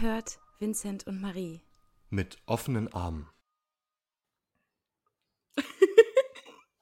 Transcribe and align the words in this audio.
Ihr 0.00 0.08
hört 0.08 0.38
Vincent 0.60 1.06
und 1.08 1.20
Marie. 1.20 1.60
Mit 2.08 2.38
offenen 2.46 2.92
Armen. 2.92 3.28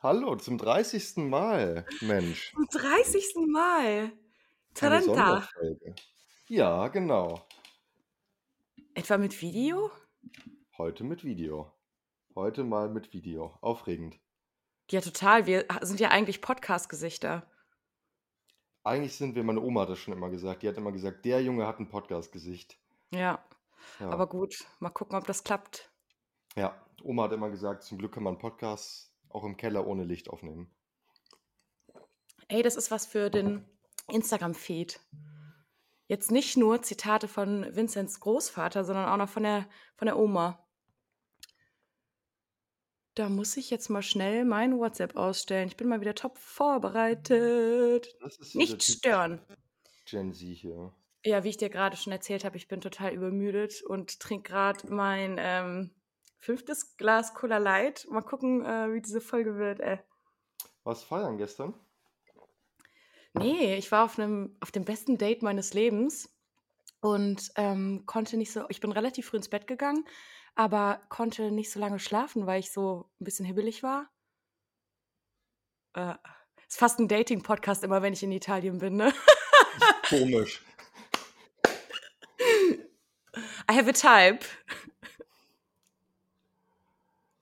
Hallo, 0.02 0.36
zum 0.36 0.58
30. 0.58 1.16
Mal, 1.28 1.86
Mensch. 2.02 2.52
Zum 2.52 2.66
30. 2.66 3.34
Mal. 3.48 4.12
Taranta. 4.74 5.48
Ja, 6.48 6.88
genau. 6.88 7.46
Etwa 8.92 9.16
mit 9.16 9.40
Video? 9.40 9.90
Heute 10.76 11.02
mit 11.04 11.24
Video. 11.24 11.72
Heute 12.34 12.64
mal 12.64 12.90
mit 12.90 13.14
Video. 13.14 13.56
Aufregend. 13.62 14.18
Ja, 14.90 15.00
total. 15.00 15.46
Wir 15.46 15.64
sind 15.80 16.00
ja 16.00 16.08
eigentlich 16.10 16.42
Podcast-Gesichter. 16.42 17.50
Eigentlich 18.84 19.16
sind 19.16 19.34
wir, 19.34 19.42
meine 19.42 19.62
Oma 19.62 19.82
hat 19.82 19.90
das 19.90 20.00
schon 20.00 20.12
immer 20.12 20.28
gesagt. 20.28 20.62
Die 20.62 20.68
hat 20.68 20.76
immer 20.76 20.92
gesagt, 20.92 21.24
der 21.24 21.42
Junge 21.42 21.66
hat 21.66 21.80
ein 21.80 21.88
Podcast-Gesicht. 21.88 22.78
Ja, 23.10 23.44
Ja. 24.00 24.08
aber 24.10 24.26
gut. 24.28 24.64
Mal 24.80 24.90
gucken, 24.90 25.16
ob 25.16 25.26
das 25.26 25.44
klappt. 25.44 25.90
ja, 26.56 26.74
Oma 27.02 27.24
hat 27.24 27.32
immer 27.32 27.50
gesagt, 27.50 27.82
zum 27.84 27.98
Glück 27.98 28.12
kann 28.14 28.22
man 28.22 28.38
Podcasts 28.38 29.12
auch 29.28 29.44
im 29.44 29.56
Keller 29.56 29.86
ohne 29.86 30.04
Licht 30.04 30.28
aufnehmen. 30.30 30.74
Ey, 32.48 32.62
das 32.62 32.76
ist 32.76 32.90
was 32.90 33.06
für 33.06 33.28
den 33.30 33.64
Instagram-Feed. 34.08 35.00
Jetzt 36.08 36.30
nicht 36.30 36.56
nur 36.56 36.82
Zitate 36.82 37.26
von 37.28 37.74
Vincents 37.74 38.20
Großvater, 38.20 38.84
sondern 38.84 39.08
auch 39.08 39.16
noch 39.16 39.28
von 39.28 39.42
der, 39.42 39.68
von 39.96 40.06
der 40.06 40.16
Oma. 40.18 40.64
Da 43.14 43.28
muss 43.28 43.56
ich 43.56 43.70
jetzt 43.70 43.88
mal 43.88 44.02
schnell 44.02 44.44
mein 44.44 44.78
WhatsApp 44.78 45.16
ausstellen. 45.16 45.68
Ich 45.68 45.76
bin 45.76 45.88
mal 45.88 46.00
wieder 46.00 46.14
top 46.14 46.38
vorbereitet. 46.38 48.14
Nicht 48.54 48.82
stören. 48.82 49.40
Gen 50.04 50.32
Z 50.32 50.40
hier. 50.56 50.94
Ja, 51.26 51.42
wie 51.42 51.48
ich 51.48 51.56
dir 51.56 51.70
gerade 51.70 51.96
schon 51.96 52.12
erzählt 52.12 52.44
habe, 52.44 52.56
ich 52.56 52.68
bin 52.68 52.80
total 52.80 53.12
übermüdet 53.12 53.82
und 53.82 54.20
trinke 54.20 54.52
gerade 54.52 54.88
mein 54.94 55.38
ähm, 55.40 55.90
fünftes 56.38 56.96
Glas 56.96 57.34
Cola 57.34 57.58
Light. 57.58 58.06
Mal 58.08 58.22
gucken, 58.22 58.64
äh, 58.64 58.92
wie 58.92 59.00
diese 59.00 59.20
Folge 59.20 59.56
wird. 59.56 59.80
Ey. 59.80 59.98
Was 60.84 61.02
feiern 61.02 61.36
gestern? 61.36 61.74
Nee, 63.34 63.74
ich 63.74 63.90
war 63.90 64.04
auf 64.04 64.20
einem, 64.20 64.56
auf 64.60 64.70
dem 64.70 64.84
besten 64.84 65.18
Date 65.18 65.42
meines 65.42 65.74
Lebens 65.74 66.32
und 67.00 67.50
ähm, 67.56 68.04
konnte 68.06 68.36
nicht 68.36 68.52
so, 68.52 68.64
ich 68.68 68.78
bin 68.78 68.92
relativ 68.92 69.26
früh 69.26 69.38
ins 69.38 69.50
Bett 69.50 69.66
gegangen, 69.66 70.06
aber 70.54 71.00
konnte 71.08 71.50
nicht 71.50 71.72
so 71.72 71.80
lange 71.80 71.98
schlafen, 71.98 72.46
weil 72.46 72.60
ich 72.60 72.70
so 72.70 73.10
ein 73.20 73.24
bisschen 73.24 73.44
hibbelig 73.44 73.82
war. 73.82 74.08
Äh, 75.94 76.14
ist 76.68 76.78
fast 76.78 77.00
ein 77.00 77.08
Dating-Podcast 77.08 77.82
immer, 77.82 78.00
wenn 78.00 78.12
ich 78.12 78.22
in 78.22 78.30
Italien 78.30 78.78
bin, 78.78 78.94
ne? 78.94 79.12
Komisch. 80.08 80.62
I 83.68 83.74
have 83.74 83.88
a 83.88 83.92
type. 83.92 84.44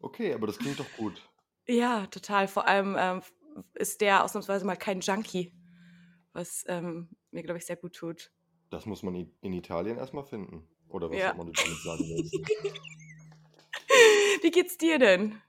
Okay, 0.00 0.33
aber 0.34 0.47
das 0.47 0.58
klingt 0.58 0.81
doch 0.81 0.91
gut. 0.97 1.22
Ja, 1.66 2.06
total. 2.06 2.48
Vor 2.48 2.66
allem 2.66 2.97
ähm, 2.98 3.22
ist 3.75 4.00
der 4.00 4.25
ausnahmsweise 4.25 4.64
mal 4.64 4.77
kein 4.77 5.00
Junkie, 5.00 5.53
was 6.33 6.64
ähm, 6.69 7.08
mir, 7.31 7.42
glaube 7.42 7.58
ich, 7.58 7.66
sehr 7.66 7.77
gut 7.77 7.94
tut. 7.94 8.31
Das 8.70 8.86
muss 8.86 9.03
man 9.03 9.14
in 9.41 9.53
Italien 9.53 9.98
erstmal 9.98 10.25
finden. 10.25 10.69
Oder 10.89 11.11
was 11.11 11.19
Ja. 11.19 11.33
du 11.33 11.39
damit 11.39 11.56
sagen 11.56 12.08
willst. 12.08 12.34
Wie 14.42 14.50
geht's 14.50 14.77
dir 14.77 14.98
denn? 14.98 15.41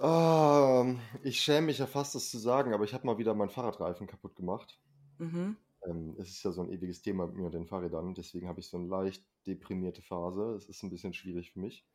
Ähm, 0.00 1.00
ich 1.22 1.40
schäme 1.40 1.66
mich 1.66 1.78
ja 1.78 1.86
fast, 1.86 2.14
das 2.14 2.30
zu 2.30 2.38
sagen, 2.38 2.74
aber 2.74 2.84
ich 2.84 2.92
habe 2.92 3.06
mal 3.06 3.18
wieder 3.18 3.34
meinen 3.34 3.50
Fahrradreifen 3.50 4.06
kaputt 4.06 4.34
gemacht. 4.34 4.80
Mhm. 5.18 5.56
Ähm, 5.86 6.16
es 6.18 6.30
ist 6.30 6.42
ja 6.42 6.52
so 6.52 6.62
ein 6.62 6.70
ewiges 6.70 7.02
Thema 7.02 7.26
mit 7.26 7.36
mir 7.36 7.46
und 7.46 7.54
den 7.54 7.66
Fahrrädern, 7.66 8.14
deswegen 8.14 8.48
habe 8.48 8.60
ich 8.60 8.68
so 8.68 8.76
eine 8.76 8.86
leicht 8.86 9.24
deprimierte 9.46 10.02
Phase. 10.02 10.54
Es 10.54 10.68
ist 10.68 10.82
ein 10.82 10.90
bisschen 10.90 11.14
schwierig 11.14 11.52
für 11.52 11.60
mich. 11.60 11.86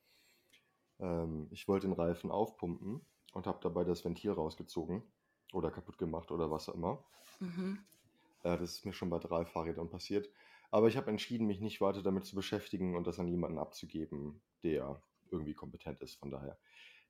Ähm, 0.99 1.47
ich 1.51 1.67
wollte 1.67 1.87
den 1.87 1.93
Reifen 1.93 2.31
aufpumpen 2.31 3.05
und 3.33 3.47
habe 3.47 3.59
dabei 3.61 3.83
das 3.83 4.03
Ventil 4.03 4.31
rausgezogen 4.31 5.03
oder 5.53 5.71
kaputt 5.71 5.97
gemacht 5.97 6.31
oder 6.31 6.51
was 6.51 6.69
auch 6.69 6.75
immer. 6.75 7.05
Mhm. 7.39 7.79
Äh, 8.43 8.57
das 8.57 8.75
ist 8.75 8.85
mir 8.85 8.93
schon 8.93 9.09
bei 9.09 9.19
drei 9.19 9.45
Fahrrädern 9.45 9.89
passiert. 9.89 10.29
Aber 10.69 10.87
ich 10.87 10.97
habe 10.97 11.09
entschieden, 11.09 11.47
mich 11.47 11.61
nicht 11.61 11.79
weiter 11.79 12.01
damit 12.01 12.25
zu 12.25 12.35
beschäftigen 12.35 12.95
und 12.95 13.07
das 13.07 13.19
an 13.19 13.27
jemanden 13.27 13.57
abzugeben, 13.57 14.41
der 14.63 15.01
irgendwie 15.31 15.53
kompetent 15.53 16.01
ist. 16.01 16.15
Von 16.15 16.31
daher, 16.31 16.57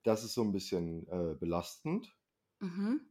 das 0.03 0.23
ist 0.23 0.33
so 0.33 0.43
ein 0.43 0.51
bisschen 0.51 1.07
äh, 1.07 1.35
belastend. 1.35 2.15
Mhm. 2.59 3.01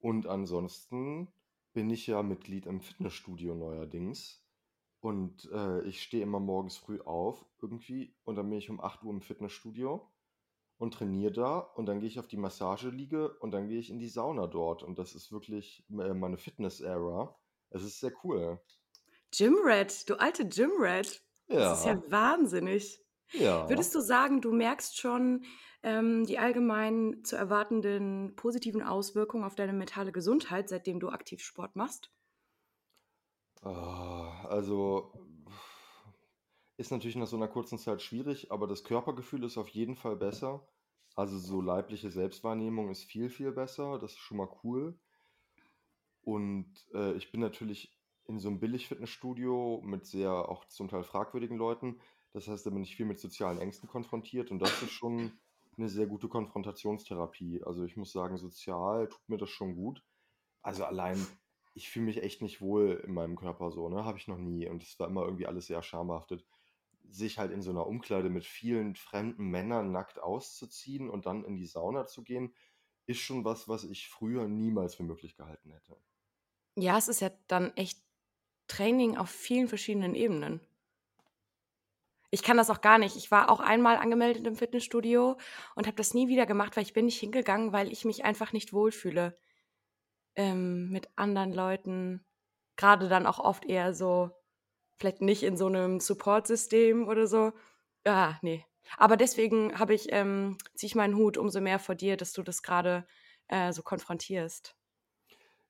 Und 0.00 0.26
ansonsten 0.26 1.32
bin 1.74 1.90
ich 1.90 2.06
ja 2.06 2.22
Mitglied 2.22 2.66
im 2.66 2.80
Fitnessstudio 2.80 3.54
neuerdings. 3.54 4.42
Und 5.00 5.50
äh, 5.52 5.82
ich 5.82 6.02
stehe 6.02 6.22
immer 6.22 6.40
morgens 6.40 6.78
früh 6.78 7.00
auf 7.02 7.46
irgendwie 7.60 8.16
und 8.24 8.36
dann 8.36 8.48
bin 8.48 8.58
ich 8.58 8.70
um 8.70 8.80
8 8.80 9.02
Uhr 9.04 9.12
im 9.12 9.20
Fitnessstudio 9.22 10.10
und 10.78 10.94
trainiere 10.94 11.32
da 11.32 11.58
und 11.58 11.86
dann 11.86 12.00
gehe 12.00 12.08
ich 12.08 12.20
auf 12.20 12.28
die 12.28 12.36
Massageliege 12.38 13.38
und 13.40 13.52
dann 13.52 13.68
gehe 13.68 13.80
ich 13.80 13.90
in 13.90 13.98
die 13.98 14.08
Sauna 14.08 14.46
dort. 14.48 14.82
Und 14.82 14.98
das 14.98 15.14
ist 15.14 15.32
wirklich 15.32 15.86
äh, 15.90 16.14
meine 16.14 16.38
Fitness-Era. 16.38 17.38
Es 17.70 17.82
ist 17.84 18.00
sehr 18.00 18.12
cool. 18.24 18.60
Gymrat, 19.36 20.08
du 20.08 20.14
alte 20.18 20.48
Gymrat. 20.48 21.22
Das 21.52 21.70
ist 21.70 21.84
Ja, 21.84 21.84
ja 21.84 22.02
wahnsinnig. 22.10 23.03
Ja. 23.38 23.68
Würdest 23.68 23.94
du 23.94 24.00
sagen, 24.00 24.40
du 24.40 24.52
merkst 24.52 24.98
schon 24.98 25.44
ähm, 25.82 26.24
die 26.26 26.38
allgemein 26.38 27.22
zu 27.24 27.36
erwartenden 27.36 28.34
positiven 28.36 28.82
Auswirkungen 28.82 29.44
auf 29.44 29.54
deine 29.54 29.72
mentale 29.72 30.12
Gesundheit, 30.12 30.68
seitdem 30.68 31.00
du 31.00 31.10
aktiv 31.10 31.42
Sport 31.42 31.76
machst? 31.76 32.10
Ah, 33.62 34.46
Also 34.48 35.12
ist 36.76 36.90
natürlich 36.90 37.16
nach 37.16 37.26
so 37.26 37.36
einer 37.36 37.48
kurzen 37.48 37.78
Zeit 37.78 38.02
schwierig, 38.02 38.50
aber 38.52 38.66
das 38.66 38.84
Körpergefühl 38.84 39.44
ist 39.44 39.58
auf 39.58 39.68
jeden 39.68 39.96
Fall 39.96 40.16
besser. 40.16 40.66
Also 41.16 41.38
so 41.38 41.60
leibliche 41.60 42.10
Selbstwahrnehmung 42.10 42.90
ist 42.90 43.04
viel, 43.04 43.30
viel 43.30 43.52
besser. 43.52 43.98
Das 43.98 44.12
ist 44.12 44.18
schon 44.18 44.38
mal 44.38 44.48
cool. 44.64 44.98
Und 46.22 46.72
äh, 46.94 47.12
ich 47.14 47.30
bin 47.30 47.40
natürlich 47.40 47.96
in 48.26 48.38
so 48.38 48.48
einem 48.48 48.58
Billig-Fitnessstudio 48.58 49.82
mit 49.84 50.06
sehr 50.06 50.32
auch 50.32 50.64
zum 50.64 50.88
Teil 50.88 51.04
fragwürdigen 51.04 51.58
Leuten. 51.58 52.00
Das 52.34 52.48
heißt, 52.48 52.66
da 52.66 52.70
bin 52.70 52.82
ich 52.82 52.96
viel 52.96 53.06
mit 53.06 53.20
sozialen 53.20 53.60
Ängsten 53.60 53.88
konfrontiert 53.88 54.50
und 54.50 54.58
das 54.58 54.82
ist 54.82 54.90
schon 54.90 55.38
eine 55.78 55.88
sehr 55.88 56.06
gute 56.06 56.28
Konfrontationstherapie. 56.28 57.62
Also 57.64 57.84
ich 57.84 57.96
muss 57.96 58.12
sagen, 58.12 58.36
sozial 58.36 59.08
tut 59.08 59.28
mir 59.28 59.38
das 59.38 59.50
schon 59.50 59.76
gut. 59.76 60.02
Also 60.60 60.84
allein, 60.84 61.24
ich 61.74 61.88
fühle 61.88 62.06
mich 62.06 62.22
echt 62.22 62.42
nicht 62.42 62.60
wohl 62.60 63.02
in 63.06 63.14
meinem 63.14 63.36
Körper 63.36 63.70
so, 63.70 63.88
ne? 63.88 64.04
Habe 64.04 64.18
ich 64.18 64.26
noch 64.26 64.36
nie. 64.36 64.68
Und 64.68 64.82
es 64.82 64.98
war 64.98 65.08
immer 65.08 65.22
irgendwie 65.24 65.46
alles 65.46 65.66
sehr 65.66 65.82
schambehaftet. 65.82 66.44
Sich 67.08 67.38
halt 67.38 67.52
in 67.52 67.62
so 67.62 67.70
einer 67.70 67.86
Umkleide 67.86 68.30
mit 68.30 68.44
vielen 68.44 68.96
fremden 68.96 69.46
Männern 69.46 69.92
nackt 69.92 70.18
auszuziehen 70.18 71.08
und 71.08 71.26
dann 71.26 71.44
in 71.44 71.56
die 71.56 71.66
Sauna 71.66 72.06
zu 72.06 72.24
gehen, 72.24 72.52
ist 73.06 73.20
schon 73.20 73.44
was, 73.44 73.68
was 73.68 73.84
ich 73.84 74.08
früher 74.08 74.48
niemals 74.48 74.96
für 74.96 75.04
möglich 75.04 75.36
gehalten 75.36 75.70
hätte. 75.70 75.96
Ja, 76.76 76.98
es 76.98 77.06
ist 77.06 77.20
ja 77.20 77.30
dann 77.46 77.76
echt 77.76 78.02
Training 78.66 79.16
auf 79.16 79.30
vielen 79.30 79.68
verschiedenen 79.68 80.16
Ebenen. 80.16 80.60
Ich 82.34 82.42
kann 82.42 82.56
das 82.56 82.68
auch 82.68 82.80
gar 82.80 82.98
nicht. 82.98 83.14
Ich 83.14 83.30
war 83.30 83.48
auch 83.48 83.60
einmal 83.60 83.96
angemeldet 83.96 84.44
im 84.44 84.56
Fitnessstudio 84.56 85.36
und 85.76 85.86
habe 85.86 85.96
das 85.96 86.14
nie 86.14 86.26
wieder 86.26 86.46
gemacht, 86.46 86.76
weil 86.76 86.82
ich 86.82 86.92
bin 86.92 87.04
nicht 87.04 87.20
hingegangen, 87.20 87.72
weil 87.72 87.92
ich 87.92 88.04
mich 88.04 88.24
einfach 88.24 88.52
nicht 88.52 88.72
wohlfühle 88.72 89.38
ähm, 90.34 90.90
mit 90.90 91.08
anderen 91.14 91.52
Leuten. 91.52 92.26
Gerade 92.74 93.08
dann 93.08 93.26
auch 93.26 93.38
oft 93.38 93.64
eher 93.64 93.94
so, 93.94 94.32
vielleicht 94.96 95.20
nicht 95.20 95.44
in 95.44 95.56
so 95.56 95.66
einem 95.66 96.00
Support-System 96.00 97.06
oder 97.06 97.28
so. 97.28 97.52
Ah, 98.04 98.34
nee. 98.42 98.64
Aber 98.98 99.16
deswegen 99.16 99.78
habe 99.78 99.94
ich, 99.94 100.08
ähm, 100.10 100.58
ziehe 100.74 100.88
ich 100.88 100.96
meinen 100.96 101.14
Hut 101.14 101.38
umso 101.38 101.60
mehr 101.60 101.78
vor 101.78 101.94
dir, 101.94 102.16
dass 102.16 102.32
du 102.32 102.42
das 102.42 102.64
gerade 102.64 103.06
äh, 103.46 103.72
so 103.72 103.84
konfrontierst. 103.84 104.74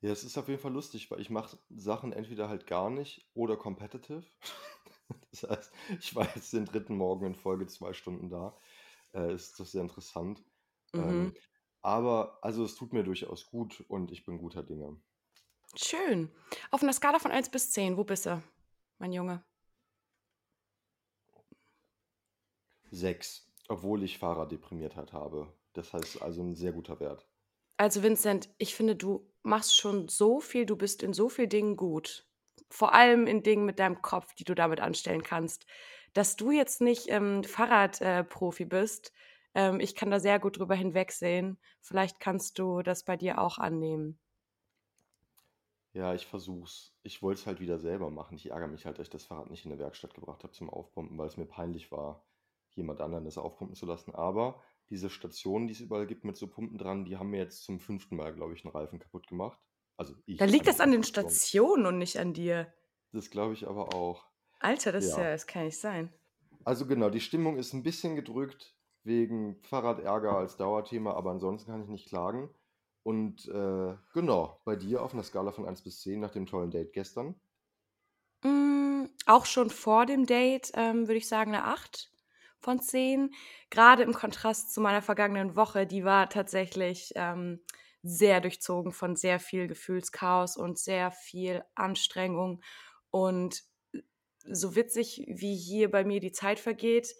Ja, 0.00 0.11
es 0.12 0.25
ist 0.25 0.38
auf 0.38 0.49
jeden 0.49 0.61
Fall 0.61 0.73
lustig, 0.73 1.11
weil 1.11 1.21
ich 1.21 1.29
mache 1.29 1.59
Sachen 1.69 2.15
entweder 2.15 2.49
halt 2.49 2.67
gar 2.67 2.88
nicht 2.88 3.27
oder 3.35 3.59
competitive. 3.59 4.25
Das 5.31 5.43
heißt, 5.43 5.73
ich 6.01 6.15
war 6.15 6.29
jetzt 6.35 6.53
den 6.53 6.65
dritten 6.65 6.97
Morgen 6.97 7.27
in 7.27 7.35
Folge 7.35 7.67
zwei 7.67 7.93
Stunden 7.93 8.31
da. 8.31 8.56
Äh, 9.12 9.35
ist 9.35 9.59
das 9.59 9.73
sehr 9.73 9.83
interessant. 9.83 10.43
Mhm. 10.93 11.01
Ähm, 11.01 11.35
aber 11.83 12.39
also 12.41 12.65
es 12.65 12.77
tut 12.77 12.93
mir 12.93 13.03
durchaus 13.03 13.47
gut 13.47 13.85
und 13.89 14.11
ich 14.11 14.25
bin 14.25 14.39
guter 14.39 14.62
Dinge. 14.62 14.97
Schön. 15.77 16.31
Auf 16.71 16.83
einer 16.83 16.93
Skala 16.93 17.19
von 17.19 17.33
1 17.33 17.51
bis 17.51 17.73
10, 17.73 17.97
wo 17.97 18.05
bist 18.05 18.27
du, 18.27 18.43
mein 18.99 19.12
Junge? 19.12 19.45
Sechs, 22.91 23.50
obwohl 23.69 24.05
ich 24.05 24.19
Fahrerdeprimiertheit 24.19 25.12
habe. 25.12 25.53
Das 25.73 25.93
heißt 25.93 26.23
also 26.23 26.43
ein 26.43 26.55
sehr 26.55 26.73
guter 26.73 27.00
Wert. 27.00 27.27
Also 27.77 28.03
Vincent, 28.03 28.49
ich 28.59 28.75
finde, 28.75 28.95
du 28.95 29.29
machst 29.43 29.77
schon 29.77 30.09
so 30.09 30.41
viel, 30.41 30.65
du 30.65 30.77
bist 30.77 31.03
in 31.03 31.12
so 31.12 31.29
vielen 31.29 31.49
Dingen 31.49 31.77
gut. 31.77 32.27
Vor 32.75 32.94
allem 32.94 33.26
in 33.26 33.43
Dingen 33.43 33.65
mit 33.67 33.79
deinem 33.79 34.03
Kopf, 34.03 34.35
die 34.35 34.44
du 34.44 34.55
damit 34.55 34.81
anstellen 34.81 35.23
kannst. 35.23 35.67
Dass 36.12 36.37
du 36.37 36.50
jetzt 36.50 36.81
nicht 36.81 37.09
ähm, 37.11 37.44
Fahrradprofi 37.44 38.65
äh, 38.65 38.67
bist, 38.67 39.12
ähm, 39.55 39.81
ich 39.81 39.94
kann 39.94 40.11
da 40.11 40.21
sehr 40.21 40.38
gut 40.41 40.59
drüber 40.59 40.75
hinwegsehen. 40.75 41.59
Vielleicht 41.81 42.21
kannst 42.21 42.59
du 42.59 42.82
das 42.82 43.05
bei 43.05 43.17
dir 43.17 43.41
auch 43.41 43.59
annehmen. 43.59 44.21
Ja, 45.94 46.12
ich 46.15 46.26
versuch's. 46.26 46.94
Ich 47.05 47.23
wollte 47.23 47.41
es 47.41 47.47
halt 47.47 47.59
wieder 47.61 47.79
selber 47.79 48.11
machen. 48.11 48.37
Ich 48.37 48.50
ärgere 48.50 48.67
mich 48.69 48.85
halt, 48.85 48.99
dass 48.99 49.06
ich 49.06 49.11
das 49.11 49.25
Fahrrad 49.25 49.49
nicht 49.50 49.65
in 49.65 49.71
'ne 49.73 49.79
Werkstatt 49.79 50.12
gebracht 50.15 50.43
habe 50.43 50.53
zum 50.53 50.69
Aufpumpen, 50.69 51.17
weil 51.17 51.26
es 51.29 51.37
mir 51.38 51.47
peinlich 51.47 51.91
war, 51.93 52.26
jemand 52.75 53.00
anderen 53.00 53.25
das 53.25 53.38
aufpumpen 53.38 53.75
zu 53.76 53.87
lassen. 53.87 54.15
Aber 54.15 54.61
diese 54.91 55.09
Stationen, 55.09 55.67
die 55.69 55.73
es 55.73 55.81
überall 55.81 56.06
gibt 56.06 56.25
mit 56.25 56.37
so 56.37 56.49
Pumpen 56.49 56.76
dran, 56.79 57.05
die 57.06 57.17
haben 57.17 57.31
mir 57.31 57.38
jetzt 57.38 57.62
zum 57.65 57.79
fünften 57.81 58.17
Mal, 58.17 58.35
glaube 58.35 58.53
ich, 58.55 58.62
'n 58.65 58.69
Reifen 58.71 58.99
kaputt 58.99 59.26
gemacht. 59.29 59.59
Also 59.99 60.14
ich 60.26 60.41
Dann 60.41 60.49
liegt 60.49 60.67
das 60.67 60.81
an 60.81 60.91
den 60.91 61.05
Station. 61.05 61.41
Stationen 61.44 61.87
und 61.87 61.99
nicht 61.99 62.19
an 62.19 62.32
dir. 62.32 62.73
Das 63.14 63.31
glaube 63.31 63.55
ich 63.55 63.69
aber 63.69 63.94
auch. 63.94 64.26
Alter, 64.61 64.93
das 64.93 65.17
ja 65.17 65.25
Ja. 65.25 65.32
das 65.32 65.46
kann 65.46 65.64
nicht 65.64 65.79
sein. 65.81 66.14
Also 66.67 66.87
genau, 66.87 67.11
die 67.11 67.20
Stimmung 67.20 67.58
ist 67.58 67.75
'n 67.75 67.82
bisschen 67.82 68.17
gedrückt 68.17 68.75
wegen 69.02 69.61
Fahrradärger 69.64 70.32
als 70.32 70.56
Dauerthema, 70.56 71.12
aber 71.12 71.31
ansonsten 71.31 71.70
kann 71.70 71.82
ich 71.82 71.88
nicht 71.91 72.08
klagen. 72.08 72.49
Und, 73.02 73.46
äh, 73.49 73.96
genau, 74.14 74.62
bei 74.64 74.75
dir 74.75 75.02
auf 75.02 75.12
'ner 75.12 75.23
Skala 75.25 75.52
von 75.52 75.67
1 75.67 75.82
bis 75.82 76.00
10 76.00 76.20
nach 76.20 76.31
dem 76.31 76.47
tollen 76.47 76.70
Date 76.70 76.94
gestern? 76.94 77.35
Hm, 78.43 79.08
auch 79.26 79.47
schon 79.47 79.70
vor 79.70 80.06
dem 80.06 80.26
Date, 80.26 80.70
ähm, 80.75 81.06
würde 81.08 81.17
ich 81.17 81.29
sagen 81.29 81.52
'ne 81.52 81.64
8 81.64 82.11
von 82.58 82.81
10. 82.81 83.31
Grade 83.70 84.02
im 84.02 84.12
Kontrast 84.14 84.73
zu 84.73 84.81
meiner 84.81 85.02
vergangenen 85.02 85.56
Woche, 85.56 85.87
die 85.87 86.05
war 86.05 86.29
tatsächlich, 86.29 87.12
ähm, 87.17 87.61
sehr 88.05 88.41
durchzogen 88.43 88.93
von 88.93 89.17
sehr 89.17 89.41
viel 89.41 89.69
Gefühlschaos 89.69 90.56
und 90.59 90.79
sehr 90.79 91.12
viel 91.12 91.65
Anstrengung. 91.75 92.62
Und 93.11 93.62
so 94.45 94.77
witzig, 94.77 95.25
wie 95.29 95.56
hier 95.56 95.91
bei 95.91 96.05
mir 96.05 96.21
die 96.21 96.33
Zeit 96.33 96.61
vergeht, 96.61 97.15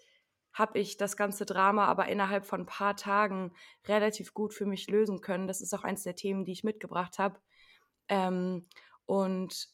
habe 0.53 0.79
ich 0.79 0.97
das 0.97 1.17
ganze 1.17 1.45
Drama 1.45 1.85
aber 1.87 2.07
innerhalb 2.07 2.45
von 2.45 2.61
'n 2.61 2.65
paar 2.65 2.95
Tagen 2.95 3.53
relativ 3.87 4.33
gut 4.33 4.53
für 4.53 4.65
mich 4.65 4.89
lösen 4.89 5.21
können. 5.21 5.47
Das 5.47 5.61
ist 5.61 5.73
auch 5.73 5.83
eins 5.83 6.03
der 6.03 6.15
Themen, 6.15 6.45
die 6.45 6.53
ich 6.53 6.63
mitgebracht 6.63 7.19
habe. 7.19 7.39
Ähm, 8.09 8.67
und 9.05 9.69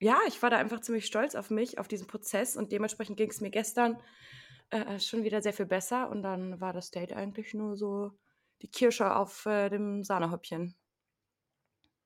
ja, 0.00 0.18
ich 0.28 0.42
war 0.42 0.50
da 0.50 0.58
einfach 0.58 0.80
ziemlich 0.80 1.06
stolz 1.06 1.34
auf 1.34 1.50
mich, 1.50 1.78
auf 1.78 1.88
diesen 1.88 2.06
Prozess 2.06 2.56
und 2.56 2.72
dementsprechend 2.72 3.16
ging's 3.18 3.40
mir 3.40 3.50
gestern, 3.50 4.00
äh, 4.70 4.98
schon 5.00 5.24
wieder 5.24 5.42
sehr 5.42 5.52
viel 5.54 5.66
besser 5.66 6.10
und 6.10 6.22
dann 6.22 6.60
war 6.60 6.72
das 6.72 6.90
Date 6.90 7.12
eigentlich 7.14 7.54
nur 7.54 7.76
so 7.76 8.12
die 8.62 8.70
Kirsche 8.70 9.14
auf, 9.16 9.46
äh, 9.46 9.68
dem 9.68 10.04
Sahnehäubchen. 10.04 10.76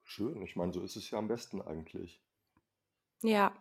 Schön, 0.02 0.42
ich 0.42 0.54
meine, 0.56 0.72
so 0.72 0.82
ist 0.82 0.96
es 0.96 1.10
ja 1.10 1.18
am 1.18 1.28
besten 1.28 1.62
eigentlich. 1.62 2.22
Ja. 3.22 3.54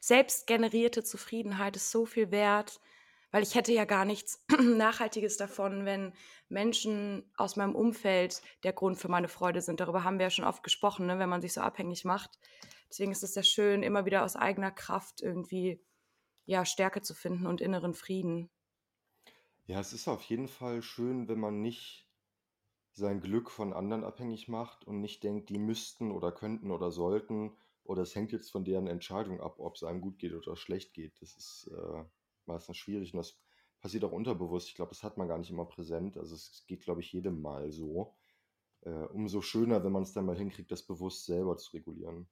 Selbstgenerierte 0.00 1.04
Zufriedenheit 1.04 1.76
ist 1.76 1.90
so 1.90 2.06
viel 2.06 2.30
wert, 2.30 2.80
weil 3.30 3.42
ich 3.42 3.54
hätte 3.54 3.72
ja 3.72 3.84
gar 3.84 4.04
nichts 4.04 4.44
Nachhaltiges 4.58 5.36
davon, 5.36 5.84
wenn 5.84 6.14
Menschen 6.48 7.30
aus 7.36 7.56
meinem 7.56 7.74
Umfeld 7.74 8.40
der 8.62 8.72
Grund 8.72 8.98
für 8.98 9.08
meine 9.08 9.28
Freude 9.28 9.60
sind. 9.60 9.80
Darüber 9.80 10.02
haben 10.02 10.18
wir 10.18 10.26
ja 10.26 10.30
schon 10.30 10.46
oft 10.46 10.62
gesprochen, 10.62 11.06
ne, 11.06 11.18
wenn 11.18 11.28
man 11.28 11.42
sich 11.42 11.52
so 11.52 11.60
abhängig 11.60 12.04
macht. 12.04 12.38
Deswegen 12.88 13.12
ist 13.12 13.22
es 13.22 13.34
sehr 13.34 13.42
schön, 13.42 13.82
immer 13.82 14.06
wieder 14.06 14.24
aus 14.24 14.36
eigener 14.36 14.70
Kraft 14.70 15.20
irgendwie, 15.20 15.84
ja, 16.46 16.64
Stärke 16.64 17.02
zu 17.02 17.14
finden 17.14 17.46
und 17.46 17.60
inneren 17.60 17.94
Frieden. 17.94 18.50
Ja, 19.66 19.80
es 19.80 19.92
ist 19.92 20.08
auf 20.08 20.22
jeden 20.22 20.48
Fall 20.48 20.80
schön, 20.80 21.28
wenn 21.28 21.40
man 21.40 21.60
nicht 21.60 22.05
sein 22.96 23.20
Glück 23.20 23.50
von 23.50 23.74
anderen 23.74 24.04
abhängig 24.04 24.48
macht 24.48 24.86
und 24.86 25.00
nicht 25.00 25.22
denkt, 25.22 25.50
die 25.50 25.58
müssten 25.58 26.10
oder 26.10 26.32
könnten 26.32 26.70
oder 26.70 26.90
sollten 26.90 27.54
oder 27.84 28.02
es 28.02 28.14
hängt 28.14 28.32
jetzt 28.32 28.50
von 28.50 28.64
deren 28.64 28.86
Entscheidung 28.86 29.40
ab, 29.40 29.56
ob's 29.58 29.84
einem 29.84 30.00
gut 30.00 30.18
geht 30.18 30.32
oder 30.32 30.56
schlecht 30.56 30.94
geht. 30.94 31.20
Das 31.20 31.36
ist, 31.36 31.70
äh, 31.72 32.04
meistens 32.46 32.78
schwierig 32.78 33.12
und 33.12 33.18
das 33.18 33.38
passiert 33.80 34.04
auch 34.04 34.12
unterbewusst. 34.12 34.68
Ich 34.68 34.74
glaube, 34.74 34.90
das 34.90 35.02
hat 35.02 35.18
man 35.18 35.28
gar 35.28 35.38
nicht 35.38 35.50
immer 35.50 35.66
präsent. 35.66 36.16
Also, 36.16 36.34
es 36.34 36.64
geht, 36.66 36.80
glaube 36.80 37.02
ich, 37.02 37.12
jedem 37.12 37.42
mal 37.42 37.70
so. 37.70 38.14
Äh, 38.80 38.90
umso 38.90 39.42
schöner, 39.42 39.84
wenn 39.84 39.92
man's 39.92 40.14
dann 40.14 40.26
mal 40.26 40.36
hinkriegt, 40.36 40.70
das 40.70 40.82
bewusst 40.82 41.26
selber 41.26 41.58
zu 41.58 41.72
regulieren. 41.72 42.26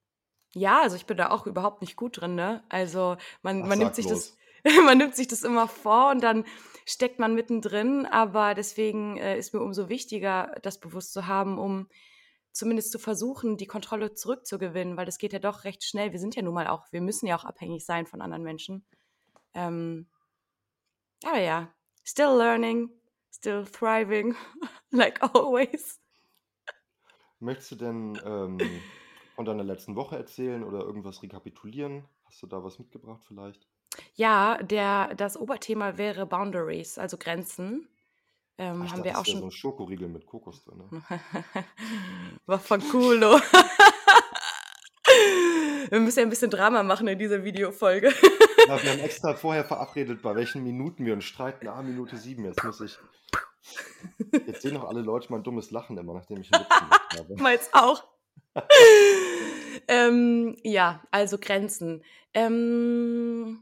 Ja, 0.54 0.80
also 0.82 0.96
ich 0.96 1.06
bin 1.06 1.16
da 1.16 1.30
auch 1.30 1.46
überhaupt 1.46 1.82
nicht 1.82 1.96
gut 1.96 2.20
drin, 2.20 2.36
ne? 2.36 2.64
Also, 2.70 3.16
man 3.42 3.62
Ach, 3.62 3.68
man 3.68 3.78
nimmt 3.78 3.94
sich 3.94 4.06
das 4.06 4.36
man 4.86 4.98
nimmt 4.98 5.14
sich 5.14 5.28
das 5.28 5.42
immer 5.42 5.68
vor 5.68 6.10
und 6.10 6.22
dann 6.22 6.44
steckt 6.84 7.18
man 7.18 7.34
mittendrin, 7.34 8.06
aber 8.06 8.54
deswegen, 8.54 9.16
äh, 9.16 9.38
ist 9.38 9.54
mir 9.54 9.60
umso 9.60 9.88
wichtiger, 9.88 10.54
das 10.62 10.80
bewusst 10.80 11.12
zu 11.12 11.26
haben, 11.26 11.58
um 11.58 11.88
zumindest 12.52 12.92
zu 12.92 12.98
versuchen, 12.98 13.56
die 13.56 13.66
Kontrolle 13.66 14.14
zurückzugewinnen, 14.14 14.96
weil 14.96 15.06
das 15.06 15.18
geht 15.18 15.32
ja 15.32 15.38
doch 15.38 15.64
recht 15.64 15.82
schnell. 15.84 16.12
Wir 16.12 16.20
sind 16.20 16.36
ja 16.36 16.42
nun 16.42 16.54
mal 16.54 16.68
auch 16.68 16.86
wir 16.92 17.00
müssen 17.00 17.26
ja 17.26 17.36
auch 17.36 17.44
abhängig 17.44 17.84
sein 17.84 18.06
von 18.06 18.20
anderen 18.20 18.44
Menschen. 18.44 18.84
Ähm 19.54 20.06
aber 21.24 21.40
ja, 21.40 21.74
still 22.04 22.36
learning, 22.36 22.90
still 23.32 23.64
thriving, 23.64 24.36
like 24.90 25.22
always. 25.22 26.00
Möchtest 27.40 27.72
du 27.72 27.76
denn, 27.76 28.20
ähm, 28.24 28.58
von 29.34 29.44
deiner 29.44 29.64
letzten 29.64 29.96
Woche 29.96 30.16
erzählen 30.16 30.62
oder 30.62 30.80
irgendwas 30.80 31.22
rekapitulieren? 31.22 32.04
Hast 32.24 32.42
du 32.42 32.46
da 32.46 32.62
was 32.62 32.78
mitgebracht 32.78 33.24
vielleicht? 33.26 33.66
Ja, 34.14 34.58
der 34.62 35.14
das 35.14 35.36
Oberthema 35.36 35.96
wäre 35.98 36.26
Boundaries, 36.26 36.98
also 36.98 37.16
Grenzen. 37.18 37.88
Ähm, 38.58 38.84
ich 38.84 38.92
haben 38.92 39.04
wir 39.04 39.12
auch 39.12 39.24
wäre 39.26 39.26
so 39.26 39.32
schon 39.32 39.42
'n 39.44 39.50
Schokoriegel 39.50 40.08
mit 40.08 40.26
Kokos 40.26 40.64
drin, 40.64 40.78
ne? 40.78 41.02
War 42.46 42.58
von 42.60 42.80
Coolo. 42.88 43.40
Wir 45.90 46.00
müssen 46.00 46.20
ja 46.20 46.24
'n 46.24 46.30
bisschen 46.30 46.50
Drama 46.50 46.82
machen 46.82 47.06
in 47.08 47.18
dieser 47.18 47.44
Videofolge. 47.44 48.08
Ja, 48.66 48.82
wir 48.82 48.90
haben 48.92 49.00
extra 49.00 49.34
vorher 49.34 49.64
verabredet, 49.64 50.22
bei 50.22 50.34
welchen 50.34 50.64
Minuten 50.64 51.04
wir 51.04 51.12
uns 51.12 51.24
streiten. 51.24 51.68
Ah, 51.68 51.82
Minute 51.82 52.16
7, 52.16 52.44
jetzt 52.46 52.64
muss 52.64 52.80
ich 52.80 52.98
jetzt 54.46 54.62
sehen 54.62 54.74
doch 54.74 54.84
alle 54.84 55.02
Leute 55.02 55.28
mein 55.30 55.42
dummes 55.42 55.70
Lachen 55.70 55.98
immer, 55.98 56.14
nachdem 56.14 56.40
ich 56.40 56.50
'n 56.50 56.58
Witz 56.58 56.78
gemacht 56.78 57.18
habe. 57.18 57.34
Meins 57.42 57.68
auch. 57.72 58.04
Ähm, 59.88 60.56
ja, 60.62 61.02
also 61.10 61.36
Grenzen. 61.38 62.02
Ähm, 62.32 63.60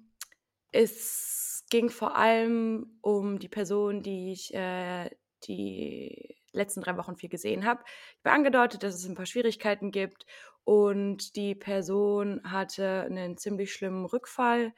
es 0.73 1.65
ging 1.71 1.91
vor 1.91 2.17
allem 2.17 2.99
um 3.03 3.39
die 3.39 3.49
Person, 3.49 4.03
die 4.03 4.33
ich, 4.33 4.55
äh, 4.55 5.11
die 5.49 6.37
letzten 6.53 6.83
3 6.83 6.97
Wochen 6.99 7.17
viel 7.17 7.29
gesehen 7.31 7.65
habe. 7.67 7.83
Ich 8.19 8.25
habe 8.27 8.35
angedeutet, 8.37 8.83
dass 8.83 8.95
es 8.95 9.07
'n 9.09 9.15
paar 9.17 9.27
Schwierigkeiten 9.27 9.91
gibt 9.93 10.27
und 10.65 11.37
die 11.37 11.55
Person 11.55 12.43
hatte 12.45 13.07
'nen 13.11 13.37
ziemlich 13.39 13.73
schlimmen 13.75 14.05
Rückfall, 14.07 14.75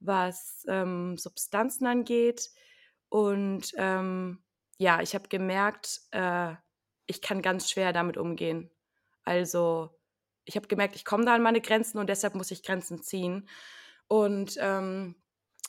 was, 0.00 0.64
ähm, 0.68 1.18
Substanzen 1.18 1.86
angeht. 1.86 2.50
Und, 3.10 3.72
ähm, 3.76 4.42
ja, 4.78 5.00
ich 5.02 5.14
habe 5.14 5.28
gemerkt, 5.28 6.00
äh, 6.12 6.54
ich 7.06 7.22
kann 7.22 7.42
ganz 7.42 7.70
schwer 7.70 7.92
damit 7.92 8.16
umgehen. 8.18 8.70
Also, 9.24 9.90
ich 10.44 10.56
habe 10.56 10.68
gemerkt, 10.68 10.96
ich 10.96 11.04
komme 11.04 11.24
da 11.26 11.34
an 11.34 11.42
meine 11.42 11.60
Grenzen 11.60 11.98
und 11.98 12.08
deshalb 12.10 12.34
muss 12.34 12.50
ich 12.50 12.62
Grenzen 12.62 13.02
ziehen. 13.02 13.48
Und, 14.08 14.56
ähm, 14.60 15.16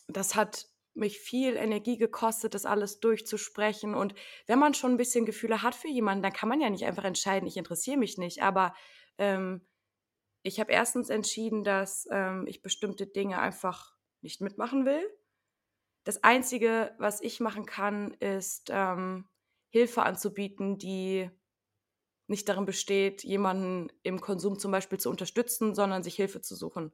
das 0.10 0.36
hat 0.36 0.68
mich 0.96 1.20
viel 1.20 1.56
Energie 1.58 1.98
gekostet, 1.98 2.54
das 2.56 2.66
alles 2.66 3.00
durchzusprechen. 3.00 3.96
Und 3.96 4.16
wenn 4.48 4.60
man 4.60 4.74
schon 4.74 4.94
'n 4.94 4.98
bisschen 4.98 5.26
Gefühle 5.26 5.64
hat 5.64 5.76
für 5.76 5.88
jemanden, 5.90 6.24
dann 6.24 6.34
kann 6.34 6.50
man 6.50 6.62
ja 6.62 6.70
nicht 6.70 6.86
einfach 6.86 7.06
entscheiden: 7.06 7.48
„Ich 7.48 7.58
interessiere 7.58 7.98
mich 7.98 8.18
nicht.“ 8.18 8.42
Aber, 8.44 8.74
ähm, 9.18 9.68
ich 10.44 10.60
habe 10.60 10.72
erstens 10.74 11.10
entschieden, 11.10 11.64
dass, 11.64 12.08
ähm, 12.12 12.46
ich 12.48 12.62
bestimmte 12.62 13.08
Dinge 13.08 13.40
einfach 13.40 13.96
nicht 14.22 14.42
mitmachen 14.42 14.86
will. 14.86 15.04
Das 16.06 16.24
Einzige, 16.24 16.96
was 17.00 17.22
ich 17.22 17.40
machen 17.40 17.66
kann, 17.66 18.12
ist, 18.16 18.70
ähm, 18.72 19.28
Hilfe 19.72 20.04
anzubieten, 20.04 20.78
die 20.80 21.30
nicht 22.28 22.48
darin 22.50 22.66
besteht, 22.66 23.24
jemanden 23.24 23.92
im 24.04 24.22
Konsum 24.22 24.60
zum 24.60 24.72
Beispiel 24.72 25.00
zu 25.00 25.10
unterstützen, 25.10 25.76
sondern 25.76 26.04
sich 26.04 26.16
Hilfe 26.16 26.42
zu 26.42 26.56
suchen. 26.56 26.94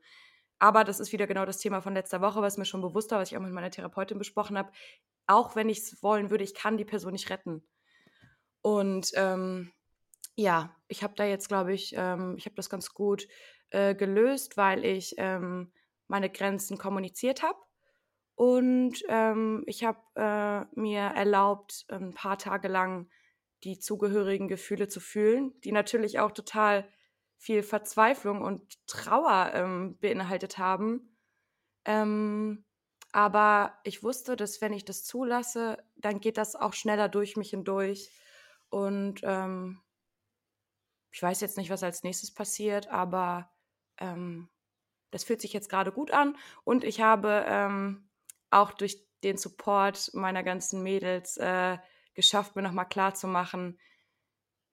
Aber 0.61 0.83
das 0.83 0.99
ist 0.99 1.11
wieder 1.11 1.27
genau 1.27 1.45
das 1.45 1.57
Thema 1.59 1.81
von 1.81 1.93
letzter 1.93 2.21
Woche, 2.21 2.41
was 2.41 2.57
mir 2.57 2.65
schon 2.65 2.81
bewusst 2.81 3.11
war, 3.11 3.19
was 3.19 3.31
ich 3.31 3.37
auch 3.37 3.41
mit 3.41 3.51
meiner 3.51 3.71
Therapeutin 3.71 4.17
besprochen 4.17 4.57
habe. 4.57 4.71
Auch 5.27 5.55
wenn 5.55 5.69
ich's 5.69 6.01
wollen 6.03 6.29
würde, 6.29 6.43
ich 6.43 6.53
kann 6.55 6.77
die 6.77 6.85
Person 6.85 7.13
nicht 7.13 7.29
retten. 7.29 7.67
Und, 8.61 9.11
ähm, 9.15 9.71
ja, 10.35 10.75
ich 10.87 11.03
habe 11.03 11.15
da 11.15 11.25
jetzt, 11.25 11.49
glaube 11.49 11.73
ich 11.73 11.93
ähm, 11.97 12.35
ich 12.37 12.45
habe 12.45 12.55
das 12.55 12.69
ganz 12.69 12.93
gut, 12.93 13.27
äh, 13.71 13.95
gelöst, 13.95 14.57
weil 14.57 14.85
ich, 14.85 15.15
ähm, 15.19 15.73
meine 16.07 16.29
Grenzen 16.31 16.77
kommuniziert 16.77 17.43
habe. 17.43 17.59
Und, 18.35 19.03
ähm, 19.09 19.63
ich 19.67 19.83
habe, 19.85 19.99
äh, 20.15 20.79
mir 20.79 21.01
erlaubt, 21.01 21.85
'n 21.91 22.13
paar 22.15 22.37
Tage 22.39 22.67
lang 22.69 23.09
die 23.65 23.79
zugehörigen 23.79 24.47
Gefühle 24.49 24.87
zu 24.89 24.99
fühlen, 25.01 25.53
die 25.63 25.71
natürlich 25.73 26.19
auch 26.19 26.31
total 26.31 26.87
viel 27.45 27.61
Verzweiflung 27.61 28.41
und 28.41 28.63
Trauer, 28.87 29.51
ähm, 29.53 29.99
beinhaltet 29.99 30.57
haben. 30.57 31.15
Ähm, 31.85 32.65
aber 33.11 33.79
ich 33.83 34.03
wusste, 34.03 34.35
dass 34.35 34.61
wenn 34.61 34.73
ich 34.73 34.83
das 34.85 35.03
zulasse, 35.05 35.77
dann 35.95 36.19
geht 36.21 36.37
das 36.37 36.55
auch 36.55 36.73
schneller 36.73 37.07
durch 37.09 37.37
mich 37.37 37.51
hindurch. 37.51 38.11
Und, 38.69 39.21
ähm 39.23 39.81
ich 41.11 41.21
weiß 41.21 41.39
jetzt 41.41 41.57
nicht, 41.57 41.69
was 41.69 41.83
als 41.83 42.03
Nächstes 42.03 42.33
passiert, 42.33 42.87
aber, 42.87 43.51
ähm, 43.97 44.49
das 45.11 45.23
fühlt 45.23 45.41
sich 45.41 45.53
jetzt 45.53 45.69
grade 45.69 45.91
gut 45.91 46.11
an. 46.11 46.37
Und 46.63 46.83
ich 46.83 47.01
habe, 47.01 47.45
ähm, 47.47 48.09
auch 48.49 48.73
durch 48.73 49.07
den 49.23 49.37
Support 49.37 50.11
meiner 50.13 50.43
ganzen 50.43 50.83
Mädels, 50.83 51.37
äh, 51.37 51.77
geschafft, 52.15 52.55
mir 52.55 52.61
noch 52.63 52.71
mal 52.73 52.85
klarzumachen 52.85 53.79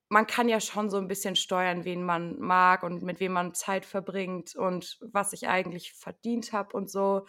man 0.09 0.27
kann 0.27 0.49
ja 0.49 0.59
schon 0.59 0.89
so 0.89 0.97
ein 0.97 1.07
bisschen 1.07 1.35
steuern, 1.35 1.85
wen 1.85 2.03
man 2.03 2.39
mag 2.39 2.83
und 2.83 3.03
mit 3.03 3.19
wem 3.19 3.33
man 3.33 3.53
Zeit 3.53 3.85
verbringt 3.85 4.55
und 4.55 4.99
was 5.01 5.33
ich 5.33 5.47
eigentlich 5.47 5.93
verdient 5.93 6.53
habe 6.53 6.75
und 6.75 6.89
so. 6.89 7.25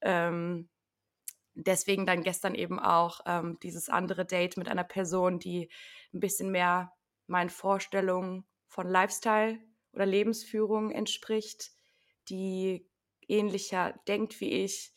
Ähm, 0.00 0.68
deswegen 1.54 2.06
dann 2.06 2.22
gestern 2.22 2.54
eben 2.54 2.78
auch 2.78 3.20
ähm, 3.26 3.58
dieses 3.62 3.88
andere 3.88 4.24
Date 4.24 4.56
mit 4.56 4.68
einer 4.68 4.84
Person, 4.84 5.38
die 5.38 5.70
ein 6.14 6.20
bisschen 6.20 6.50
mehr 6.50 6.92
meinen 7.26 7.50
Vorstellungen 7.50 8.46
von 8.68 8.86
Lifestyle 8.86 9.58
oder 9.92 10.06
Lebensführung 10.06 10.90
entspricht, 10.90 11.72
die 12.28 12.88
ähnlicher 13.26 13.94
denkt 14.06 14.40
wie 14.40 14.64
ich. 14.64 14.92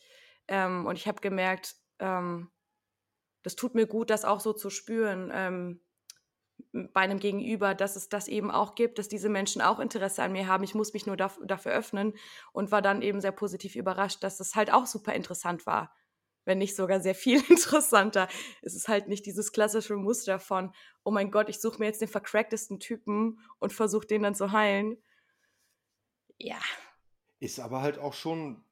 Ähm, 0.48 0.86
und 0.86 0.96
ich 0.96 1.08
habe 1.08 1.20
gemerkt, 1.20 1.74
ähm, 1.98 2.50
das 3.42 3.56
tut 3.56 3.74
mir 3.74 3.86
gut, 3.86 4.10
das 4.10 4.24
auch 4.24 4.40
so 4.40 4.52
zu 4.52 4.70
spüren 4.70 5.30
ähm, 5.34 5.80
bei 6.72 7.00
einem 7.00 7.18
Gegenüber, 7.18 7.74
dass 7.74 7.96
es 7.96 8.08
das 8.08 8.28
eben 8.28 8.50
auch 8.50 8.74
gibt, 8.74 8.98
dass 8.98 9.08
diese 9.08 9.28
Menschen 9.28 9.62
auch 9.62 9.80
Interesse 9.80 10.22
an 10.22 10.32
mir 10.32 10.46
haben. 10.46 10.64
Ich 10.64 10.74
muss 10.74 10.92
mich 10.92 11.06
nur 11.06 11.16
dafür, 11.16 11.72
öffnen 11.72 12.14
und 12.52 12.70
war 12.70 12.82
dann 12.82 13.02
eben 13.02 13.20
sehr 13.20 13.32
positiv 13.32 13.76
überrascht, 13.76 14.22
dass 14.22 14.40
es 14.40 14.54
halt 14.54 14.72
auch 14.72 14.86
super 14.86 15.14
interessant 15.14 15.66
war 15.66 15.94
wenn 16.44 16.58
nicht 16.58 16.74
sogar 16.74 17.00
sehr 17.00 17.14
viel 17.14 17.38
interessanter. 17.48 18.28
Es 18.62 18.74
ist 18.74 18.88
halt 18.88 19.08
nicht 19.08 19.26
dieses 19.26 19.52
klassische 19.52 19.96
Muster 19.96 20.38
von, 20.38 20.74
oh 21.04 21.10
mein 21.10 21.30
Gott, 21.30 21.48
ich 21.48 21.60
suche 21.60 21.78
mir 21.78 21.86
jetzt 21.86 22.00
den 22.00 22.08
vercracktesten 22.08 22.80
Typen 22.80 23.40
und 23.58 23.72
versuche 23.72 24.06
den 24.06 24.22
dann 24.22 24.34
zu 24.34 24.52
heilen. 24.52 25.02
Ja. 26.38 26.58
Ist 27.38 27.60
aber 27.60 27.82
halt 27.82 27.98
auch 27.98 28.14
schon 28.14 28.64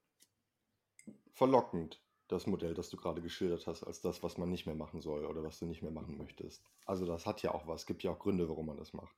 verlockend, 1.33 2.03
das 2.33 2.47
Modell, 2.47 2.75
das 2.75 2.91
du 2.91 2.97
gerade 2.97 3.21
geschildert 3.21 3.67
hast, 3.67 3.83
als 3.85 4.01
das, 4.01 4.23
was 4.23 4.39
man 4.39 4.51
nicht 4.51 4.67
mehr 4.67 4.75
machen 4.75 5.01
soll 5.01 5.25
oder 5.25 5.43
was 5.43 5.59
du 5.59 5.67
nicht 5.67 5.83
mehr 5.83 5.91
machen 5.91 6.19
möchtest. 6.19 6.63
Also 6.87 7.07
das 7.07 7.27
hat 7.27 7.43
ja 7.43 7.53
auch 7.53 7.67
was, 7.67 7.87
gibt 7.87 8.03
ja 8.03 8.11
auch 8.11 8.19
Gründe, 8.19 8.49
warum 8.49 8.67
man 8.67 8.77
das 8.77 8.93
macht. 8.93 9.15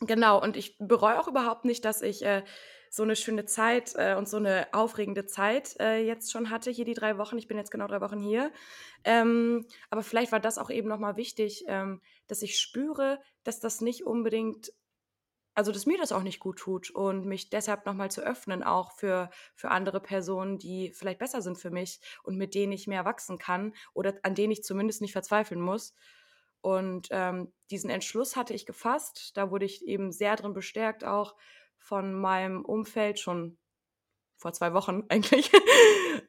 Genau, 0.00 0.42
und 0.42 0.56
ich 0.56 0.76
bereue 0.78 1.18
auch 1.18 1.28
überhaupt 1.28 1.64
nicht, 1.64 1.84
dass 1.84 2.02
ich 2.02 2.22
äh, 2.22 2.42
so 2.90 3.02
eine 3.02 3.16
schöne 3.16 3.46
Zeit 3.46 3.94
äh, 3.96 4.14
und 4.14 4.28
so 4.28 4.36
eine 4.36 4.68
aufregende 4.72 5.26
Zeit 5.26 5.76
äh, 5.80 6.04
jetzt 6.04 6.30
schon 6.30 6.50
hatte, 6.50 6.70
hier 6.70 6.84
die 6.84 6.94
drei 6.94 7.16
Wochen. 7.16 7.38
Ich 7.38 7.48
bin 7.48 7.56
jetzt 7.56 7.70
genau 7.70 7.86
drei 7.86 8.02
Wochen 8.02 8.20
hier. 8.20 8.52
Ähm, 9.04 9.66
aber 9.88 10.02
vielleicht 10.02 10.32
war 10.32 10.40
das 10.40 10.58
auch 10.58 10.68
eben 10.68 10.88
nochmal 10.88 11.16
wichtig, 11.16 11.64
ähm, 11.66 12.02
dass 12.26 12.42
ich 12.42 12.58
spüre, 12.58 13.20
dass 13.42 13.58
das 13.58 13.80
nicht 13.80 14.04
unbedingt, 14.04 14.72
also 15.56 15.72
dass 15.72 15.86
mir 15.86 15.96
das 15.96 16.12
auch 16.12 16.22
nicht 16.22 16.38
gut 16.38 16.58
tut 16.58 16.90
und 16.90 17.24
mich 17.24 17.48
deshalb 17.48 17.86
nochmal 17.86 18.10
zu 18.10 18.20
öffnen, 18.20 18.62
auch 18.62 18.92
für, 18.92 19.30
für 19.54 19.70
andere 19.70 20.00
Personen, 20.00 20.58
die 20.58 20.92
vielleicht 20.92 21.18
besser 21.18 21.40
sind 21.40 21.58
für 21.58 21.70
mich 21.70 21.98
und 22.22 22.36
mit 22.36 22.54
denen 22.54 22.72
ich 22.72 22.86
mehr 22.86 23.06
wachsen 23.06 23.38
kann 23.38 23.74
oder 23.94 24.14
an 24.22 24.34
denen 24.34 24.52
ich 24.52 24.62
zumindest 24.62 25.00
nicht 25.00 25.12
verzweifeln 25.12 25.60
muss. 25.60 25.94
Und 26.60 27.08
ähm, 27.10 27.52
diesen 27.70 27.88
Entschluss 27.88 28.36
hatte 28.36 28.52
ich 28.52 28.66
gefasst. 28.66 29.36
Da 29.36 29.50
wurde 29.50 29.64
ich 29.64 29.86
eben 29.86 30.12
sehr 30.12 30.36
drin 30.36 30.52
bestärkt, 30.52 31.04
auch 31.04 31.34
von 31.78 32.12
meinem 32.12 32.64
Umfeld, 32.64 33.18
schon 33.18 33.56
vor 34.36 34.52
zwei 34.52 34.74
Wochen 34.74 35.04
eigentlich. 35.08 35.50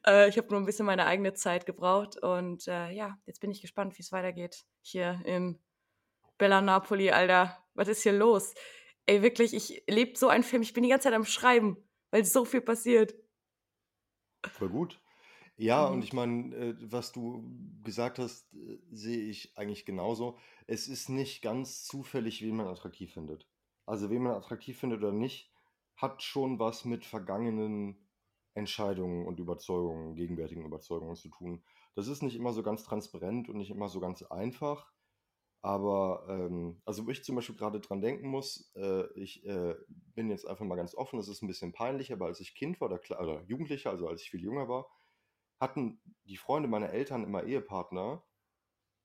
äh, 0.06 0.28
ich 0.28 0.38
habe 0.38 0.48
nur 0.48 0.60
ein 0.60 0.64
bisschen 0.64 0.86
meine 0.86 1.04
eigene 1.04 1.34
Zeit 1.34 1.66
gebraucht. 1.66 2.16
Und 2.16 2.66
äh, 2.66 2.90
ja, 2.92 3.18
jetzt 3.26 3.40
bin 3.40 3.50
ich 3.50 3.60
gespannt, 3.60 3.98
wie 3.98 4.02
es 4.02 4.12
weitergeht 4.12 4.64
hier 4.80 5.20
in 5.26 5.58
Bella 6.38 6.62
Napoli, 6.62 7.10
Alter. 7.10 7.58
Was 7.74 7.88
ist 7.88 8.02
hier 8.02 8.12
los? 8.12 8.54
Ey, 9.08 9.22
wirklich, 9.22 9.54
ich 9.54 9.82
lebe 9.88 10.18
so 10.18 10.28
einen 10.28 10.44
Film. 10.44 10.60
Ich 10.60 10.74
bin 10.74 10.82
die 10.82 10.90
ganze 10.90 11.04
Zeit 11.04 11.14
am 11.14 11.24
Schreiben, 11.24 11.78
weil 12.10 12.26
so 12.26 12.44
viel 12.44 12.60
passiert. 12.60 13.14
Voll 14.46 14.68
gut. 14.68 15.00
Ja, 15.56 15.86
und 15.86 16.04
ich 16.04 16.12
meine, 16.12 16.54
äh, 16.54 16.74
was 16.78 17.12
du 17.12 17.42
gesagt 17.82 18.18
hast, 18.18 18.52
äh, 18.52 18.78
sehe 18.92 19.22
ich 19.22 19.56
eigentlich 19.56 19.86
genauso. 19.86 20.36
Es 20.66 20.88
ist 20.88 21.08
nicht 21.08 21.40
ganz 21.40 21.84
zufällig, 21.84 22.42
wen 22.42 22.56
man 22.56 22.68
attraktiv 22.68 23.14
findet. 23.14 23.48
Also, 23.86 24.10
wen 24.10 24.24
man 24.24 24.34
attraktiv 24.34 24.78
findet 24.78 24.98
oder 24.98 25.12
nicht, 25.12 25.50
hat 25.96 26.22
schon 26.22 26.58
was 26.58 26.84
mit 26.84 27.06
vergangenen 27.06 28.06
Entscheidungen 28.52 29.26
und 29.26 29.40
Überzeugungen, 29.40 30.16
gegenwärtigen 30.16 30.66
Überzeugungen 30.66 31.16
zu 31.16 31.30
tun. 31.30 31.64
Das 31.94 32.08
ist 32.08 32.22
nicht 32.22 32.36
immer 32.36 32.52
so 32.52 32.62
ganz 32.62 32.84
transparent 32.84 33.48
und 33.48 33.56
nicht 33.56 33.70
immer 33.70 33.88
so 33.88 34.00
ganz 34.00 34.22
einfach. 34.22 34.92
Aber, 35.60 36.24
ähm, 36.28 36.80
also 36.84 37.06
wo 37.06 37.10
ich 37.10 37.24
zum 37.24 37.36
Beispiel 37.36 37.56
gerade 37.56 37.80
dran 37.80 38.00
denken 38.00 38.28
muss, 38.28 38.70
äh, 38.76 39.06
ich 39.14 39.44
äh, 39.44 39.74
bin 39.88 40.30
jetzt 40.30 40.46
einfach 40.46 40.64
mal 40.64 40.76
ganz 40.76 40.94
offen, 40.94 41.18
das 41.18 41.28
ist 41.28 41.42
ein 41.42 41.48
bisschen 41.48 41.72
peinlich, 41.72 42.12
aber 42.12 42.26
als 42.26 42.40
ich 42.40 42.54
Kind 42.54 42.80
war 42.80 42.88
oder, 42.90 43.00
oder 43.20 43.42
Jugendlicher, 43.44 43.90
also 43.90 44.06
als 44.08 44.22
ich 44.22 44.30
viel 44.30 44.42
jünger 44.42 44.68
war, 44.68 44.88
hatten 45.60 46.00
die 46.24 46.36
Freunde 46.36 46.68
meiner 46.68 46.90
Eltern 46.90 47.24
immer 47.24 47.42
Ehepartner, 47.44 48.22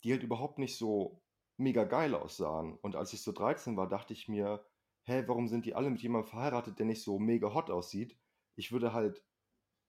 die 0.04 0.12
halt 0.12 0.24
überhaupt 0.24 0.60
nicht 0.60 0.78
so 0.78 1.24
mega 1.58 1.86
geil 1.86 2.14
aussahen. 2.14 2.78
Und 2.82 2.96
als 2.96 3.14
ich 3.14 3.24
so 3.24 3.32
13 3.32 3.78
war, 3.78 3.88
dachte 3.90 4.14
ich 4.14 4.28
mir, 4.28 4.66
hä, 5.04 5.24
warum 5.28 5.48
sind 5.48 5.66
die 5.66 5.76
alle 5.76 5.90
mit 5.90 6.02
jemandem 6.02 6.30
verheiratet, 6.30 6.80
der 6.80 6.86
nicht 6.86 7.04
so 7.04 7.20
mega 7.20 7.54
hot 7.54 7.72
aussieht? 7.72 8.18
Ich 8.56 8.72
würde 8.72 8.94
halt 8.94 9.24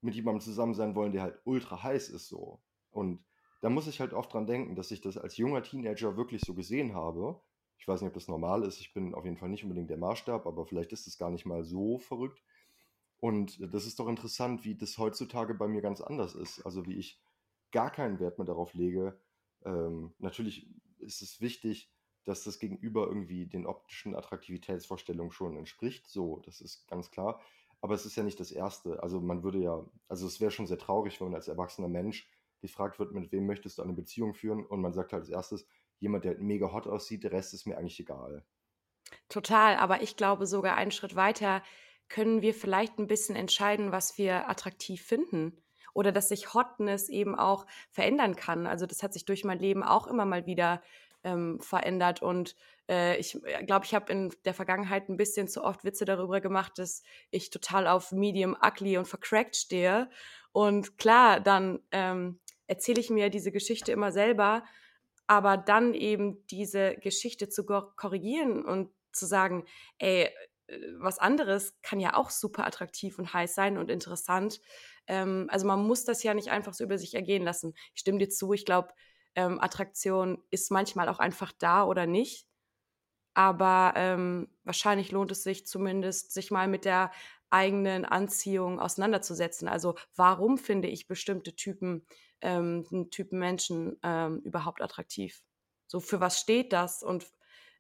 mit 0.00 0.14
jemandem 0.14 0.40
zusammen 0.40 0.74
sein 0.74 0.94
wollen, 0.94 1.12
der 1.12 1.22
halt 1.22 1.40
ultra 1.44 1.82
heiß 1.82 2.08
ist 2.10 2.28
so. 2.28 2.62
Und 2.90 3.24
da 3.64 3.70
muss 3.70 3.86
ich 3.86 3.98
halt 3.98 4.12
oft 4.12 4.30
dran 4.34 4.46
denken, 4.46 4.74
dass 4.74 4.90
ich 4.90 5.00
das 5.00 5.16
als 5.16 5.38
junger 5.38 5.62
Teenager 5.62 6.18
wirklich 6.18 6.42
so 6.42 6.52
gesehen 6.52 6.94
habe. 6.94 7.40
Ich 7.78 7.88
weiß 7.88 8.02
nicht, 8.02 8.08
ob 8.08 8.12
das 8.12 8.28
normal 8.28 8.62
ist. 8.62 8.78
Ich 8.78 8.92
bin 8.92 9.14
auf 9.14 9.24
jeden 9.24 9.38
Fall 9.38 9.48
nicht 9.48 9.62
unbedingt 9.62 9.88
der 9.88 9.96
Maßstab, 9.96 10.46
aber 10.46 10.66
vielleicht 10.66 10.92
ist 10.92 11.06
es 11.06 11.16
gar 11.16 11.30
nicht 11.30 11.46
mal 11.46 11.64
so 11.64 11.96
verrückt. 11.96 12.42
Und 13.20 13.58
das 13.72 13.86
ist 13.86 13.98
doch 13.98 14.06
interessant, 14.06 14.66
wie 14.66 14.74
das 14.74 14.98
heutzutage 14.98 15.54
bei 15.54 15.66
mir 15.66 15.80
ganz 15.80 16.02
anders 16.02 16.34
ist. 16.34 16.60
Also 16.66 16.84
wie 16.84 16.98
ich 16.98 17.22
gar 17.72 17.90
keinen 17.90 18.20
Wert 18.20 18.36
mehr 18.36 18.44
darauf 18.44 18.74
lege. 18.74 19.18
Ähm, 19.64 20.12
natürlich 20.18 20.68
ist 20.98 21.22
es 21.22 21.40
wichtig, 21.40 21.90
dass 22.24 22.44
das 22.44 22.58
Gegenüber 22.58 23.06
irgendwie 23.06 23.46
den 23.46 23.64
optischen 23.64 24.14
Attraktivitätsvorstellungen 24.14 25.32
schon 25.32 25.56
entspricht. 25.56 26.06
So, 26.06 26.42
das 26.44 26.60
ist 26.60 26.86
ganz 26.86 27.10
klar. 27.10 27.40
Aber 27.80 27.94
es 27.94 28.04
ist 28.04 28.16
ja 28.16 28.24
nicht 28.24 28.40
das 28.40 28.52
Erste. 28.52 29.02
Also 29.02 29.22
man 29.22 29.42
würde 29.42 29.60
ja, 29.60 29.82
also 30.06 30.26
es 30.26 30.38
wäre 30.38 30.50
schon 30.50 30.66
sehr 30.66 30.76
traurig, 30.76 31.18
wenn 31.18 31.28
man 31.28 31.36
als 31.36 31.48
erwachsener 31.48 31.88
Mensch 31.88 32.28
gefragt 32.64 32.98
wird, 32.98 33.12
mit 33.12 33.30
wem 33.30 33.46
möchtest 33.46 33.78
du 33.78 33.82
eine 33.82 33.92
Beziehung 33.92 34.32
führen? 34.32 34.64
Und 34.64 34.80
man 34.80 34.94
sagt 34.94 35.12
halt 35.12 35.22
als 35.22 35.30
erstes, 35.30 35.66
jemand, 35.98 36.24
der 36.24 36.32
halt 36.32 36.40
mega 36.40 36.72
hot 36.72 36.86
aussieht, 36.86 37.24
der 37.24 37.32
Rest 37.32 37.52
ist 37.52 37.66
mir 37.66 37.76
eigentlich 37.76 38.00
egal. 38.00 38.44
Total, 39.28 39.76
aber 39.76 40.02
ich 40.02 40.16
glaube 40.16 40.46
sogar 40.46 40.76
einen 40.76 40.90
Schritt 40.90 41.14
weiter, 41.14 41.62
können 42.08 42.42
wir 42.42 42.54
vielleicht 42.54 42.98
ein 42.98 43.06
bisschen 43.06 43.36
entscheiden, 43.36 43.92
was 43.92 44.18
wir 44.18 44.48
attraktiv 44.48 45.02
finden. 45.02 45.62
Oder 45.92 46.10
dass 46.10 46.28
sich 46.28 46.54
Hotness 46.54 47.08
eben 47.08 47.34
auch 47.36 47.66
verändern 47.90 48.34
kann. 48.34 48.66
Also 48.66 48.86
das 48.86 49.02
hat 49.02 49.12
sich 49.12 49.26
durch 49.26 49.44
mein 49.44 49.60
Leben 49.60 49.84
auch 49.84 50.06
immer 50.06 50.24
mal 50.24 50.46
wieder 50.46 50.82
ähm, 51.22 51.60
verändert. 51.60 52.20
Und 52.20 52.56
äh, 52.88 53.16
ich 53.18 53.42
äh, 53.44 53.64
glaube, 53.64 53.86
ich 53.86 53.94
habe 53.94 54.12
in 54.12 54.34
der 54.44 54.54
Vergangenheit 54.54 55.08
ein 55.08 55.16
bisschen 55.16 55.48
zu 55.48 55.62
oft 55.62 55.84
Witze 55.84 56.04
darüber 56.04 56.40
gemacht, 56.40 56.78
dass 56.78 57.02
ich 57.30 57.50
total 57.50 57.86
auf 57.86 58.10
Medium, 58.10 58.56
ugly 58.60 58.98
und 58.98 59.06
vercrackt 59.06 59.56
stehe. 59.56 60.10
Und 60.52 60.98
klar, 60.98 61.40
dann 61.40 61.80
ähm, 61.90 62.40
erzähle 62.66 63.00
ich 63.00 63.10
mir 63.10 63.30
diese 63.30 63.52
Geschichte 63.52 63.92
immer 63.92 64.12
selber, 64.12 64.64
aber 65.26 65.56
dann 65.56 65.94
eben 65.94 66.46
diese 66.46 66.96
Geschichte 66.96 67.48
zu 67.48 67.64
korrigieren 67.64 68.64
und 68.64 68.90
zu 69.12 69.26
sagen, 69.26 69.64
ey, 69.98 70.28
äh, 70.66 70.78
was 70.98 71.18
anderes 71.18 71.76
kann 71.82 72.00
ja 72.00 72.14
auch 72.14 72.30
super 72.30 72.66
attraktiv 72.66 73.18
und 73.18 73.32
heiß 73.32 73.54
sein 73.54 73.78
und 73.78 73.90
interessant. 73.90 74.60
Ähm, 75.06 75.46
also 75.50 75.66
man 75.66 75.86
muss 75.86 76.04
das 76.04 76.22
ja 76.22 76.34
nicht 76.34 76.50
einfach 76.50 76.74
so 76.74 76.84
über 76.84 76.98
sich 76.98 77.14
ergehen 77.14 77.42
lassen. 77.44 77.74
Ich 77.94 78.00
stimme 78.00 78.18
dir 78.18 78.28
zu, 78.28 78.52
ich 78.52 78.64
glaube, 78.64 78.88
ähm, 79.34 79.60
Attraktion 79.60 80.42
ist 80.50 80.70
manchmal 80.70 81.08
auch 81.08 81.18
einfach 81.18 81.52
da 81.58 81.84
oder 81.84 82.06
nicht. 82.06 82.46
Aber 83.34 83.94
ähm, 83.96 84.48
wahrscheinlich 84.62 85.10
lohnt 85.10 85.32
es 85.32 85.42
sich 85.42 85.66
zumindest, 85.66 86.32
sich 86.32 86.50
mal 86.52 86.68
mit 86.68 86.84
der 86.84 87.10
eigenen 87.50 88.04
Anziehung 88.04 88.80
auseinanderzusetzen. 88.80 89.68
Also 89.68 89.96
warum 90.14 90.56
finde 90.56 90.88
ich 90.88 91.08
bestimmte 91.08 91.54
Typen, 91.54 92.06
ähm, 92.44 93.08
Typen 93.10 93.38
Menschen 93.38 93.98
ähm, 94.02 94.40
überhaupt 94.44 94.82
attraktiv? 94.82 95.42
So 95.86 96.00
für 96.00 96.20
was 96.20 96.38
steht 96.40 96.72
das 96.72 97.02
und 97.02 97.30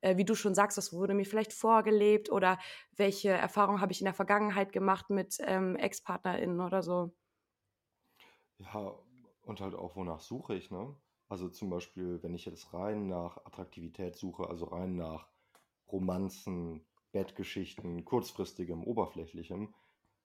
äh, 0.00 0.16
wie 0.16 0.24
du 0.24 0.34
schon 0.34 0.54
sagst, 0.54 0.76
das 0.78 0.92
wurde 0.92 1.14
mir 1.14 1.24
vielleicht 1.24 1.52
vorgelebt 1.52 2.30
oder 2.30 2.58
welche 2.96 3.30
Erfahrungen 3.30 3.80
habe 3.80 3.92
ich 3.92 4.00
in 4.00 4.06
der 4.06 4.14
Vergangenheit 4.14 4.72
gemacht 4.72 5.10
mit 5.10 5.38
ähm, 5.40 5.76
Ex-PartnerInnen 5.76 6.60
oder 6.60 6.82
so. 6.82 7.14
Ja, 8.58 8.94
und 9.42 9.60
halt 9.60 9.74
auch, 9.74 9.96
wonach 9.96 10.20
suche 10.20 10.54
ich, 10.54 10.70
ne? 10.70 10.96
Also 11.28 11.48
zum 11.48 11.70
Beispiel, 11.70 12.22
wenn 12.22 12.34
ich 12.34 12.44
jetzt 12.44 12.72
rein 12.74 13.08
nach 13.08 13.38
Attraktivität 13.44 14.16
suche, 14.16 14.48
also 14.48 14.66
rein 14.66 14.96
nach 14.96 15.28
Romanzen, 15.90 16.86
Bettgeschichten, 17.12 18.04
kurzfristigem, 18.04 18.84
oberflächlichem, 18.84 19.74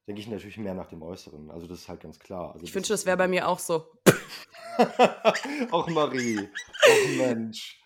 denke 0.08 0.22
ich 0.22 0.27
natürlich 0.27 0.58
mehr 0.58 0.74
nach 0.74 0.88
dem 0.88 1.01
Äußeren. 1.01 1.51
Also 1.51 1.68
das 1.68 1.82
ist 1.82 1.89
halt 1.89 2.01
ganz 2.01 2.20
klar. 2.20 2.53
Also 2.53 2.65
ich 2.65 2.74
wünsche, 2.74 2.94
das 2.94 3.06
wäre 3.06 3.18
bei 3.18 3.27
mir 3.27 3.48
auch 3.48 3.60
so. 3.60 3.86
auch 5.72 5.88
Marie, 5.89 6.50
auch 6.84 7.18
Mensch. 7.18 7.82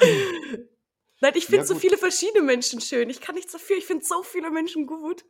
Nein, 1.20 1.32
ich 1.34 1.46
finde 1.46 1.58
ja, 1.58 1.64
so 1.64 1.74
viele 1.74 1.98
verschiedene 1.98 2.44
Menschen 2.44 2.80
schön. 2.80 3.10
Ich 3.10 3.20
kann 3.20 3.34
nichts 3.34 3.52
dafür. 3.52 3.76
Ich 3.76 3.86
finde 3.86 4.04
so 4.04 4.22
viele 4.22 4.50
Menschen 4.50 4.86
gut. 4.86 5.24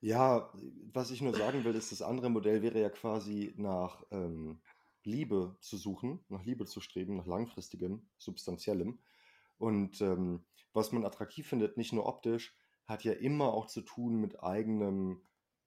Ja, 0.00 0.52
was 0.92 1.10
ich 1.10 1.20
nur 1.22 1.34
sagen 1.34 1.64
will, 1.64 1.74
ist, 1.74 1.90
das 1.90 2.02
andere 2.02 2.30
Modell 2.30 2.62
wäre 2.62 2.80
ja 2.80 2.90
quasi 2.90 3.52
nach 3.56 4.04
ähm, 4.10 4.60
Liebe 5.02 5.56
zu 5.60 5.76
suchen, 5.76 6.20
nach 6.28 6.44
Liebe 6.44 6.66
zu 6.66 6.80
streben, 6.80 7.16
nach 7.16 7.26
langfristigem, 7.26 8.06
substanziellem. 8.16 8.98
Und 9.56 10.00
ähm, 10.00 10.44
was 10.72 10.92
man 10.92 11.04
attraktiv 11.04 11.48
findet, 11.48 11.76
nicht 11.76 11.92
nur 11.92 12.06
optisch, 12.06 12.54
hat 12.88 13.04
ja 13.04 13.12
immer 13.12 13.52
auch 13.54 13.66
zu 13.66 13.82
tun 13.82 14.16
mit 14.16 14.42
eigenem 14.42 15.22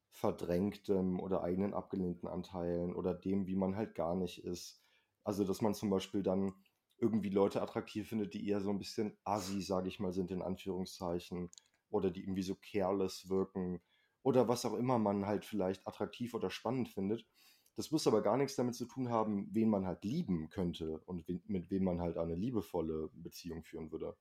verdrängtem 0.10 1.20
oder 1.20 1.44
eigenen 1.44 1.74
abgelehnten 1.74 2.28
Anteilen 2.28 2.94
oder 2.96 3.14
dem, 3.14 3.48
wie 3.48 3.56
man 3.56 3.76
halt 3.76 3.96
gar 3.96 4.16
nicht 4.16 4.44
ist. 4.44 4.84
Also, 5.24 5.44
dass 5.46 5.62
man 5.62 5.74
zum 5.74 5.90
Beispiel 5.90 6.24
dann 6.24 6.56
irgendwie 6.98 7.30
Leute 7.30 7.62
attraktiv 7.62 8.10
findet, 8.10 8.34
die 8.34 8.48
eher 8.48 8.62
so 8.62 8.70
ein 8.70 8.80
bisschen 8.80 9.18
assi, 9.24 9.62
sage 9.62 9.88
ich 9.88 10.00
mal, 10.00 10.12
sind 10.12 10.32
in 10.32 10.42
Anführungszeichen 10.42 11.50
oder 11.90 12.12
die 12.12 12.22
irgendwie 12.22 12.44
so 12.44 12.56
careless 12.56 13.30
wirken 13.30 13.82
oder 14.24 14.48
was 14.48 14.66
auch 14.66 14.74
immer 14.76 15.00
man 15.00 15.26
halt 15.26 15.46
vielleicht 15.46 15.88
attraktiv 15.88 16.34
oder 16.34 16.50
spannend 16.50 16.90
findet. 16.90 17.28
Das 17.76 17.92
muss 17.92 18.06
aber 18.08 18.22
gar 18.22 18.38
nichts 18.38 18.56
damit 18.56 18.76
zu 18.76 18.86
tun 18.86 19.10
haben, 19.10 19.48
wen 19.52 19.70
man 19.70 19.86
halt 19.86 20.04
lieben 20.04 20.50
könnte 20.50 21.00
und 21.06 21.26
mit 21.48 21.72
wem 21.72 21.84
man 21.86 22.02
halt 22.02 22.18
eine 22.18 22.36
liebevolle 22.36 23.10
Beziehung 23.14 23.64
führen 23.64 23.92
würde. 23.92 24.18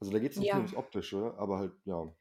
Also 0.00 0.12
da 0.12 0.18
geht 0.18 0.32
es 0.32 0.40
nicht 0.40 0.52
nur 0.54 0.62
ums 0.62 0.74
Optische, 0.74 1.34
aber 1.38 1.58
halt, 1.58 1.74
ja. 1.84 2.14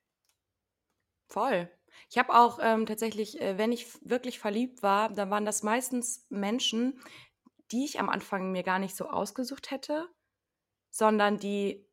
Voll. 1.28 1.70
Ich 2.10 2.18
habe 2.18 2.34
auch 2.34 2.60
ähm, 2.62 2.86
tatsächlich, 2.86 3.42
äh, 3.42 3.58
wenn 3.58 3.72
ich 3.72 3.88
wirklich 4.08 4.40
verliebt 4.40 4.84
war, 4.84 5.10
dann 5.10 5.30
waren 5.30 5.46
das 5.46 5.64
meistens 5.64 6.26
Menschen, 6.30 7.02
die 7.72 7.86
ich 7.86 8.00
am 8.00 8.10
Anfang 8.10 8.52
mir 8.52 8.64
gar 8.64 8.80
nicht 8.80 8.96
so 8.96 9.10
ausgesucht 9.10 9.72
hätte, 9.72 10.08
sondern 10.90 11.38
die 11.38 11.86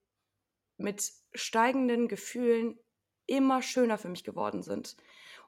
mit 0.77 1.13
steigenden 1.35 2.09
Gefühlen 2.09 2.79
immer 3.27 3.63
schöner 3.63 3.99
für 3.99 4.09
mich 4.09 4.25
geworden 4.25 4.63
sind. 4.63 4.97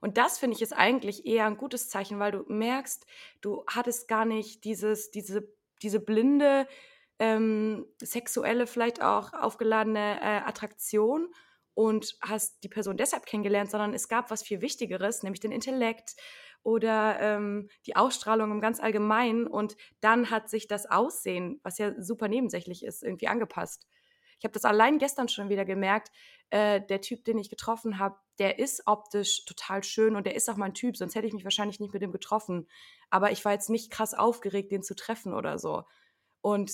Und 0.01 0.19
das 0.19 0.39
finde 0.39 0.57
ich 0.57 0.63
ist 0.63 0.73
eigentlich 0.73 1.27
eher 1.27 1.47
ein 1.47 1.57
gutes 1.57 1.89
Zeichen, 1.89 2.19
weil 2.19 2.33
du 2.33 2.45
merkst, 2.49 3.07
du 3.41 3.65
hattest 3.67 4.09
gar 4.09 4.25
nicht 4.25 4.65
dieses, 4.65 5.11
diese, 5.11 5.49
diese 5.83 6.01
blinde, 6.01 6.67
ähm, 7.19 7.87
sexuelle, 8.03 8.67
vielleicht 8.67 9.03
auch 9.03 9.33
aufgeladene 9.33 10.21
äh, 10.21 10.41
Attraktion 10.45 11.33
und 11.77 12.17
hast 12.23 12.65
die 12.65 12.71
Person 12.71 12.97
deshalb 12.97 13.27
kennengelernt, 13.27 13.71
sondern 13.71 13.93
es 13.93 14.09
gab 14.09 14.31
was 14.31 14.43
viel 14.43 14.63
Wichtigeres, 14.63 15.23
nämlich 15.23 15.41
den 15.41 15.53
Intellekt 15.53 16.17
oder 16.63 17.21
ähm, 17.21 17.69
die 17.85 17.97
Ausstrahlung 17.97 18.51
im 18.51 18.63
ganz 18.63 18.81
Allgemeinen. 18.81 19.47
Und 19.47 19.77
dann 20.01 20.31
hat 20.31 20.49
sich 20.49 20.69
das 20.69 20.91
Aussehen, 20.91 21.61
was 21.63 21.77
ja 21.77 21.93
super 22.03 22.29
nebensächlich 22.29 22.83
ist, 22.83 23.03
irgendwie 23.03 23.29
angepasst. 23.29 23.87
Ich 24.39 24.45
habe 24.45 24.53
das 24.53 24.65
allein 24.65 24.97
gestern 24.99 25.29
schon 25.29 25.51
wieder 25.51 25.67
gemerkt. 25.67 26.11
Äh, 26.49 26.81
der 26.81 27.03
Typ, 27.03 27.27
den 27.27 27.37
ich 27.39 27.51
getroffen 27.51 27.99
habe, 27.99 28.17
der 28.39 28.59
ist 28.59 28.87
optisch 28.87 29.45
total 29.45 29.85
schön 29.85 30.17
und 30.17 30.25
der 30.25 30.35
ist 30.35 30.49
auch 30.49 30.57
mein 30.57 30.73
Typ, 30.73 30.97
sonst 30.97 31.15
hätte 31.15 31.27
ich 31.27 31.35
mich 31.35 31.45
wahrscheinlich 31.45 31.79
nicht 31.79 31.93
mit 31.93 32.01
dem 32.01 32.11
getroffen. 32.11 32.69
Aber 33.11 33.33
ich 33.33 33.45
war 33.45 33.53
jetzt 33.53 33.69
nicht 33.69 33.91
krass 33.91 34.15
aufgeregt, 34.15 34.73
den 34.73 34.83
zu 34.83 34.97
treffen 34.97 35.35
oder 35.35 35.59
so. 35.59 35.85
Und 36.41 36.73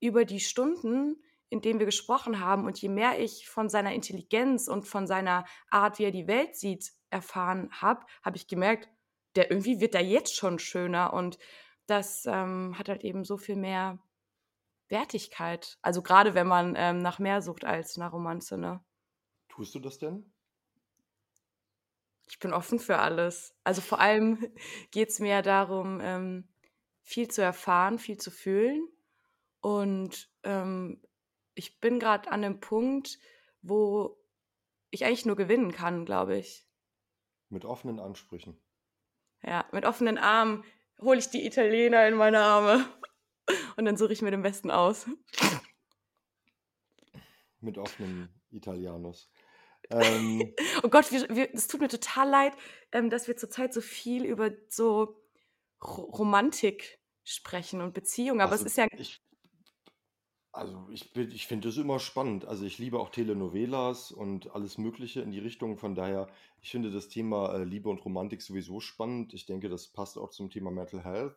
über 0.00 0.26
die 0.26 0.40
Stunden, 0.40 1.16
in 1.50 1.60
denen 1.60 1.78
wir 1.78 1.86
gesprochen 1.86 2.40
haben 2.40 2.64
und 2.66 2.80
je 2.80 2.88
mehr 2.88 3.20
ich 3.20 3.48
von 3.48 3.68
seiner 3.68 3.94
Intelligenz 3.94 4.68
und 4.68 4.86
von 4.86 5.06
seiner 5.06 5.44
Art, 5.70 5.98
wie 5.98 6.04
er 6.04 6.10
die 6.10 6.26
Welt 6.26 6.56
sieht, 6.56 6.92
erfahren 7.10 7.70
habe, 7.72 8.04
habe 8.22 8.36
ich 8.36 8.46
gemerkt, 8.46 8.88
der 9.36 9.50
irgendwie 9.50 9.80
wird 9.80 9.94
da 9.94 10.00
jetzt 10.00 10.34
schon 10.36 10.58
schöner 10.58 11.12
und 11.12 11.38
das 11.86 12.24
ähm, 12.26 12.78
hat 12.78 12.88
halt 12.88 13.04
eben 13.04 13.24
so 13.24 13.36
viel 13.36 13.56
mehr 13.56 13.98
Wertigkeit. 14.88 15.78
Also 15.82 16.02
gerade 16.02 16.34
wenn 16.34 16.46
man 16.46 16.74
ähm, 16.76 16.98
nach 16.98 17.18
mehr 17.18 17.42
sucht 17.42 17.64
als 17.64 17.96
nach 17.96 18.12
Romanze, 18.12 18.58
ne? 18.58 18.82
Tust 19.48 19.74
du 19.74 19.80
das 19.80 19.98
denn? 19.98 20.32
Ich 22.26 22.38
bin 22.38 22.52
offen 22.52 22.78
für 22.78 22.98
alles. 22.98 23.54
Also 23.64 23.80
vor 23.80 24.00
allem 24.00 24.38
geht 24.90 25.10
es 25.10 25.20
mir 25.20 25.42
darum, 25.42 26.00
ähm, 26.00 26.48
viel 27.02 27.28
zu 27.28 27.42
erfahren, 27.42 27.98
viel 27.98 28.16
zu 28.16 28.30
fühlen. 28.30 28.88
Und 29.60 30.30
ähm, 30.42 31.00
ich 31.54 31.80
bin 31.80 31.98
gerade 31.98 32.30
an 32.30 32.44
einem 32.44 32.60
Punkt, 32.60 33.18
wo 33.62 34.18
ich 34.90 35.04
eigentlich 35.04 35.26
nur 35.26 35.36
gewinnen 35.36 35.72
kann, 35.72 36.04
glaube 36.04 36.36
ich. 36.36 36.66
Mit 37.48 37.64
offenen 37.64 38.00
Ansprüchen. 38.00 38.60
Ja, 39.42 39.66
mit 39.72 39.84
offenen 39.84 40.18
Armen 40.18 40.64
hole 41.00 41.18
ich 41.18 41.28
die 41.28 41.46
Italiener 41.46 42.06
in 42.08 42.14
meine 42.14 42.40
Arme 42.40 42.88
und 43.76 43.84
dann 43.84 43.96
suche 43.96 44.12
ich 44.12 44.22
mir 44.22 44.30
den 44.30 44.42
Besten 44.42 44.70
aus. 44.70 45.06
Mit 47.60 47.78
offenen 47.78 48.28
Italianos. 48.50 49.30
Ähm, 49.90 50.54
oh 50.82 50.88
Gott, 50.88 51.10
es 51.12 51.68
tut 51.68 51.80
mir 51.80 51.88
total 51.88 52.28
leid, 52.28 52.52
ähm, 52.92 53.10
dass 53.10 53.28
wir 53.28 53.36
zurzeit 53.36 53.74
so 53.74 53.80
viel 53.80 54.24
über 54.24 54.50
so 54.68 55.20
Romantik 55.82 56.98
sprechen 57.24 57.80
und 57.80 57.94
Beziehungen, 57.94 58.40
aber 58.40 58.52
also 58.52 58.64
es 58.64 58.72
ist 58.72 58.78
ja. 58.78 58.86
Ich, 58.96 59.23
also 60.54 60.88
ich, 60.90 61.14
ich 61.16 61.46
finde 61.48 61.68
es 61.68 61.76
immer 61.76 61.98
spannend. 61.98 62.44
Also 62.44 62.64
ich 62.64 62.78
liebe 62.78 63.00
auch 63.00 63.10
Telenovelas 63.10 64.12
und 64.12 64.54
alles 64.54 64.78
Mögliche 64.78 65.20
in 65.20 65.32
die 65.32 65.40
Richtung. 65.40 65.78
Von 65.78 65.96
daher, 65.96 66.28
ich 66.62 66.70
finde 66.70 66.92
das 66.92 67.08
Thema 67.08 67.54
äh, 67.54 67.64
Liebe 67.64 67.88
und 67.88 68.04
Romantik 68.04 68.40
sowieso 68.40 68.78
spannend. 68.78 69.34
Ich 69.34 69.46
denke, 69.46 69.68
das 69.68 69.88
passt 69.88 70.16
auch 70.16 70.30
zum 70.30 70.50
Thema 70.50 70.70
Mental 70.70 71.02
Health. 71.02 71.36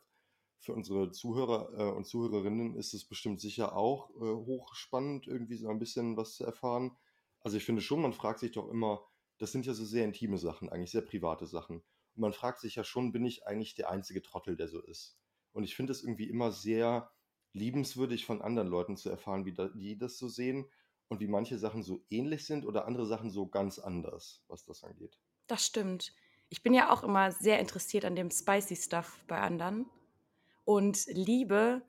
Für 0.60 0.74
unsere 0.74 1.12
Zuhörer 1.12 1.72
äh, 1.78 1.92
und 1.96 2.06
Zuhörerinnen 2.06 2.76
ist 2.76 2.94
es 2.94 3.06
bestimmt 3.06 3.42
sicher 3.42 3.76
auch 3.76 4.12
äh, 4.12 4.20
hochspannend, 4.20 5.26
irgendwie 5.26 5.58
so 5.58 5.68
ein 5.68 5.80
bisschen 5.80 6.16
was 6.16 6.36
zu 6.36 6.44
erfahren. 6.44 6.96
Also 7.40 7.58
ich 7.58 7.66
finde 7.66 7.82
schon, 7.82 8.02
man 8.02 8.14
fragt 8.14 8.40
sich 8.40 8.52
doch 8.52 8.70
immer, 8.70 9.02
das 9.40 9.52
sind 9.52 9.66
ja 9.66 9.74
so 9.74 9.86
sehr 9.86 10.06
intime 10.06 10.38
Sachen, 10.38 10.70
eigentlich 10.70 10.92
sehr 10.92 11.02
private 11.02 11.48
Sachen. 11.48 11.78
Und 11.78 12.22
man 12.22 12.34
fragt 12.34 12.60
sich 12.60 12.76
ja 12.76 12.84
schon, 12.84 13.12
bin 13.12 13.26
ich 13.26 13.48
eigentlich 13.48 13.74
der 13.74 13.90
einzige 13.90 14.22
Trottel, 14.22 14.56
der 14.56 14.68
so 14.68 14.80
ist? 14.80 15.18
Und 15.54 15.64
ich 15.64 15.76
finde 15.76 15.92
es 15.92 16.04
irgendwie 16.04 16.30
immer 16.30 16.52
sehr 16.52 17.10
liebenswürdig 17.58 18.26
von 18.26 18.42
anderen 18.42 18.68
Leuten 18.68 18.98
zu 18.98 19.10
erfahren, 19.10 19.46
wie 19.46 19.54
da, 19.54 19.70
die 19.70 19.98
das 19.98 20.18
so 20.18 20.28
sehen 20.28 20.66
und 21.10 21.20
wie 21.20 21.28
manche 21.28 21.58
Sachen 21.58 21.84
so 21.84 22.02
ähnlich 22.10 22.46
sind 22.46 22.66
oder 22.66 22.86
andere 22.86 23.06
Sachen 23.06 23.30
so 23.30 23.48
ganz 23.48 23.80
anders, 23.80 24.44
was 24.48 24.66
das 24.66 24.84
angeht. 24.84 25.18
Das 25.48 25.66
stimmt. 25.66 26.14
Ich 26.50 26.64
bin 26.64 26.74
ja 26.74 26.92
auch 26.92 27.04
immer 27.04 27.32
sehr 27.32 27.60
interessiert 27.60 28.06
an 28.06 28.16
dem 28.16 28.32
spicy 28.32 28.76
Stuff 28.76 29.20
bei 29.28 29.40
anderen. 29.40 29.86
Und 30.66 31.06
Liebe 31.08 31.82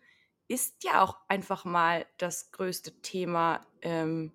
ist 0.49 0.83
ja 0.85 1.03
auch 1.03 1.17
einfach 1.29 1.65
mal 1.65 2.07
das 2.17 2.51
größte 2.53 2.93
Thema 3.03 3.67
ähm, 3.83 4.33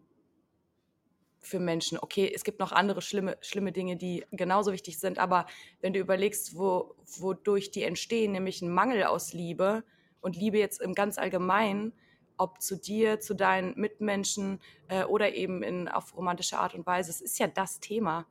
für 1.39 1.59
Menschen. 1.59 1.97
Okay, 1.99 2.31
es 2.33 2.43
gibt 2.43 2.59
noch 2.59 2.71
andere 2.71 3.01
schlimme, 3.01 3.37
schlimme 3.41 3.71
Dinge, 3.71 3.97
die 3.97 4.25
genauso 4.31 4.71
wichtig 4.71 4.99
sind, 4.99 5.19
aber 5.19 5.45
wenn 5.81 5.93
du 5.93 5.99
überlegst, 5.99 6.57
wo, 6.57 6.95
wodurch 7.17 7.71
die 7.71 7.83
entstehen, 7.83 8.31
nämlich 8.31 8.61
ein 8.61 8.71
Mangel 8.71 9.03
aus 9.03 9.33
Liebe, 9.33 9.83
und 10.23 10.35
Liebe 10.35 10.57
jetzt 10.57 10.81
im 10.81 10.93
ganz 10.93 11.17
Allgemeinen, 11.17 11.93
ob 12.37 12.61
zu 12.61 12.75
dir, 12.75 13.19
zu 13.19 13.35
deinen 13.35 13.79
Mitmenschen 13.79 14.59
äh, 14.87 15.03
oder 15.03 15.35
eben 15.35 15.61
in, 15.63 15.87
auf 15.87 16.15
romantische 16.15 16.57
Art 16.57 16.73
und 16.73 16.85
Weise. 16.85 17.11
Es 17.11 17.21
ist 17.21 17.37
ja 17.39 17.47
das 17.47 17.79
Thema. 17.79 18.25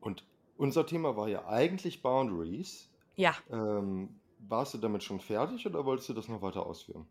Und 0.00 0.24
unser 0.56 0.86
Thema 0.86 1.16
war 1.16 1.28
ja 1.28 1.46
eigentlich 1.46 2.02
Boundaries. 2.02 2.88
Ja. 3.16 3.34
Ähm, 3.50 4.20
warst 4.38 4.74
du 4.74 4.78
damit 4.78 5.02
schon 5.02 5.20
fertig 5.20 5.66
oder 5.66 5.84
wolltest 5.84 6.08
du 6.08 6.14
das 6.14 6.28
noch 6.28 6.42
weiter 6.42 6.64
ausführen? 6.64 7.06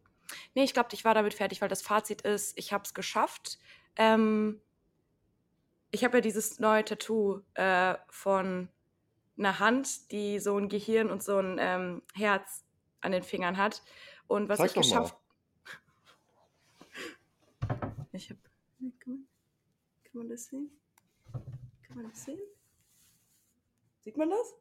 Nee, 0.56 0.64
ich 0.64 0.74
glaube, 0.74 0.90
ich 0.94 1.06
war 1.06 1.14
damit 1.14 1.34
fertig, 1.34 1.62
weil 1.62 1.70
das 1.70 1.82
Fazit 1.82 2.22
ist, 2.22 2.58
ich 2.58 2.74
habe 2.74 2.84
es 2.84 2.94
geschafft. 2.94 3.60
Ähm, 3.96 4.62
ich 5.92 6.04
habe 6.04 6.18
ja 6.18 6.22
dieses 6.22 6.60
neue 6.60 6.86
Tattoo 6.86 7.42
äh, 7.54 7.96
von 8.10 8.70
einer 9.38 9.60
Hand, 9.60 10.12
die 10.12 10.40
so 10.40 10.58
ein 10.58 10.70
Gehirn 10.70 11.10
und 11.10 11.24
so 11.24 11.38
ein 11.38 11.58
ähm, 11.60 12.02
Herz 12.14 12.64
an 13.04 13.12
den 13.12 13.24
Fingern 13.24 13.58
hat. 13.58 13.84
Und 14.28 14.50
was 14.50 14.58
Zeig 14.58 14.72
ich 14.72 14.76
geschafft. 14.76 15.16
Ich 18.16 18.30
habe. 18.30 18.40
Kann 19.00 19.04
man, 19.06 19.28
kann 20.04 20.18
man 20.20 20.30
das 20.30 20.46
sehen? 20.46 20.70
Kann 21.88 21.96
man 21.96 22.12
das 22.12 22.26
sehen? 22.26 22.40
Sieht 24.02 24.18
man 24.18 24.30
das? 24.30 24.54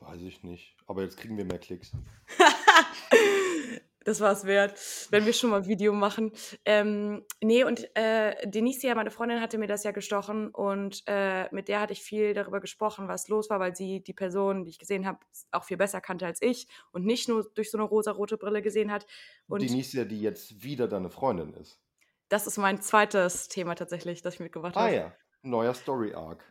Weiß 0.00 0.20
ich 0.20 0.42
nicht. 0.42 0.76
Aber 0.86 1.02
jetzt 1.02 1.16
kriegen 1.16 1.38
wir 1.38 1.46
mehr 1.46 1.58
Klicks. 1.58 1.92
das 4.04 4.20
war 4.20 4.32
es 4.32 4.44
wert, 4.44 4.78
wenn 5.10 5.26
wir 5.26 5.32
schon 5.32 5.50
mal 5.50 5.66
Video 5.66 5.92
machen. 5.92 6.32
Ähm, 6.64 7.24
nee, 7.40 7.64
und 7.64 7.88
äh, 7.96 8.34
Denicia, 8.48 8.94
meine 8.94 9.10
Freundin, 9.10 9.40
hatte 9.40 9.58
mir 9.58 9.66
das 9.66 9.84
ja 9.84 9.90
gestochen 9.90 10.48
und 10.48 11.02
äh, 11.06 11.52
mit 11.54 11.68
der 11.68 11.80
hatte 11.80 11.92
ich 11.92 12.02
viel 12.02 12.34
darüber 12.34 12.60
gesprochen, 12.60 13.08
was 13.08 13.28
los 13.28 13.50
war, 13.50 13.60
weil 13.60 13.74
sie 13.74 14.02
die 14.02 14.12
Person, 14.12 14.64
die 14.64 14.70
ich 14.70 14.78
gesehen 14.78 15.06
habe, 15.06 15.18
auch 15.50 15.64
viel 15.64 15.76
besser 15.76 16.00
kannte 16.00 16.26
als 16.26 16.40
ich 16.42 16.68
und 16.92 17.04
nicht 17.04 17.28
nur 17.28 17.48
durch 17.54 17.70
so 17.70 17.78
eine 17.78 17.86
rosa-rote 17.86 18.36
Brille 18.36 18.62
gesehen 18.62 18.90
hat. 18.90 19.06
Und 19.46 19.62
Denicia, 19.62 20.04
die 20.04 20.20
jetzt 20.20 20.62
wieder 20.62 20.88
deine 20.88 21.10
Freundin 21.10 21.54
ist. 21.54 21.80
Das 22.28 22.46
ist 22.46 22.56
mein 22.56 22.80
zweites 22.80 23.48
Thema 23.48 23.74
tatsächlich, 23.74 24.22
das 24.22 24.34
ich 24.34 24.40
mitgebracht 24.40 24.74
habe. 24.74 24.86
Ah 24.86 24.90
ja, 24.90 25.12
neuer 25.42 25.74
Story-Arc. 25.74 26.42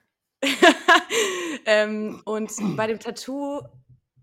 ähm, 1.66 2.22
und 2.26 2.52
bei 2.76 2.88
dem 2.88 3.00
Tattoo 3.00 3.62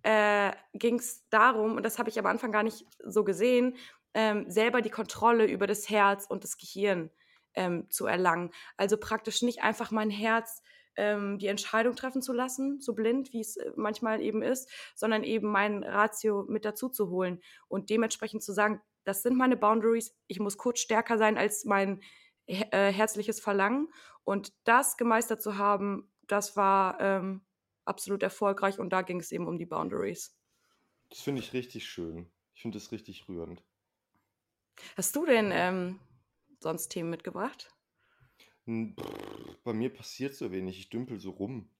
äh, 0.02 0.52
ging 0.74 0.98
es 0.98 1.28
darum, 1.30 1.76
und 1.76 1.82
das 1.82 1.98
habe 1.98 2.08
ich 2.08 2.18
am 2.18 2.26
Anfang 2.26 2.52
gar 2.52 2.62
nicht 2.62 2.86
so 3.04 3.24
gesehen, 3.24 3.76
ähm, 4.14 4.50
selber 4.50 4.82
die 4.82 4.90
Kontrolle 4.90 5.46
über 5.46 5.66
das 5.66 5.88
Herz 5.90 6.26
und 6.28 6.44
das 6.44 6.56
Gehirn 6.56 7.10
ähm, 7.54 7.90
zu 7.90 8.06
erlangen. 8.06 8.50
Also 8.76 8.96
praktisch 8.96 9.42
nicht 9.42 9.62
einfach 9.62 9.90
mein 9.90 10.10
Herz 10.10 10.62
ähm, 10.96 11.38
die 11.38 11.46
Entscheidung 11.46 11.94
treffen 11.94 12.22
zu 12.22 12.32
lassen, 12.32 12.80
so 12.80 12.94
blind, 12.94 13.32
wie 13.32 13.40
es 13.40 13.56
äh, 13.56 13.72
manchmal 13.76 14.20
eben 14.20 14.42
ist, 14.42 14.70
sondern 14.94 15.22
eben 15.22 15.50
mein 15.50 15.84
Ratio 15.84 16.44
mit 16.48 16.64
dazu 16.64 16.88
zu 16.88 17.08
holen 17.10 17.40
und 17.68 17.90
dementsprechend 17.90 18.42
zu 18.42 18.52
sagen, 18.52 18.80
das 19.04 19.22
sind 19.22 19.36
meine 19.36 19.56
Boundaries. 19.56 20.14
Ich 20.26 20.40
muss 20.40 20.58
kurz 20.58 20.80
stärker 20.80 21.16
sein 21.16 21.38
als 21.38 21.64
mein 21.64 22.02
äh, 22.46 22.92
herzliches 22.92 23.40
Verlangen. 23.40 23.88
Und 24.24 24.52
das 24.64 24.96
gemeistert 24.96 25.40
zu 25.40 25.56
haben, 25.56 26.10
das 26.26 26.56
war 26.56 27.00
ähm, 27.00 27.42
absolut 27.88 28.22
erfolgreich 28.22 28.78
und 28.78 28.90
da 28.90 29.02
ging 29.02 29.20
es 29.20 29.32
eben 29.32 29.46
um 29.46 29.58
die 29.58 29.66
Boundaries. 29.66 30.36
Das 31.10 31.20
finde 31.20 31.40
ich 31.40 31.52
richtig 31.52 31.86
schön. 31.86 32.30
Ich 32.54 32.62
finde 32.62 32.78
das 32.78 32.92
richtig 32.92 33.28
rührend. 33.28 33.64
Hast 34.96 35.16
du 35.16 35.26
denn 35.26 35.50
ähm, 35.52 35.98
sonst 36.60 36.88
Themen 36.88 37.10
mitgebracht? 37.10 37.74
Bei 38.66 39.72
mir 39.72 39.92
passiert 39.92 40.34
so 40.34 40.52
wenig. 40.52 40.78
Ich 40.78 40.90
dümpel 40.90 41.18
so 41.18 41.30
rum. 41.30 41.70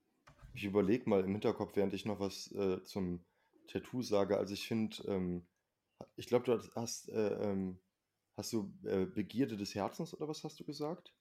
Ich 0.53 0.63
überlege 0.63 1.09
mal 1.09 1.23
im 1.23 1.31
Hinterkopf, 1.31 1.75
während 1.75 1.93
ich 1.93 2.05
noch 2.05 2.19
was 2.19 2.51
äh, 2.53 2.83
zum 2.83 3.23
Tattoo 3.67 4.01
sage. 4.01 4.37
Also 4.37 4.53
ich 4.53 4.67
finde, 4.67 4.97
ähm, 5.07 5.45
ich 6.15 6.27
glaube, 6.27 6.45
du 6.45 6.71
hast, 6.75 7.09
äh, 7.09 7.33
ähm, 7.43 7.79
hast 8.35 8.51
du 8.53 8.73
äh, 8.83 9.05
Begierde 9.05 9.57
des 9.57 9.75
Herzens 9.75 10.13
oder 10.13 10.27
was 10.27 10.43
hast 10.43 10.59
du 10.59 10.63
gesagt? 10.63 11.13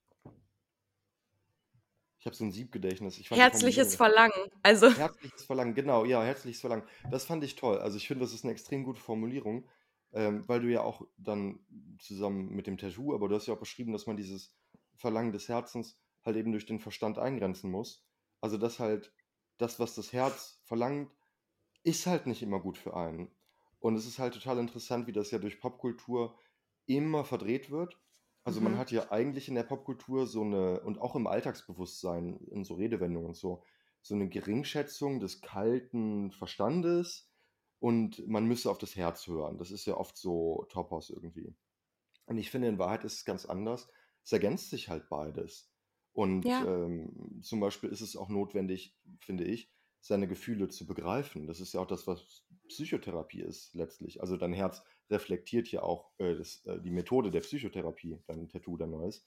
Ich 2.18 2.26
habe 2.26 2.34
so 2.34 2.44
ein 2.44 2.50
Siebgedächtnis. 2.50 3.18
Herzliches 3.30 3.94
Verlangen. 3.94 4.50
Also. 4.62 4.90
Herzliches 4.96 5.44
Verlangen, 5.44 5.74
genau, 5.74 6.04
ja, 6.04 6.22
herzliches 6.22 6.60
Verlangen. 6.60 6.84
Das 7.10 7.24
fand 7.24 7.44
ich 7.44 7.54
toll. 7.54 7.78
Also 7.78 7.96
ich 7.96 8.08
finde, 8.08 8.24
das 8.24 8.34
ist 8.34 8.44
eine 8.44 8.52
extrem 8.52 8.82
gute 8.82 9.00
Formulierung, 9.00 9.68
ähm, 10.12 10.46
weil 10.48 10.60
du 10.60 10.68
ja 10.68 10.82
auch 10.82 11.06
dann 11.16 11.60
zusammen 11.98 12.48
mit 12.54 12.66
dem 12.66 12.76
Tattoo, 12.76 13.14
aber 13.14 13.28
du 13.28 13.36
hast 13.36 13.46
ja 13.46 13.54
auch 13.54 13.60
beschrieben, 13.60 13.92
dass 13.92 14.06
man 14.06 14.16
dieses 14.16 14.52
Verlangen 14.96 15.32
des 15.32 15.48
Herzens 15.48 15.96
halt 16.24 16.36
eben 16.36 16.50
durch 16.50 16.66
den 16.66 16.80
Verstand 16.80 17.18
eingrenzen 17.18 17.70
muss. 17.70 18.04
Also 18.40 18.58
dass 18.58 18.80
halt 18.80 19.12
das, 19.58 19.78
was 19.78 19.94
das 19.94 20.12
Herz 20.12 20.60
verlangt, 20.64 21.10
ist 21.84 22.06
halt 22.06 22.26
nicht 22.26 22.42
immer 22.42 22.58
gut 22.58 22.78
für 22.78 22.96
einen. 22.96 23.30
Und 23.78 23.94
es 23.94 24.06
ist 24.06 24.18
halt 24.18 24.34
total 24.34 24.58
interessant, 24.58 25.06
wie 25.06 25.12
das 25.12 25.30
ja 25.30 25.38
durch 25.38 25.60
Popkultur 25.60 26.36
immer 26.86 27.24
verdreht 27.24 27.70
wird 27.70 27.96
also 28.48 28.62
man 28.62 28.72
mhm. 28.72 28.78
hat 28.78 28.90
ja 28.90 29.12
eigentlich 29.12 29.48
in 29.48 29.54
der 29.54 29.62
Popkultur 29.62 30.26
so 30.26 30.40
eine, 30.40 30.80
und 30.80 30.98
auch 30.98 31.14
im 31.14 31.26
Alltagsbewusstsein, 31.26 32.38
in 32.50 32.64
so 32.64 32.74
Redewendungen 32.74 33.28
und 33.28 33.36
so, 33.36 33.62
so 34.00 34.14
eine 34.14 34.28
Geringschätzung 34.28 35.20
des 35.20 35.42
kalten 35.42 36.30
Verstandes 36.30 37.30
und 37.78 38.26
man 38.26 38.46
müsse 38.46 38.70
auf 38.70 38.78
das 38.78 38.96
Herz 38.96 39.26
hören. 39.26 39.58
Das 39.58 39.70
ist 39.70 39.84
ja 39.84 39.98
oft 39.98 40.16
so 40.16 40.66
Topos 40.70 41.10
irgendwie. 41.10 41.54
Und 42.24 42.38
ich 42.38 42.50
finde, 42.50 42.68
in 42.68 42.78
Wahrheit 42.78 43.04
ist 43.04 43.16
es 43.16 43.24
ganz 43.26 43.44
anders. 43.44 43.86
Es 44.24 44.32
ergänzt 44.32 44.70
sich 44.70 44.88
halt 44.88 45.10
beides. 45.10 45.70
Und 46.12 46.46
ja. 46.46 46.64
ähm, 46.64 47.40
zum 47.42 47.60
Beispiel 47.60 47.90
ist 47.90 48.00
es 48.00 48.16
auch 48.16 48.30
notwendig, 48.30 48.96
finde 49.20 49.44
ich, 49.44 49.70
seine 50.00 50.26
Gefühle 50.26 50.68
zu 50.68 50.86
begreifen. 50.86 51.46
Das 51.46 51.60
ist 51.60 51.74
ja 51.74 51.80
auch 51.80 51.86
das, 51.86 52.06
was 52.06 52.46
Psychotherapie 52.68 53.42
ist 53.42 53.74
letztlich. 53.74 54.22
Also 54.22 54.38
dein 54.38 54.54
Herz 54.54 54.82
reflektiert 55.10 55.68
ja 55.68 55.82
auch 55.82 56.10
äh, 56.18 56.34
das, 56.36 56.64
äh, 56.66 56.80
die 56.80 56.90
Methode 56.90 57.30
der 57.30 57.40
Psychotherapie, 57.40 58.18
dein 58.26 58.48
Tattoo, 58.48 58.76
dein 58.76 58.90
neues. 58.90 59.26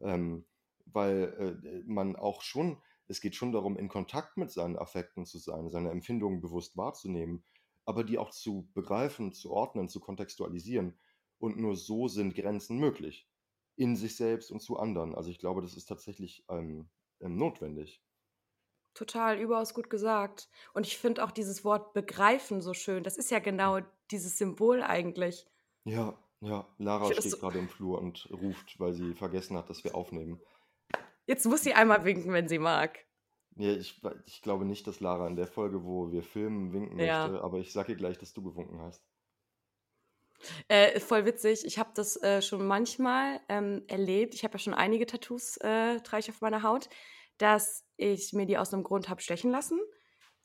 Ähm, 0.00 0.44
weil 0.86 1.60
äh, 1.64 1.82
man 1.86 2.16
auch 2.16 2.42
schon, 2.42 2.80
es 3.08 3.20
geht 3.20 3.34
schon 3.34 3.52
darum, 3.52 3.76
in 3.76 3.88
Kontakt 3.88 4.36
mit 4.36 4.50
seinen 4.50 4.78
Affekten 4.78 5.26
zu 5.26 5.38
sein, 5.38 5.68
seine 5.68 5.90
Empfindungen 5.90 6.40
bewusst 6.40 6.76
wahrzunehmen, 6.76 7.44
aber 7.84 8.04
die 8.04 8.18
auch 8.18 8.30
zu 8.30 8.68
begreifen, 8.74 9.32
zu 9.32 9.50
ordnen, 9.50 9.88
zu 9.88 10.00
kontextualisieren. 10.00 10.98
Und 11.38 11.56
nur 11.56 11.76
so 11.76 12.08
sind 12.08 12.34
Grenzen 12.34 12.78
möglich. 12.78 13.28
In 13.76 13.96
sich 13.96 14.16
selbst 14.16 14.50
und 14.50 14.60
zu 14.60 14.76
anderen. 14.76 15.14
Also 15.14 15.30
ich 15.30 15.38
glaube, 15.38 15.62
das 15.62 15.74
ist 15.74 15.86
tatsächlich 15.86 16.44
ähm, 16.50 16.88
ähm 17.20 17.36
notwendig. 17.36 18.02
Total, 18.94 19.38
überaus 19.38 19.72
gut 19.72 19.88
gesagt. 19.88 20.48
Und 20.74 20.84
ich 20.84 20.98
finde 20.98 21.22
auch 21.22 21.30
dieses 21.30 21.64
Wort 21.64 21.92
begreifen 21.92 22.60
so 22.60 22.74
schön. 22.74 23.04
Das 23.04 23.16
ist 23.16 23.30
ja 23.30 23.38
genau 23.38 23.80
dieses 24.10 24.38
Symbol 24.38 24.82
eigentlich. 24.82 25.46
Ja, 25.84 26.18
ja. 26.40 26.66
Lara 26.78 27.12
steht 27.12 27.38
gerade 27.38 27.58
im 27.58 27.68
Flur 27.68 27.98
und 27.98 28.28
ruft, 28.30 28.78
weil 28.78 28.92
sie 28.92 29.14
vergessen 29.14 29.56
hat, 29.56 29.70
dass 29.70 29.84
wir 29.84 29.94
aufnehmen. 29.94 30.40
Jetzt 31.26 31.46
muss 31.46 31.62
sie 31.62 31.74
einmal 31.74 32.04
winken, 32.04 32.32
wenn 32.32 32.48
sie 32.48 32.58
mag. 32.58 33.04
Ja, 33.56 33.72
ich, 33.72 34.00
ich 34.26 34.42
glaube 34.42 34.64
nicht, 34.64 34.86
dass 34.86 35.00
Lara 35.00 35.26
in 35.26 35.36
der 35.36 35.46
Folge, 35.46 35.84
wo 35.84 36.12
wir 36.12 36.22
filmen, 36.22 36.72
winken 36.72 36.98
ja. 36.98 37.26
möchte, 37.26 37.42
aber 37.42 37.58
ich 37.58 37.72
sage 37.72 37.92
ihr 37.92 37.98
gleich, 37.98 38.18
dass 38.18 38.32
du 38.32 38.42
gewunken 38.42 38.80
hast. 38.80 39.04
Äh, 40.68 41.00
voll 41.00 41.24
witzig. 41.24 41.64
Ich 41.64 41.78
habe 41.78 41.90
das 41.94 42.16
äh, 42.22 42.40
schon 42.40 42.64
manchmal 42.64 43.40
ähm, 43.48 43.82
erlebt. 43.88 44.34
Ich 44.34 44.44
habe 44.44 44.54
ja 44.54 44.58
schon 44.60 44.74
einige 44.74 45.06
Tattoos, 45.06 45.56
äh, 45.56 46.00
trage 46.00 46.20
ich 46.20 46.30
auf 46.30 46.40
meiner 46.40 46.62
Haut 46.62 46.88
dass 47.38 47.84
ich 47.96 48.32
mir 48.32 48.46
die 48.46 48.58
aus 48.58 48.74
einem 48.74 48.82
Grund 48.82 49.08
habe 49.08 49.22
stechen 49.22 49.50
lassen, 49.50 49.80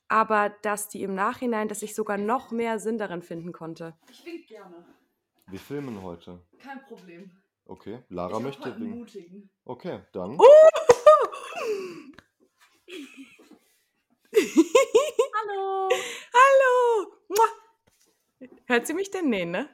aber 0.08 0.50
dass 0.62 0.88
die 0.88 1.02
im 1.02 1.14
Nachhinein, 1.14 1.68
dass 1.68 1.82
ich 1.82 1.94
sogar 1.94 2.18
noch 2.18 2.50
mehr 2.50 2.78
Sinn 2.78 2.98
darin 2.98 3.22
finden 3.22 3.52
konnte. 3.52 3.96
Ich 4.10 4.24
wink 4.24 4.46
gerne. 4.46 4.84
Wir 5.46 5.58
filmen 5.58 6.02
heute. 6.02 6.40
Kein 6.58 6.82
Problem. 6.82 7.30
Okay, 7.66 8.02
Lara 8.08 8.36
ich 8.38 8.42
möchte 8.42 8.78
winken. 8.78 9.50
Okay, 9.64 10.00
dann. 10.12 10.38
Hallo. 15.34 15.88
Hallo. 16.32 17.12
Hört 18.66 18.86
sie 18.86 18.94
mich 18.94 19.10
denn? 19.10 19.28
Nee, 19.28 19.44
ne? 19.44 19.68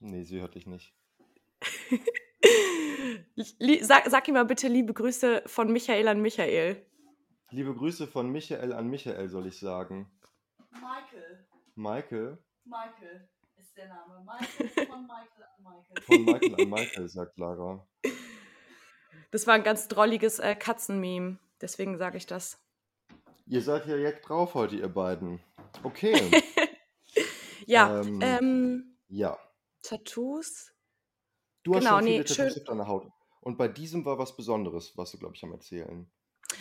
Nee, 0.00 0.22
sie 0.24 0.40
hört 0.40 0.54
dich 0.54 0.66
nicht. 0.66 0.94
Sag, 3.82 4.08
sag 4.08 4.28
ihm 4.28 4.34
mal 4.34 4.44
bitte 4.44 4.68
liebe 4.68 4.92
Grüße 4.94 5.42
von 5.46 5.72
Michael 5.72 6.08
an 6.08 6.20
Michael. 6.20 6.84
Liebe 7.52 7.74
Grüße 7.74 8.06
von 8.06 8.30
Michael 8.30 8.72
an 8.72 8.88
Michael, 8.88 9.28
soll 9.28 9.48
ich 9.48 9.58
sagen. 9.58 10.08
Michael. 10.70 11.48
Michael? 11.74 12.38
Michael 12.64 13.28
ist 13.56 13.76
der 13.76 13.88
Name. 13.88 14.24
Michael 14.24 14.68
von 14.86 15.06
Michael 15.06 15.42
an 15.42 15.62
Michael. 15.64 16.02
Von 16.02 16.24
Michael 16.24 16.54
an 16.62 16.70
Michael, 16.70 17.08
sagt 17.08 17.38
Lara. 17.38 17.84
Das 19.32 19.48
war 19.48 19.54
ein 19.54 19.64
ganz 19.64 19.88
drolliges 19.88 20.38
äh, 20.38 20.54
Katzenmeme. 20.54 21.38
Deswegen 21.60 21.98
sage 21.98 22.18
ich 22.18 22.26
das. 22.26 22.62
Ihr 23.46 23.62
seid 23.62 23.86
ja 23.86 23.96
jetzt 23.96 24.28
drauf 24.28 24.54
heute, 24.54 24.76
ihr 24.76 24.88
beiden. 24.88 25.40
Okay. 25.82 26.30
ja, 27.66 28.00
ähm, 28.00 28.20
ähm, 28.22 28.98
ja. 29.08 29.36
Tattoos 29.82 30.72
Du 31.64 31.74
hast 31.74 31.80
Genau, 31.80 31.96
schon 31.96 32.04
viele 32.04 32.18
nee, 32.18 32.24
Tattoos 32.24 32.58
auf 32.58 32.64
deiner 32.64 32.86
Haut. 32.86 33.10
Und 33.40 33.58
bei 33.58 33.66
diesem 33.66 34.04
war 34.04 34.18
was 34.18 34.36
Besonderes, 34.36 34.96
was 34.96 35.10
du, 35.10 35.18
glaube 35.18 35.34
ich, 35.34 35.42
am 35.42 35.52
Erzählen. 35.52 36.08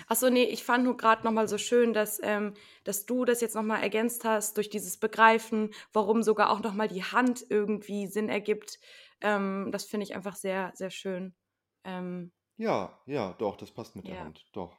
Achso, 0.07 0.29
nee, 0.29 0.43
ich 0.43 0.63
fand 0.63 0.83
nur 0.83 0.97
gerade 0.97 1.23
nochmal 1.23 1.47
so 1.47 1.57
schön, 1.57 1.93
dass, 1.93 2.19
ähm, 2.23 2.53
dass 2.83 3.05
du 3.05 3.25
das 3.25 3.41
jetzt 3.41 3.55
nochmal 3.55 3.81
ergänzt 3.81 4.23
hast 4.25 4.57
durch 4.57 4.69
dieses 4.69 4.97
Begreifen, 4.97 5.71
warum 5.93 6.23
sogar 6.23 6.51
auch 6.51 6.61
nochmal 6.61 6.87
die 6.87 7.03
Hand 7.03 7.45
irgendwie 7.49 8.07
Sinn 8.07 8.29
ergibt. 8.29 8.79
Ähm, 9.21 9.69
das 9.71 9.85
finde 9.85 10.05
ich 10.05 10.15
einfach 10.15 10.35
sehr, 10.35 10.71
sehr 10.75 10.89
schön. 10.91 11.35
Ähm, 11.83 12.31
Ja, 12.57 13.01
ja, 13.07 13.33
doch, 13.33 13.55
das 13.57 13.71
passt 13.71 13.95
mit 13.95 14.07
der 14.07 14.19
Hand, 14.19 14.45
doch. 14.53 14.77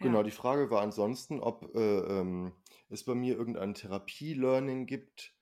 Genau, 0.00 0.22
die 0.22 0.30
Frage 0.30 0.70
war 0.70 0.82
ansonsten, 0.82 1.40
ob 1.40 1.74
äh, 1.74 1.80
ähm, 2.20 2.52
es 2.88 3.04
bei 3.04 3.14
mir 3.14 3.36
irgendein 3.36 3.74
Therapie-Learning 3.74 4.86
gibt, 4.86 5.34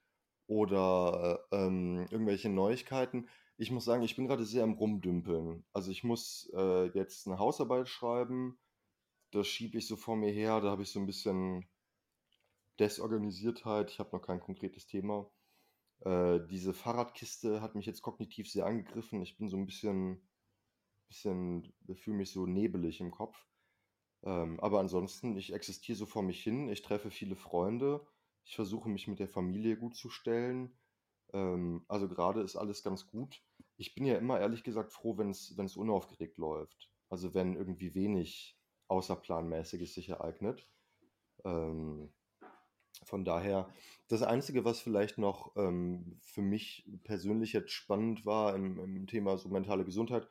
oder, 0.49 1.47
äh, 1.53 1.57
ähm, 1.57 2.07
irgendwelche 2.11 2.49
Neuigkeiten. 2.51 3.29
Ich 3.59 3.71
muss 3.71 3.85
sagen, 3.85 4.03
ich 4.03 4.17
bin 4.17 4.27
gerade 4.27 4.45
sehr 4.45 4.65
am 4.65 4.75
Rumdümpeln. 4.75 5.65
Also, 5.73 5.91
ich 5.91 6.05
muss, 6.05 6.51
äh, 6.55 6.87
jetzt 6.99 7.27
eine 7.27 7.39
Hausarbeit 7.39 7.89
schreiben. 7.89 8.59
Das 9.33 9.47
schiebe 9.49 9.79
ich 9.79 9.87
so 9.87 9.97
vor 9.97 10.17
mir 10.17 10.33
her. 10.33 10.61
Da 10.61 10.71
habe 10.71 10.83
ich 10.83 10.91
so 10.91 11.01
ein 11.01 11.07
bisschen 11.07 11.67
Desorganisiertheit. 12.79 13.91
Ich 13.91 13.99
habe 13.99 14.17
noch 14.17 14.23
kein 14.23 14.41
konkretes 14.41 14.87
Thema. 14.87 15.31
Äh, 16.01 16.41
diese 16.49 16.75
Fahrradkiste 16.75 17.61
hat 17.63 17.75
mich 17.75 17.87
jetzt 17.87 18.03
kognitiv 18.03 18.51
sehr 18.51 18.67
angegriffen. 18.67 19.23
Ich 19.23 19.37
bin 19.39 19.49
so 19.49 19.57
ein 19.57 19.67
bisschen 19.67 20.23
bisschen 21.09 21.73
fühle 21.95 22.17
mich 22.19 22.33
so 22.33 22.47
nebelig 22.47 23.01
im 23.01 23.11
Kopf. 23.11 23.47
Ähm, 24.25 24.59
aber 24.61 24.81
ansonsten, 24.81 25.37
ich 25.37 25.53
existiere 25.53 25.97
so 25.97 26.07
vor 26.07 26.23
mich 26.23 26.43
hin. 26.43 26.69
Ich 26.69 26.83
treffe 26.83 27.11
viele 27.11 27.37
Freunde. 27.37 28.07
Ich 28.45 28.57
versuche 28.57 28.89
mich 28.89 29.09
mit 29.09 29.19
der 29.19 29.29
Familie 29.29 29.77
gut 29.77 29.97
zu 29.97 30.11
stellen. 30.11 30.77
Ähm, 31.33 31.85
also 31.89 32.09
gerade 32.09 32.43
ist 32.43 32.57
alles 32.57 32.83
ganz 32.83 33.07
gut. 33.07 33.43
Ich 33.77 33.95
bin 33.95 34.07
ja 34.07 34.17
immer 34.17 34.41
ehrlich 34.41 34.63
gesagt 34.65 34.93
froh, 34.93 35.19
wenn 35.19 35.31
es 35.31 35.77
unaufgeregt 35.77 36.39
läuft. 36.39 36.91
Also 37.09 37.35
wenn 37.35 37.57
irgendwie 37.57 37.95
wenig 37.95 38.59
Außerplanmäßiges 38.89 39.95
sich 39.95 40.09
ereignet. 40.09 40.69
Ähm, 41.45 42.13
von 43.05 43.25
daher, 43.25 43.69
das 44.09 44.23
Einzige, 44.23 44.65
was 44.65 44.81
vielleicht 44.81 45.19
noch 45.19 45.55
ähm, 45.57 46.19
für 46.23 46.41
mich 46.41 46.89
persönlich 47.05 47.53
jetzt 47.53 47.71
spannend 47.71 48.25
war 48.25 48.55
im, 48.55 48.79
im 48.79 49.07
Thema 49.07 49.37
so 49.37 49.49
mentale 49.49 49.85
Gesundheit, 49.85 50.27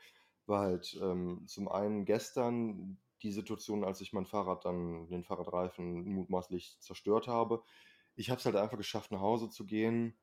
war 0.48 0.62
halt 0.62 0.98
ähm, 1.02 1.44
zum 1.48 1.68
einen 1.68 2.06
gestern 2.06 2.98
die 3.22 3.32
Situation, 3.32 3.84
als 3.84 4.02
ich 4.02 4.14
mein 4.14 4.26
Fahrrad 4.26 4.66
dann, 4.66 5.08
den 5.08 5.24
Fahrradreifen 5.24 6.06
mutmaßlich 6.06 6.78
zerstört 6.80 7.28
habe 7.28 7.64
ich 8.16 8.30
habe 8.30 8.40
es 8.40 8.46
halt 8.46 8.56
einfach 8.56 8.78
geschafft, 8.78 9.12
nach 9.12 9.20
Hause 9.20 9.50
zu 9.50 9.66
gehen, 9.66 10.18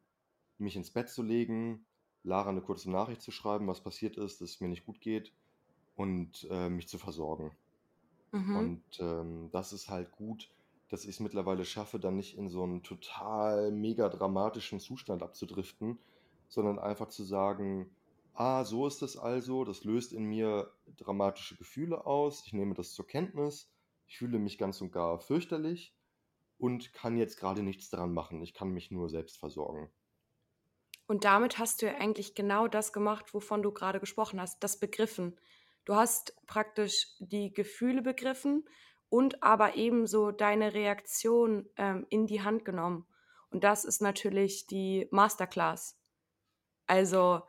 mich 0.59 0.77
ins 0.77 0.93
Bett 0.93 1.09
zu 1.09 1.23
legen, 1.23 1.87
Lara 2.25 2.51
eine 2.51 2.63
kurze 2.63 2.91
Nachricht 2.91 3.23
zu 3.23 3.31
schreiben, 3.31 3.67
was 3.67 3.83
passiert 3.83 4.17
ist, 4.17 4.41
dass 4.41 4.51
es 4.51 4.61
mir 4.61 4.69
nicht 4.69 4.87
gut 4.87 5.01
geht 5.01 5.33
und 5.97 6.47
äh, 6.51 6.69
mich 6.69 6.89
zu 6.89 6.99
versorgen. 6.99 7.53
Mhm. 8.33 8.57
Und 8.57 9.01
ähm, 9.01 9.51
das 9.51 9.73
ist 9.73 9.89
halt 9.89 10.13
gut, 10.13 10.51
dass 10.89 11.05
ich 11.05 11.11
es 11.11 11.21
mittlerweile 11.21 11.65
schaffe, 11.65 11.99
dann 11.99 12.17
nicht 12.17 12.37
in 12.37 12.49
so 12.49 12.63
einen 12.63 12.83
total 12.83 13.71
mega 13.73 14.09
dramatischen 14.09 14.79
Zustand 14.79 15.23
abzudriften, 15.23 15.99
sondern 16.49 16.79
einfach 16.79 17.09
zu 17.09 17.25
sagen, 17.25 17.95
ah, 18.35 18.65
so 18.65 18.87
ist 18.87 19.03
es 19.03 19.17
also, 19.17 19.65
das 19.65 19.85
löst 19.85 20.13
in 20.13 20.25
mir 20.25 20.73
dramatische 20.99 21.57
Gefühle 21.57 22.07
aus, 22.07 22.45
ich 22.47 22.53
nehme 22.53 22.75
das 22.75 22.93
zur 22.93 23.07
Kenntnis, 23.07 23.71
ich 24.07 24.19
fühle 24.19 24.39
mich 24.39 24.59
ganz 24.59 24.81
und 24.81 24.93
gar 24.93 25.19
fürchterlich 25.19 25.95
und 26.59 26.93
kann 26.93 27.17
jetzt 27.17 27.39
gerade 27.39 27.63
nichts 27.63 27.91
daran 27.91 28.13
machen, 28.13 28.43
ich 28.43 28.55
kann 28.55 28.71
mich 28.71 28.91
nur 28.91 29.09
selbst 29.09 29.39
versorgen. 29.39 29.91
Und 31.13 31.25
damit 31.25 31.59
hast 31.59 31.83
du 31.83 31.87
ja 31.89 31.97
eigentlich 31.97 32.35
genau 32.35 32.69
das 32.69 32.91
gemacht, 32.91 33.35
wovon 33.35 33.63
du 33.63 33.71
gerade 33.71 34.01
gesprochen 34.01 34.41
hast, 34.41 34.65
das 34.65 34.81
begriffen. 34.81 35.39
Du 35.85 35.95
hast 35.95 36.35
praktisch 36.47 37.07
die 37.19 37.53
Gefühle 37.53 38.01
begriffen 38.01 38.67
und 39.11 39.43
aber 39.43 39.77
ebenso 39.77 40.31
deine 40.31 40.73
Reaktion 40.73 41.69
ähm, 41.77 42.07
in 42.09 42.27
die 42.27 42.41
Hand 42.41 42.65
genommen. 42.65 43.05
Und 43.51 43.63
das 43.63 43.85
ist 43.85 44.01
natürlich 44.01 44.67
die 44.69 45.07
Masterclass. 45.11 46.01
Also, 46.87 47.43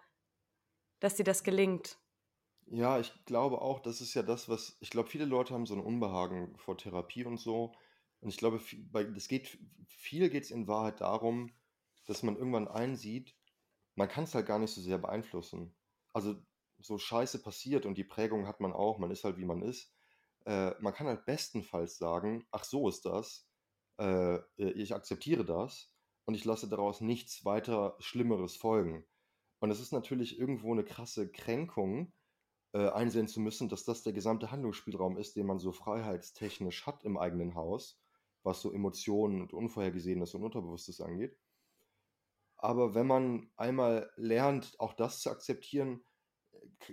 dass 1.00 1.16
dir 1.16 1.24
das 1.24 1.46
gelingt. 1.46 1.98
Ja, 2.66 3.00
ich 3.00 3.14
glaube 3.24 3.62
auch, 3.62 3.80
das 3.80 4.02
ist 4.02 4.14
ja 4.14 4.24
das, 4.24 4.50
was 4.50 4.76
ich 4.82 4.90
glaube, 4.90 5.08
viele 5.08 5.24
Leute 5.24 5.54
haben 5.54 5.66
so 5.66 5.74
ein 5.74 5.80
Unbehagen 5.80 6.54
vor 6.58 6.78
Therapie 6.78 7.24
und 7.24 7.38
so. 7.38 7.72
Und 8.20 8.28
ich 8.28 8.36
glaube, 8.36 8.60
das 8.92 9.30
geht, 9.30 9.58
viel 9.88 10.30
geht 10.30 10.44
es 10.44 10.52
in 10.52 10.68
Wahrheit 10.68 11.00
darum, 11.00 11.54
dass 12.08 12.24
man 12.24 12.36
irgendwann 12.36 12.68
einsieht, 12.68 13.34
man 13.96 14.08
kann 14.10 14.26
es 14.26 14.36
halt 14.36 14.46
gar 14.46 14.60
nicht 14.60 14.74
so 14.74 14.82
sehr 14.82 14.98
beeinflussen. 14.98 15.76
Also 16.14 16.36
so 16.80 16.98
Scheiße 16.98 17.42
passiert 17.42 17.86
und 17.86 17.98
die 17.98 18.04
Prägung 18.04 18.48
hat 18.48 18.60
man 18.60 18.74
auch, 18.74 19.00
man 19.00 19.12
ist 19.12 19.24
halt 19.24 19.38
wie 19.38 19.46
man 19.46 19.62
ist. 19.62 19.94
Äh, 20.46 20.72
man 20.82 20.94
kann 20.94 21.08
halt 21.08 21.26
bestenfalls 21.26 21.98
sagen, 21.98 22.46
ach 22.52 22.64
so 22.64 22.90
ist 22.90 23.06
das, 23.06 23.48
äh, 24.00 24.40
ich 24.58 24.94
akzeptiere 24.94 25.46
das 25.46 25.94
und 26.26 26.36
ich 26.36 26.46
lasse 26.46 26.68
daraus 26.68 27.02
nichts 27.02 27.46
weiter 27.46 27.96
Schlimmeres 28.00 28.56
folgen. 28.56 29.06
Und 29.60 29.72
es 29.72 29.80
ist 29.80 29.94
natürlich 29.94 30.40
irgendwo 30.40 30.74
eine 30.74 30.84
krasse 30.84 31.32
Kränkung, 31.32 32.14
äh, 32.74 32.90
einsehen 32.90 33.28
zu 33.28 33.40
müssen, 33.40 33.70
dass 33.70 33.86
das 33.86 34.04
der 34.04 34.14
gesamte 34.14 34.52
Handlungsspielraum 34.52 35.18
ist, 35.18 35.36
den 35.36 35.46
man 35.46 35.60
so 35.60 35.72
freiheitstechnisch 35.72 36.86
hat 36.86 37.04
im 37.04 37.18
eigenen 37.18 37.56
Haus, 37.56 38.02
was 38.44 38.62
so 38.62 38.74
Emotionen 38.74 39.42
und 39.42 39.54
Unvorhergesehenes 39.54 40.34
und 40.34 40.44
Unterbewusstes 40.44 41.00
angeht. 41.00 41.38
Aber 42.64 42.96
wenn 42.96 43.08
man 43.08 43.50
einmal 43.58 44.10
lernt, 44.16 44.80
auch 44.80 44.94
das 44.94 45.20
zu 45.20 45.30
akzeptieren, 45.30 46.02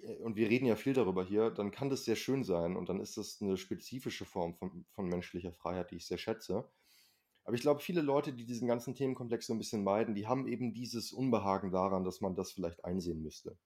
äh, 0.03 0.17
und 0.17 0.35
wir 0.35 0.51
reden 0.51 0.67
ja 0.67 0.75
viel 0.75 0.95
darüber 0.95 1.25
hier, 1.25 1.51
dann 1.53 1.71
kann 1.71 1.89
das 1.91 2.05
sehr 2.05 2.17
schön 2.17 2.43
sein 2.43 2.75
und 2.75 2.89
dann 2.89 3.01
ist 3.01 3.17
das 3.17 3.41
eine 3.41 3.57
spezifische 3.57 4.25
Form 4.25 4.57
von, 4.57 4.85
von 4.91 5.09
menschlicher 5.09 5.53
Freiheit, 5.53 5.93
die 5.93 5.97
ich 5.97 6.07
sehr 6.09 6.19
schätze. 6.19 6.69
Aber 7.45 7.55
ich 7.55 7.61
glaube, 7.63 7.79
viele 7.79 8.01
Leute, 8.01 8.33
die 8.33 8.47
diesen 8.47 8.67
ganzen 8.67 8.97
Themenkomplex 8.97 9.47
so 9.47 9.55
ein 9.55 9.59
bisschen 9.59 9.85
meiden, 9.85 10.17
die 10.17 10.27
haben 10.27 10.49
eben 10.49 10.75
dieses 10.75 11.13
Unbehagen 11.13 11.71
daran, 11.71 12.03
dass 12.03 12.21
man 12.21 12.35
das 12.35 12.51
vielleicht 12.51 12.85
einsehen 12.85 13.23
müsste. 13.23 13.57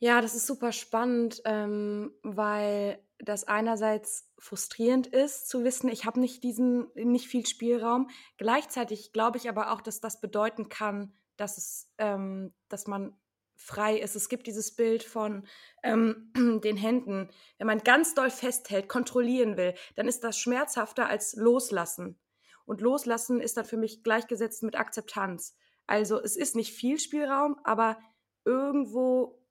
Ja, 0.00 0.20
das 0.20 0.34
ist 0.34 0.46
super 0.46 0.72
spannend, 0.72 1.42
ähm, 1.44 2.12
weil 2.22 3.02
das 3.18 3.44
einerseits 3.44 4.30
frustrierend 4.38 5.08
ist, 5.08 5.48
zu 5.48 5.64
wissen, 5.64 5.88
ich 5.88 6.04
habe 6.04 6.20
nicht 6.20 6.44
diesen, 6.44 6.86
nicht 6.94 7.26
viel 7.26 7.46
Spielraum. 7.46 8.08
Gleichzeitig 8.36 9.12
glaube 9.12 9.38
ich 9.38 9.48
aber 9.48 9.72
auch, 9.72 9.80
dass 9.80 10.00
das 10.00 10.20
bedeuten 10.20 10.68
kann, 10.68 11.12
dass 11.36 11.58
es, 11.58 11.90
ähm, 11.98 12.54
dass 12.68 12.86
man 12.86 13.18
frei 13.56 13.98
ist. 13.98 14.14
Es 14.14 14.28
gibt 14.28 14.46
dieses 14.46 14.76
Bild 14.76 15.02
von 15.02 15.46
ähm, 15.82 16.32
den 16.62 16.76
Händen. 16.76 17.28
Wenn 17.58 17.66
man 17.66 17.80
ganz 17.80 18.14
doll 18.14 18.30
festhält, 18.30 18.88
kontrollieren 18.88 19.56
will, 19.56 19.74
dann 19.96 20.06
ist 20.06 20.22
das 20.22 20.38
schmerzhafter 20.38 21.08
als 21.08 21.34
loslassen. 21.34 22.20
Und 22.64 22.80
loslassen 22.80 23.40
ist 23.40 23.56
dann 23.56 23.64
für 23.64 23.76
mich 23.76 24.04
gleichgesetzt 24.04 24.62
mit 24.62 24.78
Akzeptanz. 24.78 25.56
Also 25.88 26.20
es 26.20 26.36
ist 26.36 26.54
nicht 26.54 26.72
viel 26.72 27.00
Spielraum, 27.00 27.58
aber 27.64 27.98
irgendwo 28.44 29.42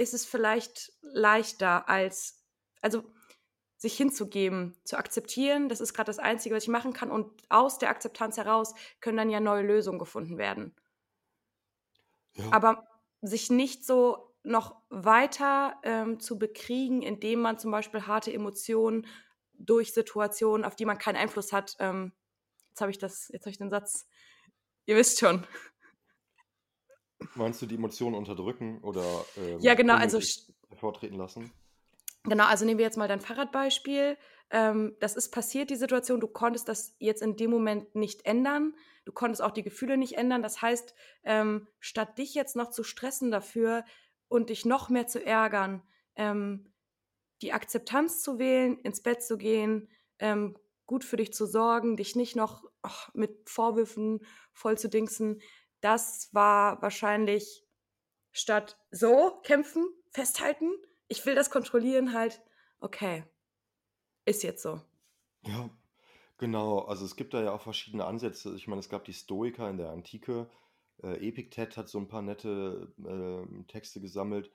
ist 0.00 0.14
es 0.14 0.24
vielleicht 0.24 0.92
leichter 1.02 1.88
als, 1.88 2.42
also 2.80 3.04
sich 3.76 3.96
hinzugeben, 3.96 4.74
zu 4.84 4.96
akzeptieren, 4.96 5.68
das 5.68 5.80
ist 5.80 5.92
gerade 5.94 6.08
das 6.08 6.18
Einzige, 6.18 6.54
was 6.54 6.62
ich 6.62 6.68
machen 6.68 6.92
kann. 6.92 7.10
Und 7.10 7.30
aus 7.50 7.78
der 7.78 7.90
Akzeptanz 7.90 8.36
heraus 8.36 8.74
können 9.00 9.18
dann 9.18 9.30
ja 9.30 9.40
neue 9.40 9.62
Lösungen 9.62 9.98
gefunden 9.98 10.38
werden. 10.38 10.74
Ja. 12.32 12.44
Aber 12.50 12.86
sich 13.20 13.50
nicht 13.50 13.84
so 13.84 14.34
noch 14.42 14.76
weiter 14.88 15.78
ähm, 15.82 16.18
zu 16.18 16.38
bekriegen, 16.38 17.02
indem 17.02 17.40
man 17.40 17.58
zum 17.58 17.70
Beispiel 17.70 18.06
harte 18.06 18.32
Emotionen 18.32 19.06
durch 19.52 19.92
Situationen, 19.92 20.64
auf 20.64 20.76
die 20.76 20.86
man 20.86 20.96
keinen 20.96 21.16
Einfluss 21.16 21.52
hat. 21.52 21.76
Ähm, 21.78 22.12
jetzt 22.70 22.80
habe 22.80 22.90
ich 22.90 22.98
das, 22.98 23.28
jetzt 23.28 23.44
habe 23.44 23.50
ich 23.50 23.58
den 23.58 23.70
Satz. 23.70 24.06
Ihr 24.86 24.96
wisst 24.96 25.20
schon. 25.20 25.46
Meinst 27.34 27.62
du 27.62 27.66
die 27.66 27.76
Emotionen 27.76 28.16
unterdrücken 28.16 28.78
oder 28.82 29.04
ähm, 29.36 29.60
Ja, 29.60 29.74
genau, 29.74 29.94
also 29.94 30.18
hervortreten 30.68 31.16
lassen? 31.16 31.52
Genau, 32.24 32.44
also 32.44 32.64
nehmen 32.64 32.78
wir 32.78 32.84
jetzt 32.84 32.98
mal 32.98 33.08
dein 33.08 33.20
Fahrradbeispiel. 33.20 34.18
Ähm, 34.50 34.96
das 35.00 35.16
ist 35.16 35.30
passiert, 35.30 35.70
die 35.70 35.76
Situation. 35.76 36.20
Du 36.20 36.26
konntest 36.26 36.68
das 36.68 36.94
jetzt 36.98 37.22
in 37.22 37.36
dem 37.36 37.50
Moment 37.50 37.94
nicht 37.94 38.26
ändern. 38.26 38.74
Du 39.04 39.12
konntest 39.12 39.42
auch 39.42 39.52
die 39.52 39.62
Gefühle 39.62 39.96
nicht 39.96 40.18
ändern. 40.18 40.42
Das 40.42 40.60
heißt, 40.60 40.94
ähm, 41.24 41.66
statt 41.78 42.18
dich 42.18 42.34
jetzt 42.34 42.56
noch 42.56 42.70
zu 42.70 42.82
stressen 42.82 43.30
dafür 43.30 43.84
und 44.28 44.50
dich 44.50 44.64
noch 44.64 44.88
mehr 44.88 45.06
zu 45.06 45.24
ärgern, 45.24 45.82
ähm, 46.16 46.72
die 47.42 47.52
Akzeptanz 47.52 48.22
zu 48.22 48.38
wählen, 48.38 48.78
ins 48.80 49.02
Bett 49.02 49.22
zu 49.22 49.38
gehen, 49.38 49.88
ähm, 50.18 50.56
gut 50.86 51.04
für 51.04 51.16
dich 51.16 51.32
zu 51.32 51.46
sorgen, 51.46 51.96
dich 51.96 52.16
nicht 52.16 52.36
noch 52.36 52.64
ach, 52.82 53.14
mit 53.14 53.48
Vorwürfen 53.48 54.20
voll 54.52 54.76
zu 54.76 54.88
dingsen, 54.88 55.40
das 55.80 56.28
war 56.32 56.80
wahrscheinlich 56.82 57.64
statt 58.32 58.78
so 58.90 59.40
kämpfen, 59.42 59.86
festhalten, 60.10 60.70
ich 61.08 61.24
will 61.26 61.34
das 61.34 61.50
kontrollieren, 61.50 62.12
halt, 62.12 62.40
okay, 62.80 63.24
ist 64.24 64.42
jetzt 64.42 64.62
so. 64.62 64.80
Ja, 65.42 65.70
genau. 66.38 66.80
Also 66.80 67.04
es 67.04 67.16
gibt 67.16 67.34
da 67.34 67.42
ja 67.42 67.52
auch 67.52 67.62
verschiedene 67.62 68.04
Ansätze. 68.04 68.54
Ich 68.54 68.68
meine, 68.68 68.80
es 68.80 68.88
gab 68.88 69.04
die 69.04 69.12
Stoiker 69.12 69.68
in 69.68 69.78
der 69.78 69.90
Antike. 69.90 70.48
Äh, 71.02 71.26
Epiktet 71.28 71.76
hat 71.76 71.88
so 71.88 71.98
ein 71.98 72.08
paar 72.08 72.22
nette 72.22 72.92
ähm, 72.98 73.64
Texte 73.68 74.00
gesammelt 74.00 74.52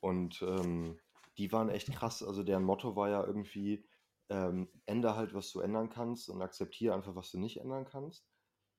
und 0.00 0.40
ähm, 0.42 0.98
die 1.36 1.52
waren 1.52 1.68
echt 1.68 1.92
krass. 1.92 2.22
Also 2.22 2.42
deren 2.42 2.64
Motto 2.64 2.96
war 2.96 3.10
ja 3.10 3.24
irgendwie, 3.24 3.84
ähm, 4.28 4.68
ändere 4.86 5.16
halt, 5.16 5.34
was 5.34 5.50
du 5.52 5.60
ändern 5.60 5.90
kannst 5.90 6.28
und 6.28 6.40
akzeptiere 6.42 6.94
einfach, 6.94 7.16
was 7.16 7.30
du 7.30 7.38
nicht 7.38 7.60
ändern 7.60 7.84
kannst. 7.84 8.27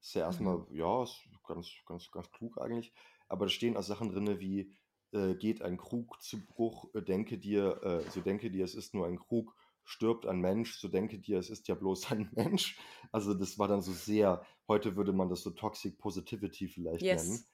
Ist 0.01 0.13
ja 0.15 0.23
erstmal, 0.23 0.59
Mhm. 0.59 0.75
ja, 0.75 1.03
ist 1.03 1.19
ganz, 1.45 1.69
ganz, 1.85 2.09
ganz 2.11 2.31
klug 2.31 2.59
eigentlich. 2.61 2.93
Aber 3.27 3.45
da 3.45 3.49
stehen 3.49 3.77
auch 3.77 3.83
Sachen 3.83 4.09
drin 4.09 4.39
wie, 4.39 4.73
äh, 5.11 5.35
geht 5.35 5.61
ein 5.61 5.77
Krug 5.77 6.21
zu 6.21 6.45
Bruch, 6.45 6.93
äh, 6.93 7.01
denke 7.01 7.37
dir, 7.37 7.81
äh, 7.83 8.09
so 8.09 8.21
denke 8.21 8.51
dir, 8.51 8.63
es 8.63 8.75
ist 8.75 8.93
nur 8.93 9.07
ein 9.07 9.19
Krug, 9.19 9.55
stirbt 9.83 10.25
ein 10.25 10.39
Mensch, 10.39 10.79
so 10.79 10.87
denke 10.87 11.19
dir, 11.19 11.39
es 11.39 11.49
ist 11.49 11.67
ja 11.67 11.75
bloß 11.75 12.11
ein 12.11 12.29
Mensch. 12.33 12.79
Also 13.11 13.33
das 13.33 13.57
war 13.59 13.67
dann 13.67 13.81
so 13.81 13.91
sehr, 13.91 14.45
heute 14.67 14.95
würde 14.95 15.13
man 15.13 15.29
das 15.29 15.41
so 15.41 15.51
Toxic 15.51 15.97
Positivity 15.97 16.67
vielleicht 16.67 17.05
nennen. 17.05 17.31
Yes. 17.31 17.49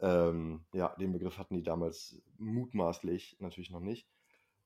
Ähm, 0.00 0.64
ja, 0.72 0.94
den 0.96 1.12
Begriff 1.12 1.38
hatten 1.38 1.54
die 1.54 1.62
damals 1.62 2.22
mutmaßlich 2.38 3.36
natürlich 3.40 3.70
noch 3.70 3.80
nicht. 3.80 4.06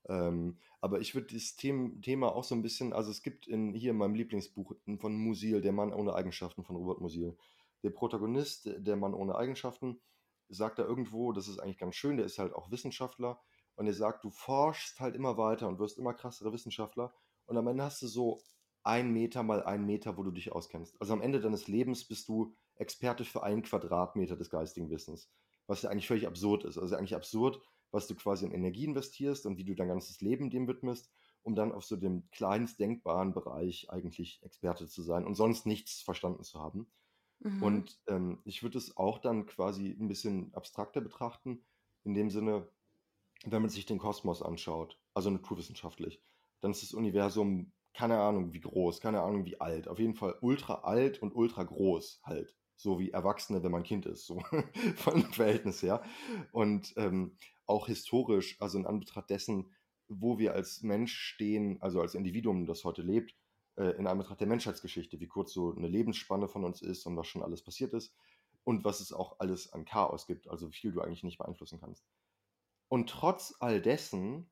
Ähm, 0.08 0.58
aber 0.80 1.00
ich 1.00 1.14
würde 1.14 1.36
Them 1.58 2.00
Thema 2.02 2.34
auch 2.34 2.44
so 2.44 2.54
ein 2.54 2.62
bisschen, 2.62 2.92
also 2.92 3.10
es 3.10 3.22
gibt 3.22 3.46
in, 3.46 3.72
hier 3.72 3.92
in 3.92 3.96
meinem 3.96 4.14
Lieblingsbuch 4.14 4.74
von 4.98 5.14
Musil, 5.14 5.60
Der 5.60 5.72
Mann 5.72 5.92
ohne 5.92 6.14
Eigenschaften 6.14 6.64
von 6.64 6.76
Robert 6.76 7.00
Musil. 7.00 7.36
Der 7.82 7.90
Protagonist, 7.90 8.70
der 8.76 8.96
Mann 8.96 9.14
ohne 9.14 9.34
Eigenschaften, 9.34 10.00
sagt 10.48 10.78
da 10.78 10.84
irgendwo, 10.84 11.32
das 11.32 11.48
ist 11.48 11.58
eigentlich 11.58 11.78
ganz 11.78 11.94
schön, 11.94 12.16
der 12.16 12.26
ist 12.26 12.38
halt 12.38 12.52
auch 12.54 12.70
Wissenschaftler 12.70 13.40
und 13.74 13.86
er 13.86 13.94
sagt, 13.94 14.24
du 14.24 14.30
forschst 14.30 15.00
halt 15.00 15.16
immer 15.16 15.36
weiter 15.36 15.68
und 15.68 15.78
wirst 15.78 15.98
immer 15.98 16.14
krassere 16.14 16.52
Wissenschaftler 16.52 17.12
und 17.46 17.56
am 17.56 17.66
Ende 17.66 17.84
hast 17.84 18.02
du 18.02 18.06
so 18.06 18.40
ein 18.84 19.12
Meter 19.12 19.42
mal 19.42 19.62
ein 19.62 19.86
Meter, 19.86 20.16
wo 20.16 20.22
du 20.22 20.30
dich 20.30 20.52
auskennst. 20.52 21.00
Also 21.00 21.12
am 21.12 21.22
Ende 21.22 21.40
deines 21.40 21.68
Lebens 21.68 22.04
bist 22.06 22.28
du 22.28 22.54
Experte 22.76 23.24
für 23.24 23.42
einen 23.42 23.62
Quadratmeter 23.62 24.36
des 24.36 24.50
geistigen 24.50 24.90
Wissens, 24.90 25.30
was 25.66 25.82
ja 25.82 25.90
eigentlich 25.90 26.08
völlig 26.08 26.26
absurd 26.26 26.64
ist. 26.64 26.78
Also 26.78 26.96
eigentlich 26.96 27.14
absurd, 27.14 27.60
was 27.92 28.08
du 28.08 28.14
quasi 28.14 28.44
in 28.44 28.52
Energie 28.52 28.84
investierst 28.84 29.46
und 29.46 29.58
wie 29.58 29.64
du 29.64 29.74
dein 29.74 29.88
ganzes 29.88 30.20
Leben 30.20 30.50
dem 30.50 30.66
widmest, 30.66 31.10
um 31.42 31.54
dann 31.54 31.72
auf 31.72 31.84
so 31.84 31.96
dem 31.96 32.28
kleinst 32.30 32.80
denkbaren 32.80 33.32
Bereich 33.32 33.90
eigentlich 33.90 34.42
Experte 34.42 34.88
zu 34.88 35.02
sein 35.02 35.24
und 35.24 35.34
sonst 35.34 35.66
nichts 35.66 36.02
verstanden 36.02 36.42
zu 36.42 36.58
haben. 36.60 36.90
Mhm. 37.40 37.62
Und 37.62 38.00
ähm, 38.06 38.38
ich 38.44 38.62
würde 38.62 38.78
es 38.78 38.96
auch 38.96 39.18
dann 39.18 39.46
quasi 39.46 39.96
ein 39.98 40.08
bisschen 40.08 40.52
abstrakter 40.54 41.00
betrachten, 41.00 41.64
in 42.04 42.14
dem 42.14 42.30
Sinne, 42.30 42.68
wenn 43.44 43.62
man 43.62 43.70
sich 43.70 43.86
den 43.86 43.98
Kosmos 43.98 44.42
anschaut, 44.42 44.98
also 45.14 45.30
naturwissenschaftlich, 45.30 46.22
dann 46.60 46.70
ist 46.70 46.82
das 46.82 46.94
Universum 46.94 47.72
keine 47.94 48.18
Ahnung 48.20 48.52
wie 48.52 48.60
groß, 48.60 49.00
keine 49.00 49.22
Ahnung 49.22 49.44
wie 49.44 49.60
alt, 49.60 49.88
auf 49.88 49.98
jeden 49.98 50.14
Fall 50.14 50.36
ultra 50.40 50.76
alt 50.82 51.20
und 51.20 51.34
ultra 51.34 51.62
groß 51.62 52.20
halt, 52.24 52.56
so 52.76 52.98
wie 52.98 53.10
Erwachsene, 53.10 53.62
wenn 53.62 53.72
man 53.72 53.82
Kind 53.82 54.06
ist, 54.06 54.26
so 54.26 54.40
von 54.96 55.20
dem 55.20 55.32
Verhältnis 55.32 55.82
her. 55.82 56.02
Und 56.52 56.94
ähm, 56.96 57.36
auch 57.72 57.86
historisch, 57.86 58.60
also 58.60 58.78
in 58.78 58.86
Anbetracht 58.86 59.30
dessen, 59.30 59.72
wo 60.08 60.38
wir 60.38 60.52
als 60.54 60.82
Mensch 60.82 61.16
stehen, 61.16 61.80
also 61.80 62.00
als 62.00 62.14
Individuum, 62.14 62.66
das 62.66 62.84
heute 62.84 63.02
lebt, 63.02 63.34
äh, 63.76 63.96
in 63.96 64.06
Anbetracht 64.06 64.40
der 64.40 64.46
Menschheitsgeschichte, 64.46 65.18
wie 65.20 65.26
kurz 65.26 65.52
so 65.52 65.74
eine 65.74 65.88
Lebensspanne 65.88 66.48
von 66.48 66.64
uns 66.64 66.82
ist 66.82 67.06
und 67.06 67.16
was 67.16 67.26
schon 67.26 67.42
alles 67.42 67.62
passiert 67.62 67.94
ist, 67.94 68.14
und 68.64 68.84
was 68.84 69.00
es 69.00 69.12
auch 69.12 69.40
alles 69.40 69.72
an 69.72 69.84
Chaos 69.84 70.26
gibt, 70.26 70.48
also 70.48 70.68
wie 70.68 70.74
viel 70.74 70.92
du 70.92 71.00
eigentlich 71.00 71.24
nicht 71.24 71.38
beeinflussen 71.38 71.80
kannst. 71.80 72.04
Und 72.88 73.08
trotz 73.08 73.56
all 73.58 73.80
dessen 73.80 74.50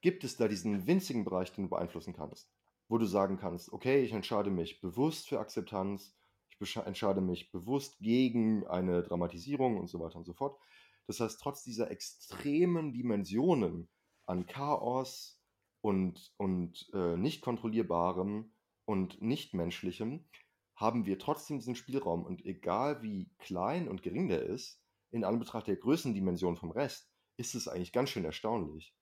gibt 0.00 0.24
es 0.24 0.36
da 0.36 0.48
diesen 0.48 0.86
winzigen 0.86 1.24
Bereich, 1.24 1.52
den 1.52 1.64
du 1.64 1.70
beeinflussen 1.70 2.14
kannst, 2.14 2.50
wo 2.88 2.98
du 2.98 3.06
sagen 3.06 3.36
kannst, 3.36 3.72
okay, 3.72 4.02
ich 4.02 4.12
entscheide 4.12 4.50
mich 4.50 4.80
bewusst 4.80 5.28
für 5.28 5.38
Akzeptanz, 5.38 6.16
ich 6.48 6.76
entscheide 6.76 7.20
mich 7.20 7.50
bewusst 7.50 7.98
gegen 8.00 8.66
eine 8.66 9.02
Dramatisierung 9.02 9.78
und 9.78 9.88
so 9.88 10.00
weiter 10.00 10.16
und 10.16 10.24
so 10.24 10.32
fort. 10.32 10.58
Das 11.06 11.20
heißt, 11.20 11.40
trotz 11.40 11.62
dieser 11.62 11.90
extremen 11.90 12.92
Dimensionen 12.92 13.88
an 14.26 14.46
Chaos 14.46 15.40
und, 15.80 16.32
und 16.38 16.88
äh, 16.94 17.16
nicht 17.16 17.42
kontrollierbarem 17.42 18.54
und 18.86 19.20
nichtmenschlichem, 19.20 20.28
haben 20.76 21.06
wir 21.06 21.18
trotzdem 21.18 21.58
diesen 21.58 21.76
Spielraum. 21.76 22.24
Und 22.24 22.44
egal 22.44 23.02
wie 23.02 23.30
klein 23.38 23.88
und 23.88 24.02
gering 24.02 24.28
der 24.28 24.42
ist, 24.42 24.82
in 25.10 25.24
Anbetracht 25.24 25.66
der 25.66 25.76
Größendimension 25.76 26.56
vom 26.56 26.70
Rest, 26.70 27.08
ist 27.36 27.54
es 27.54 27.68
eigentlich 27.68 27.92
ganz 27.92 28.10
schön 28.10 28.24
erstaunlich. 28.24 28.94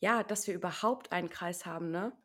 Ja, 0.00 0.22
dass 0.22 0.46
wir 0.46 0.54
überhaupt 0.54 1.12
einen 1.12 1.30
Kreis 1.30 1.66
haben, 1.66 1.90
ne? 1.90 2.16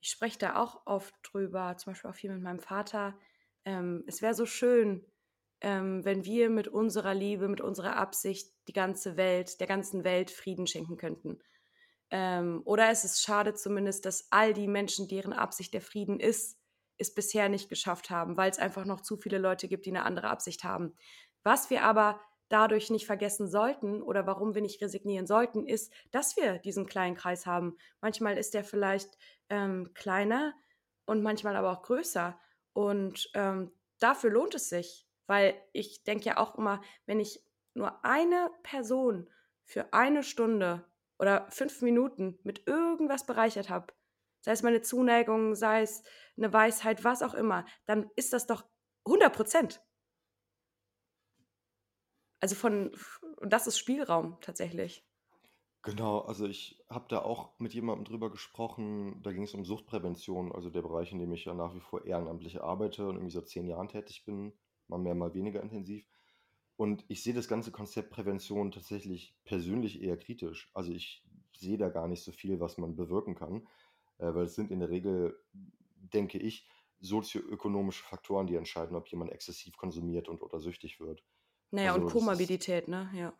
Ich 0.00 0.10
spreche 0.10 0.38
da 0.38 0.56
auch 0.56 0.86
oft 0.86 1.14
drüber, 1.22 1.76
zum 1.76 1.92
Beispiel 1.92 2.10
auch 2.10 2.14
viel 2.14 2.32
mit 2.32 2.42
meinem 2.42 2.58
Vater. 2.58 3.16
Ähm, 3.64 4.02
es 4.08 4.20
wäre 4.20 4.34
so 4.34 4.46
schön, 4.46 5.04
ähm, 5.62 6.04
wenn 6.04 6.24
wir 6.24 6.50
mit 6.50 6.68
unserer 6.68 7.14
Liebe, 7.14 7.48
mit 7.48 7.60
unserer 7.60 7.96
Absicht 7.96 8.52
die 8.68 8.72
ganze 8.72 9.16
Welt, 9.16 9.60
der 9.60 9.68
ganzen 9.68 10.04
Welt 10.04 10.30
Frieden 10.30 10.66
schenken 10.66 10.96
könnten. 10.96 11.38
Ähm, 12.10 12.62
oder 12.64 12.90
es 12.90 13.04
ist 13.04 13.22
schade 13.22 13.54
zumindest, 13.54 14.04
dass 14.04 14.26
all 14.30 14.52
die 14.52 14.66
Menschen, 14.68 15.08
deren 15.08 15.32
Absicht 15.32 15.72
der 15.72 15.80
Frieden 15.80 16.20
ist, 16.20 16.58
es 16.98 17.14
bisher 17.14 17.48
nicht 17.48 17.68
geschafft 17.68 18.10
haben, 18.10 18.36
weil 18.36 18.50
es 18.50 18.58
einfach 18.58 18.84
noch 18.84 19.00
zu 19.00 19.16
viele 19.16 19.38
Leute 19.38 19.68
gibt, 19.68 19.86
die 19.86 19.90
eine 19.90 20.04
andere 20.04 20.28
Absicht 20.28 20.64
haben. 20.64 20.94
Was 21.44 21.70
wir 21.70 21.84
aber 21.84 22.20
dadurch 22.48 22.90
nicht 22.90 23.06
vergessen 23.06 23.48
sollten 23.48 24.02
oder 24.02 24.26
warum 24.26 24.54
wir 24.54 24.62
nicht 24.62 24.82
resignieren 24.82 25.26
sollten, 25.26 25.66
ist, 25.66 25.92
dass 26.10 26.36
wir 26.36 26.58
diesen 26.58 26.86
kleinen 26.86 27.16
Kreis 27.16 27.46
haben. 27.46 27.78
Manchmal 28.00 28.36
ist 28.36 28.52
der 28.52 28.64
vielleicht 28.64 29.16
ähm, 29.48 29.92
kleiner 29.94 30.54
und 31.06 31.22
manchmal 31.22 31.56
aber 31.56 31.72
auch 31.72 31.82
größer. 31.82 32.38
Und 32.74 33.30
ähm, 33.34 33.72
dafür 34.00 34.30
lohnt 34.30 34.54
es 34.54 34.68
sich, 34.68 35.06
weil 35.32 35.54
ich 35.72 36.04
denke 36.04 36.26
ja 36.26 36.36
auch 36.36 36.56
immer, 36.56 36.82
wenn 37.06 37.18
ich 37.18 37.42
nur 37.72 38.04
eine 38.04 38.50
Person 38.62 39.30
für 39.64 39.94
eine 39.94 40.22
Stunde 40.22 40.84
oder 41.18 41.50
fünf 41.50 41.80
Minuten 41.80 42.38
mit 42.42 42.68
irgendwas 42.68 43.24
bereichert 43.24 43.70
habe, 43.70 43.94
sei 44.42 44.52
es 44.52 44.62
meine 44.62 44.82
Zuneigung, 44.82 45.54
sei 45.54 45.80
es 45.80 46.02
eine 46.36 46.52
Weisheit, 46.52 47.02
was 47.02 47.22
auch 47.22 47.32
immer, 47.32 47.64
dann 47.86 48.10
ist 48.14 48.34
das 48.34 48.46
doch 48.46 48.66
100 49.06 49.34
Prozent. 49.34 49.82
Also 52.40 52.54
von, 52.54 52.94
und 53.36 53.54
das 53.54 53.66
ist 53.66 53.78
Spielraum 53.78 54.36
tatsächlich. 54.42 55.02
Genau, 55.80 56.18
also 56.18 56.46
ich 56.46 56.84
habe 56.90 57.06
da 57.08 57.22
auch 57.22 57.58
mit 57.58 57.72
jemandem 57.72 58.04
drüber 58.04 58.30
gesprochen, 58.30 59.22
da 59.22 59.32
ging 59.32 59.44
es 59.44 59.54
um 59.54 59.64
Suchtprävention, 59.64 60.52
also 60.52 60.68
der 60.68 60.82
Bereich, 60.82 61.10
in 61.10 61.20
dem 61.20 61.32
ich 61.32 61.46
ja 61.46 61.54
nach 61.54 61.74
wie 61.74 61.80
vor 61.80 62.04
ehrenamtlich 62.04 62.60
arbeite 62.60 63.08
und 63.08 63.14
irgendwie 63.14 63.32
seit 63.32 63.48
zehn 63.48 63.66
Jahren 63.66 63.88
tätig 63.88 64.26
bin, 64.26 64.52
mal 64.92 64.98
mehr, 64.98 65.14
mal 65.14 65.34
weniger 65.34 65.62
intensiv. 65.62 66.06
Und 66.76 67.04
ich 67.08 67.22
sehe 67.22 67.34
das 67.34 67.48
ganze 67.48 67.70
Konzept 67.70 68.10
Prävention 68.10 68.70
tatsächlich 68.70 69.36
persönlich 69.44 70.02
eher 70.02 70.16
kritisch. 70.16 70.70
Also 70.74 70.92
ich 70.92 71.24
sehe 71.54 71.78
da 71.78 71.88
gar 71.88 72.08
nicht 72.08 72.22
so 72.22 72.32
viel, 72.32 72.60
was 72.60 72.78
man 72.78 72.96
bewirken 72.96 73.34
kann, 73.34 73.66
äh, 74.18 74.34
weil 74.34 74.44
es 74.44 74.54
sind 74.54 74.70
in 74.70 74.80
der 74.80 74.90
Regel, 74.90 75.38
denke 75.96 76.38
ich, 76.38 76.68
sozioökonomische 77.00 78.02
Faktoren, 78.04 78.46
die 78.46 78.56
entscheiden, 78.56 78.96
ob 78.96 79.08
jemand 79.08 79.32
exzessiv 79.32 79.76
konsumiert 79.76 80.28
und 80.28 80.42
oder 80.42 80.60
süchtig 80.60 81.00
wird. 81.00 81.22
Naja, 81.70 81.92
Also 81.94 82.06
und 82.06 82.12
Komorbidität, 82.12 82.88
ne? 82.88 83.10
Ja. 83.14 83.32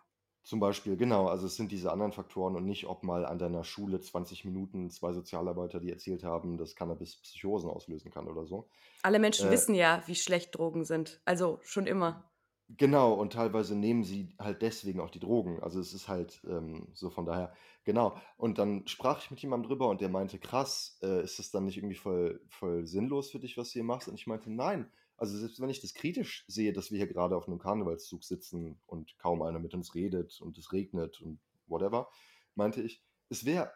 Zum 0.42 0.60
Beispiel, 0.60 0.96
genau, 0.96 1.28
also 1.28 1.46
es 1.46 1.56
sind 1.56 1.70
diese 1.72 1.92
anderen 1.92 2.12
Faktoren 2.12 2.56
und 2.56 2.64
nicht, 2.66 2.86
ob 2.86 3.02
mal 3.04 3.24
an 3.26 3.38
deiner 3.38 3.64
Schule 3.64 4.00
20 4.00 4.44
Minuten 4.44 4.90
zwei 4.90 5.12
Sozialarbeiter, 5.12 5.80
die 5.80 5.90
erzählt 5.90 6.24
haben, 6.24 6.56
dass 6.58 6.74
Cannabis 6.76 7.16
Psychosen 7.22 7.70
auslösen 7.70 8.10
kann 8.10 8.28
oder 8.28 8.44
so. 8.46 8.68
Alle 9.02 9.20
Menschen 9.20 9.48
Äh, 9.48 9.52
wissen 9.52 9.76
ja, 9.76 10.02
wie 10.06 10.16
schlecht 10.16 10.56
Drogen 10.58 10.84
sind. 10.84 11.20
Also 11.24 11.60
schon 11.62 11.86
immer. 11.86 12.32
Genau, 12.78 13.12
und 13.12 13.34
teilweise 13.34 13.76
nehmen 13.76 14.02
sie 14.02 14.34
halt 14.38 14.62
deswegen 14.62 15.00
auch 15.00 15.10
die 15.10 15.18
Drogen. 15.20 15.62
Also 15.62 15.78
es 15.78 15.92
ist 15.92 16.08
halt 16.08 16.40
ähm, 16.48 16.88
so 16.94 17.10
von 17.10 17.26
daher, 17.26 17.52
genau. 17.84 18.16
Und 18.38 18.56
dann 18.58 18.86
sprach 18.86 19.18
ich 19.22 19.30
mit 19.30 19.40
jemandem 19.40 19.68
drüber 19.68 19.88
und 19.88 20.00
der 20.00 20.08
meinte, 20.08 20.38
krass, 20.38 20.98
äh, 21.02 21.22
ist 21.22 21.38
das 21.38 21.50
dann 21.50 21.64
nicht 21.66 21.76
irgendwie 21.76 21.96
voll, 21.96 22.40
voll 22.48 22.86
sinnlos 22.86 23.30
für 23.30 23.40
dich, 23.40 23.58
was 23.58 23.68
du 23.68 23.74
hier 23.74 23.84
machst? 23.84 24.08
Und 24.08 24.14
ich 24.14 24.26
meinte, 24.26 24.50
nein. 24.50 24.90
Also 25.22 25.38
selbst 25.38 25.60
wenn 25.60 25.70
ich 25.70 25.80
das 25.80 25.94
kritisch 25.94 26.44
sehe, 26.48 26.72
dass 26.72 26.90
wir 26.90 26.98
hier 26.98 27.06
gerade 27.06 27.36
auf 27.36 27.46
einem 27.46 27.60
Karnevalszug 27.60 28.24
sitzen 28.24 28.80
und 28.88 29.16
kaum 29.18 29.40
einer 29.42 29.60
mit 29.60 29.72
uns 29.72 29.94
redet 29.94 30.40
und 30.40 30.58
es 30.58 30.72
regnet 30.72 31.20
und 31.20 31.38
whatever, 31.68 32.10
meinte 32.56 32.82
ich, 32.82 33.04
es 33.28 33.44
wäre 33.44 33.72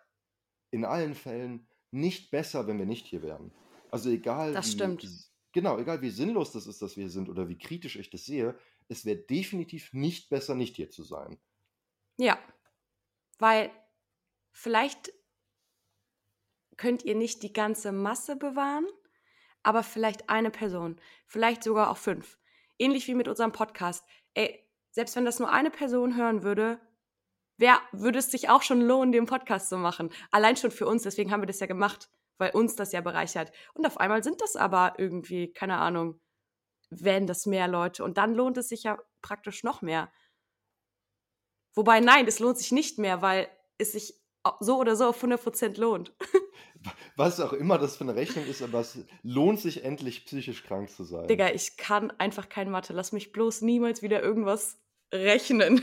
in 0.73 0.85
allen 0.85 1.15
Fällen 1.15 1.69
nicht 1.93 2.33
besser, 2.33 2.67
wenn 2.67 2.81
wir 2.81 2.85
nicht 2.85 3.07
hier 3.07 3.23
wären. 3.23 3.53
Also 3.93 4.11
egal 4.11 4.55
Das 4.55 4.67
wie, 4.67 4.73
stimmt. 4.73 5.31
genau, 5.53 5.79
egal 5.79 6.03
wie 6.03 6.11
sinnlos 6.11 6.51
das 6.51 6.67
ist, 6.67 6.83
dass 6.83 6.97
wir 6.97 7.05
hier 7.05 7.13
sind 7.13 7.29
oder 7.29 7.49
wie 7.49 7.57
kritisch 7.59 7.95
ich 7.95 8.11
das 8.11 8.25
sehe, 8.25 8.59
es 8.89 9.05
wäre 9.05 9.19
definitiv 9.19 9.93
nicht 9.93 10.29
besser, 10.29 10.57
nicht 10.57 10.75
hier 10.75 10.91
zu 10.91 11.05
sein. 11.05 11.39
Ja. 12.19 12.41
Weil 13.39 13.71
vielleicht 14.51 15.13
könnt 16.77 17.05
ihr 17.05 17.15
nicht 17.15 17.45
die 17.45 17.53
ganze 17.53 17.93
Masse 17.93 18.35
bewahren, 18.35 18.89
aber 19.67 19.83
vielleicht 19.83 20.31
eine 20.31 20.51
Person, 20.51 21.01
vielleicht 21.27 21.65
sogar 21.65 21.91
auch 21.91 21.97
fünf. 21.97 22.39
Ähnlich 22.79 23.09
wie 23.09 23.15
mit 23.15 23.27
unserem 23.27 23.51
Podcast. 23.51 24.05
Ey, 24.35 24.65
selbst 24.93 25.17
wenn 25.17 25.25
das 25.25 25.41
nur 25.41 25.51
eine 25.51 25.71
Person 25.71 26.17
hören 26.17 26.45
würde, 26.45 26.81
wer 27.59 27.81
würde 27.91 28.21
es 28.21 28.31
sich 28.31 28.49
auch 28.49 28.63
schon 28.63 28.81
lohnen, 28.81 29.11
den 29.11 29.27
Podcast 29.27 29.69
zu 29.69 29.77
machen? 29.77 30.11
Allein 30.31 30.57
schon 30.57 30.71
für 30.71 30.87
uns, 30.87 31.03
deswegen 31.03 31.33
haben 31.33 31.43
wir 31.43 31.47
das 31.49 31.59
ja 31.59 31.67
gemacht, 31.67 32.09
weil 32.39 32.53
uns 32.53 32.77
das 32.77 32.93
ja 32.93 33.01
bereichert. 33.01 33.51
Und 33.75 33.87
auf 33.87 33.99
einmal 33.99 34.23
sind 34.23 34.41
das 34.41 34.55
aber 34.55 34.95
irgendwie, 34.99 35.53
keine 35.53 35.79
Ahnung, 35.79 36.21
werden 36.91 37.27
das 37.27 37.45
mehr 37.45 37.67
Leute 37.67 38.05
und 38.05 38.19
dann 38.19 38.35
lohnt 38.35 38.57
es 38.59 38.69
sich 38.69 38.85
ja 38.85 38.97
praktisch 39.21 39.65
noch 39.65 39.83
mehr. 39.83 40.13
Wobei, 41.75 41.99
nein, 41.99 42.29
es 42.29 42.39
lohnt 42.39 42.59
sich 42.59 42.71
nicht 42.71 42.99
mehr, 42.99 43.21
weil 43.21 43.49
es 43.79 43.93
sich 43.93 44.15
so 44.61 44.79
oder 44.79 44.95
so 44.95 45.09
auf 45.09 45.23
100% 45.23 45.81
lohnt. 45.81 46.15
Was 47.17 47.41
auch 47.41 47.53
immer 47.53 47.79
das 47.79 47.97
für 47.97 48.05
eine 48.05 48.15
Rechnung 48.15 48.47
ist, 48.47 48.63
aber 48.63 48.81
es 48.81 48.99
lohnt 49.23 49.61
sich 49.61 49.85
endlich, 49.85 50.25
psychisch 50.27 50.65
krank 50.65 50.91
zu 50.91 51.05
sein. 51.05 51.29
Digga, 51.29 51.51
ich 51.51 51.77
kann 51.77 52.11
einfach 52.13 52.49
kein 52.49 52.71
Mathe. 52.71 52.93
Lass 52.93 53.13
mich 53.13 53.33
bloß 53.33 53.63
niemals 53.63 54.03
wieder 54.03 54.23
irgendwas 54.23 54.79
rechnen. 55.13 55.83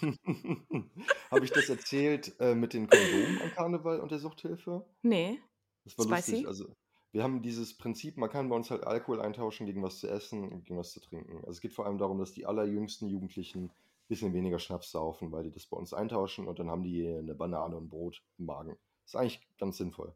Habe 1.30 1.44
ich 1.44 1.50
das 1.50 1.68
erzählt 1.68 2.34
äh, 2.40 2.54
mit 2.54 2.72
den 2.72 2.88
Kondomen 2.88 3.40
am 3.42 3.50
Karneval 3.52 4.00
und 4.00 4.10
der 4.10 4.18
Suchthilfe? 4.18 4.84
nee. 5.02 5.40
Das 5.84 5.98
war 5.98 6.04
Spicy? 6.06 6.30
lustig. 6.32 6.46
Also, 6.48 6.76
wir 7.12 7.22
haben 7.22 7.42
dieses 7.42 7.76
Prinzip, 7.76 8.16
man 8.16 8.28
kann 8.28 8.48
bei 8.48 8.56
uns 8.56 8.72
halt 8.72 8.84
Alkohol 8.84 9.20
eintauschen 9.20 9.66
gegen 9.66 9.82
was 9.82 10.00
zu 10.00 10.08
essen 10.08 10.50
und 10.50 10.64
gegen 10.64 10.78
was 10.78 10.92
zu 10.92 11.00
trinken. 11.00 11.36
Also 11.38 11.52
es 11.52 11.60
geht 11.60 11.72
vor 11.72 11.86
allem 11.86 11.98
darum, 11.98 12.18
dass 12.18 12.32
die 12.32 12.44
allerjüngsten 12.44 13.06
Jugendlichen 13.06 13.66
ein 13.66 13.72
bisschen 14.08 14.32
weniger 14.34 14.58
Schnaps 14.58 14.90
saufen, 14.90 15.30
weil 15.30 15.44
die 15.44 15.52
das 15.52 15.66
bei 15.66 15.76
uns 15.76 15.94
eintauschen 15.94 16.48
und 16.48 16.58
dann 16.58 16.70
haben 16.70 16.82
die 16.82 17.06
eine 17.06 17.36
Banane 17.36 17.76
und 17.76 17.88
Brot 17.88 18.20
im 18.36 18.46
Magen. 18.46 18.76
ist 19.04 19.14
eigentlich 19.14 19.46
ganz 19.58 19.76
sinnvoll. 19.76 20.12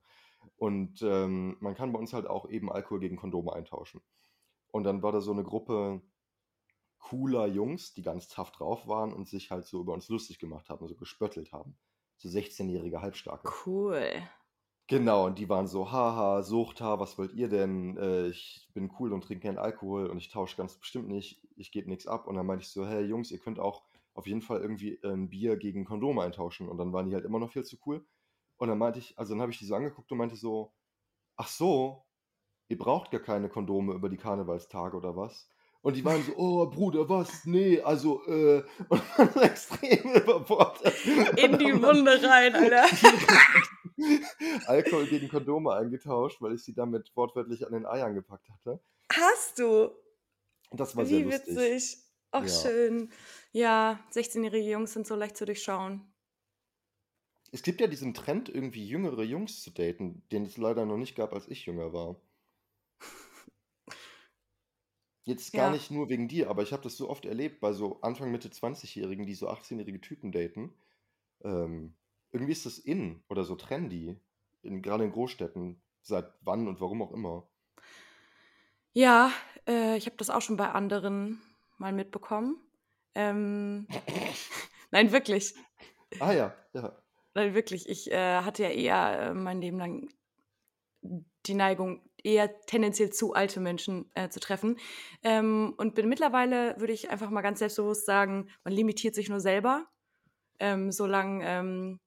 Und 0.57 1.03
ähm, 1.03 1.57
man 1.61 1.75
kann 1.75 1.93
bei 1.93 1.99
uns 1.99 2.13
halt 2.13 2.27
auch 2.27 2.49
eben 2.49 2.71
Alkohol 2.71 3.01
gegen 3.01 3.17
Kondome 3.17 3.53
eintauschen. 3.53 4.01
Und 4.71 4.85
dann 4.85 5.03
war 5.03 5.13
da 5.13 5.21
so 5.21 5.33
eine 5.33 5.45
Gruppe 5.45 6.03
cooler 6.99 7.47
Jungs, 7.47 7.95
die 7.95 8.03
ganz 8.03 8.29
tough 8.29 8.51
drauf 8.51 8.87
waren 8.87 9.13
und 9.13 9.29
sich 9.29 9.51
halt 9.51 9.67
so 9.67 9.81
über 9.81 9.95
uns 9.95 10.09
lustig 10.09 10.39
gemacht 10.39 10.69
haben, 10.69 10.87
so 10.87 10.95
gespöttelt 10.95 11.53
haben. 11.53 11.77
So 12.17 12.29
16-jährige 12.29 13.01
Halbstarke. 13.01 13.49
Cool. 13.65 14.11
Genau, 14.89 15.27
und 15.27 15.39
die 15.39 15.49
waren 15.49 15.67
so, 15.67 15.93
haha, 15.93 16.43
Suchthaar, 16.43 16.99
was 16.99 17.19
wollt 17.19 17.35
ihr 17.35 17.49
denn? 17.49 17.97
Äh, 17.99 18.29
ich 18.29 18.69
bin 18.73 18.91
cool 18.99 19.13
und 19.13 19.23
trinke 19.23 19.47
keinen 19.47 19.59
Alkohol 19.59 20.07
und 20.07 20.17
ich 20.19 20.31
tausche 20.31 20.57
ganz 20.57 20.77
bestimmt 20.77 21.09
nicht, 21.09 21.47
ich 21.57 21.71
gebe 21.71 21.89
nichts 21.89 22.07
ab. 22.07 22.27
Und 22.27 22.37
dann 22.37 22.47
meinte 22.47 22.63
ich 22.63 22.71
so, 22.71 22.87
hey 22.87 23.05
Jungs, 23.05 23.31
ihr 23.31 23.39
könnt 23.39 23.61
auch 23.61 23.85
auf 24.15 24.27
jeden 24.27 24.41
Fall 24.41 24.61
irgendwie 24.61 24.99
ein 25.05 25.29
Bier 25.29 25.57
gegen 25.57 25.85
Kondome 25.85 26.23
eintauschen. 26.23 26.69
Und 26.69 26.79
dann 26.79 26.93
waren 26.93 27.07
die 27.07 27.15
halt 27.15 27.27
immer 27.27 27.39
noch 27.39 27.53
viel 27.53 27.65
zu 27.65 27.77
cool. 27.87 28.05
Und 28.59 28.69
dann 28.69 28.79
meinte 28.79 28.99
ich, 28.99 29.19
also 29.19 29.33
dann 29.35 29.41
habe 29.41 29.53
ich 29.53 29.59
die 29.59 29.67
so 29.67 29.75
angeguckt 29.75 30.11
und 30.13 30.19
meinte 30.19 30.37
so, 30.37 30.73
ach 31.37 31.49
so, 31.49 32.05
ihr 32.69 32.77
braucht 32.79 33.11
gar 33.11 33.21
keine 33.21 33.49
Kondome 33.49 33.95
über 33.95 34.09
die 34.09 34.17
Karnevalstage 34.17 34.97
oder 34.97 35.17
was? 35.17 35.49
Und 35.81 35.97
die 35.97 36.05
waren 36.05 36.23
so, 36.23 36.33
oh 36.37 36.67
Bruder, 36.67 37.09
was? 37.09 37.45
Nee, 37.45 37.81
also, 37.81 38.25
äh, 38.27 38.63
und 38.89 39.33
so 39.33 39.41
extrem 39.41 40.13
überfordert. 40.15 41.07
In 41.37 41.57
die 41.59 41.67
dann 41.71 41.83
Wunde 41.83 42.21
rein, 42.23 42.55
Alter. 42.55 42.85
Alkohol 44.67 45.07
gegen 45.07 45.29
Kondome 45.29 45.73
eingetauscht, 45.73 46.41
weil 46.41 46.55
ich 46.55 46.63
sie 46.65 46.75
damit 46.75 47.11
wortwörtlich 47.17 47.67
an 47.67 47.73
den 47.73 47.87
Eiern 47.87 48.15
gepackt 48.15 48.49
hatte. 48.51 48.81
Hast 49.13 49.59
du? 49.59 49.91
Das 50.71 50.97
war 50.97 51.07
sehr 51.07 51.19
Wie 51.21 51.23
lustig. 51.25 51.57
witzig. 51.57 51.99
Ach, 52.31 52.43
Ja. 52.43 52.49
schön. 52.49 53.11
Ja, 53.53 53.99
16-jährige 54.13 54.69
Jungs 54.71 54.93
sind 54.93 55.07
so 55.07 55.15
leicht 55.15 55.37
zu 55.37 55.47
durchschauen. 55.47 56.13
Es 57.51 57.63
gibt 57.63 57.81
ja 57.83 57.87
diesen 57.89 58.15
Trend, 58.15 58.49
irgendwie 58.49 58.87
jüngere 58.87 59.23
Jungs 59.23 59.61
zu 59.63 59.71
daten, 59.71 60.23
den 60.33 60.47
es 60.47 60.57
leider 60.57 60.87
noch 60.87 60.97
nicht 60.97 61.15
gab, 61.15 61.35
als 61.35 61.47
ich 61.49 61.67
jünger 61.67 61.93
war. 61.93 62.17
Jetzt 65.25 65.53
gar 65.55 65.67
Ja. 65.67 65.71
nicht 65.71 65.91
nur 65.91 66.09
wegen 66.09 66.27
dir, 66.27 66.49
aber 66.51 66.63
ich 66.63 66.73
habe 66.73 66.83
das 66.83 66.97
so 66.97 67.09
oft 67.11 67.25
erlebt 67.27 67.61
bei 67.61 67.73
so 67.73 68.01
Anfang, 68.01 68.31
Mitte 68.33 68.51
20-Jährigen, 68.51 69.27
die 69.27 69.35
so 69.35 69.49
18-jährige 69.49 70.01
Typen 70.01 70.33
daten. 70.33 70.73
Ähm, 71.45 71.95
irgendwie 72.33 72.53
ist 72.53 72.67
das 72.67 72.79
in 72.79 73.23
oder 73.29 73.45
so 73.45 73.57
trendy, 73.57 74.17
in, 74.63 74.83
gerade 74.83 75.05
in 75.05 75.13
Großstädten, 75.13 75.83
seit 76.03 76.33
wann 76.43 76.69
und 76.69 76.81
warum 76.81 77.03
auch 77.03 77.13
immer. 77.13 77.49
Ja, 78.93 79.33
äh, 79.67 79.97
ich 79.97 80.07
habe 80.07 80.17
das 80.17 80.31
auch 80.31 80.43
schon 80.43 80.57
bei 80.57 80.71
anderen 80.71 81.41
mal 81.79 81.93
mitbekommen. 81.93 82.57
Ähm, 83.15 83.87
nein, 84.91 85.13
wirklich. 85.13 85.55
Ah 86.21 86.33
ja, 86.33 86.55
ja. 86.75 87.03
Nein, 87.35 87.55
wirklich. 87.55 87.89
Ich 87.89 88.11
äh, 88.11 88.41
hatte 88.43 88.63
ja 88.65 88.71
eher 88.71 89.21
äh, 89.31 89.35
mein 89.35 89.61
Leben 89.61 89.79
lang 89.79 90.09
die 91.47 91.55
Neigung, 91.55 92.03
eher 92.23 92.61
tendenziell 92.63 93.11
zu 93.11 93.33
alte 93.35 93.61
Menschen 93.61 94.11
äh, 94.15 94.29
zu 94.29 94.41
treffen. 94.41 94.79
Ähm, 95.23 95.75
und 95.77 95.95
bin 95.95 96.09
mittlerweile, 96.09 96.79
würde 96.79 96.93
ich 96.93 97.11
einfach 97.11 97.31
mal 97.31 97.43
ganz 97.43 97.61
selbstbewusst 97.61 98.07
sagen, 98.07 98.51
man 98.65 98.73
limitiert 98.75 99.15
sich 99.15 99.29
nur 99.29 99.41
selber. 99.41 99.87
Ähm, 100.61 100.93
solange, 100.93 101.47
ähm, 101.47 102.01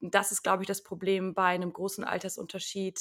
das 0.00 0.32
ist, 0.32 0.42
glaube 0.42 0.62
ich, 0.64 0.68
das 0.68 0.82
Problem 0.84 1.34
bei 1.34 1.46
einem 1.46 1.72
großen 1.72 2.04
Altersunterschied, 2.04 3.00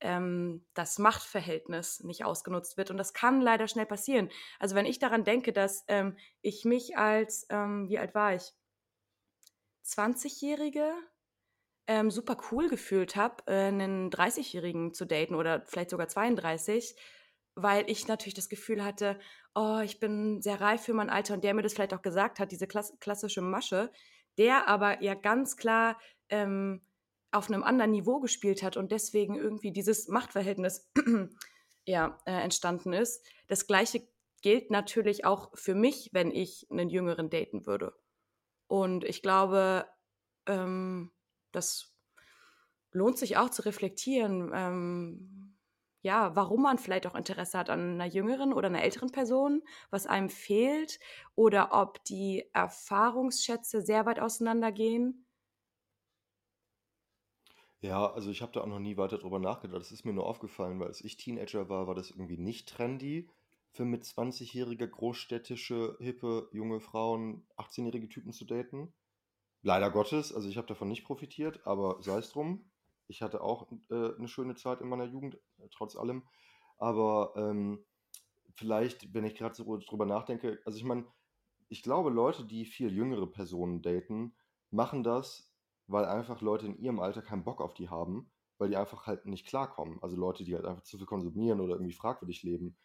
ähm, 0.00 0.66
das 0.74 0.98
Machtverhältnis 0.98 2.00
nicht 2.04 2.24
ausgenutzt 2.24 2.76
wird. 2.76 2.90
Und 2.90 2.98
das 2.98 3.14
kann 3.14 3.40
leider 3.40 3.68
schnell 3.68 3.86
passieren. 3.86 4.30
Also 4.60 4.76
wenn 4.76 4.86
ich 4.86 4.98
daran 5.00 5.24
denke, 5.24 5.52
dass 5.52 5.84
ähm, 5.88 6.16
ich 6.42 6.64
mich 6.64 6.96
als, 6.98 7.46
ähm, 7.50 7.88
wie 7.88 7.98
alt 7.98 8.14
war 8.14 8.34
ich? 8.34 8.52
20-Jährige 9.84 10.92
ähm, 11.86 12.10
super 12.10 12.36
cool 12.50 12.68
gefühlt 12.68 13.16
habe, 13.16 13.42
äh, 13.46 13.66
einen 13.66 14.10
30-Jährigen 14.10 14.94
zu 14.94 15.04
daten 15.04 15.34
oder 15.34 15.62
vielleicht 15.66 15.90
sogar 15.90 16.08
32, 16.08 16.96
weil 17.54 17.88
ich 17.90 18.08
natürlich 18.08 18.34
das 18.34 18.48
Gefühl 18.48 18.82
hatte, 18.84 19.18
oh, 19.54 19.80
ich 19.84 20.00
bin 20.00 20.40
sehr 20.42 20.60
reif 20.60 20.82
für 20.82 20.94
mein 20.94 21.10
Alter 21.10 21.34
und 21.34 21.44
der 21.44 21.54
mir 21.54 21.62
das 21.62 21.74
vielleicht 21.74 21.94
auch 21.94 22.02
gesagt 22.02 22.38
hat, 22.38 22.50
diese 22.50 22.66
klass 22.66 22.94
klassische 23.00 23.42
Masche, 23.42 23.92
der 24.38 24.66
aber 24.66 25.02
ja 25.02 25.14
ganz 25.14 25.56
klar 25.56 25.98
ähm, 26.30 26.82
auf 27.30 27.48
einem 27.48 27.62
anderen 27.62 27.90
Niveau 27.90 28.20
gespielt 28.20 28.62
hat 28.62 28.76
und 28.76 28.92
deswegen 28.92 29.36
irgendwie 29.36 29.72
dieses 29.72 30.08
Machtverhältnis 30.08 30.90
ja, 31.86 32.18
äh, 32.26 32.32
entstanden 32.32 32.92
ist. 32.92 33.26
Das 33.48 33.66
gleiche 33.66 34.08
gilt 34.40 34.70
natürlich 34.70 35.24
auch 35.24 35.50
für 35.56 35.74
mich, 35.74 36.10
wenn 36.12 36.30
ich 36.30 36.66
einen 36.70 36.88
Jüngeren 36.88 37.30
daten 37.30 37.66
würde. 37.66 37.94
Und 38.66 39.04
ich 39.04 39.22
glaube, 39.22 39.86
ähm, 40.46 41.12
das 41.52 41.94
lohnt 42.92 43.18
sich 43.18 43.36
auch 43.36 43.50
zu 43.50 43.62
reflektieren, 43.62 44.50
ähm, 44.54 45.56
ja, 46.02 46.36
warum 46.36 46.62
man 46.62 46.78
vielleicht 46.78 47.06
auch 47.06 47.14
Interesse 47.14 47.58
hat 47.58 47.70
an 47.70 47.94
einer 47.94 48.04
jüngeren 48.06 48.52
oder 48.52 48.68
einer 48.68 48.82
älteren 48.82 49.10
Person, 49.10 49.62
was 49.90 50.06
einem 50.06 50.28
fehlt, 50.28 50.98
oder 51.34 51.70
ob 51.72 52.04
die 52.04 52.50
Erfahrungsschätze 52.52 53.80
sehr 53.82 54.04
weit 54.06 54.20
auseinandergehen. 54.20 55.26
Ja, 57.80 58.10
also 58.12 58.30
ich 58.30 58.40
habe 58.42 58.50
da 58.52 58.62
auch 58.62 58.66
noch 58.66 58.78
nie 58.80 58.96
weiter 58.96 59.18
drüber 59.18 59.38
nachgedacht. 59.38 59.80
Das 59.80 59.92
ist 59.92 60.04
mir 60.04 60.12
nur 60.12 60.26
aufgefallen, 60.26 60.80
weil 60.80 60.88
als 60.88 61.02
ich 61.04 61.16
Teenager 61.16 61.68
war, 61.68 61.86
war 61.86 61.94
das 61.94 62.10
irgendwie 62.10 62.38
nicht 62.38 62.68
trendy 62.68 63.30
für 63.74 63.84
mit 63.84 64.04
20-jährige 64.04 64.88
großstädtische, 64.88 65.96
hippe, 65.98 66.48
junge 66.52 66.80
Frauen 66.80 67.46
18-jährige 67.56 68.08
Typen 68.08 68.32
zu 68.32 68.44
daten. 68.44 68.94
Leider 69.62 69.90
Gottes, 69.90 70.32
also 70.32 70.48
ich 70.48 70.56
habe 70.56 70.68
davon 70.68 70.88
nicht 70.88 71.04
profitiert, 71.04 71.66
aber 71.66 72.00
sei 72.00 72.18
es 72.18 72.30
drum. 72.30 72.70
Ich 73.08 73.20
hatte 73.20 73.42
auch 73.42 73.70
äh, 73.90 74.14
eine 74.16 74.28
schöne 74.28 74.54
Zeit 74.54 74.80
in 74.80 74.88
meiner 74.88 75.06
Jugend, 75.06 75.34
äh, 75.58 75.68
trotz 75.72 75.96
allem. 75.96 76.22
Aber 76.78 77.34
ähm, 77.36 77.84
vielleicht, 78.54 79.12
wenn 79.12 79.24
ich 79.24 79.34
gerade 79.34 79.54
so 79.54 79.76
drüber 79.78 80.06
nachdenke, 80.06 80.60
also 80.64 80.78
ich 80.78 80.84
meine, 80.84 81.04
ich 81.68 81.82
glaube, 81.82 82.10
Leute, 82.10 82.44
die 82.44 82.66
viel 82.66 82.92
jüngere 82.92 83.26
Personen 83.26 83.82
daten, 83.82 84.36
machen 84.70 85.02
das, 85.02 85.52
weil 85.88 86.04
einfach 86.04 86.40
Leute 86.40 86.66
in 86.66 86.78
ihrem 86.78 87.00
Alter 87.00 87.22
keinen 87.22 87.44
Bock 87.44 87.60
auf 87.60 87.74
die 87.74 87.88
haben, 87.88 88.30
weil 88.58 88.68
die 88.68 88.76
einfach 88.76 89.06
halt 89.06 89.26
nicht 89.26 89.46
klarkommen. 89.46 90.00
Also 90.00 90.16
Leute, 90.16 90.44
die 90.44 90.54
halt 90.54 90.64
einfach 90.64 90.84
zu 90.84 90.96
viel 90.96 91.06
konsumieren 91.06 91.60
oder 91.60 91.74
irgendwie 91.74 91.92
fragwürdig 91.92 92.44
leben. 92.44 92.76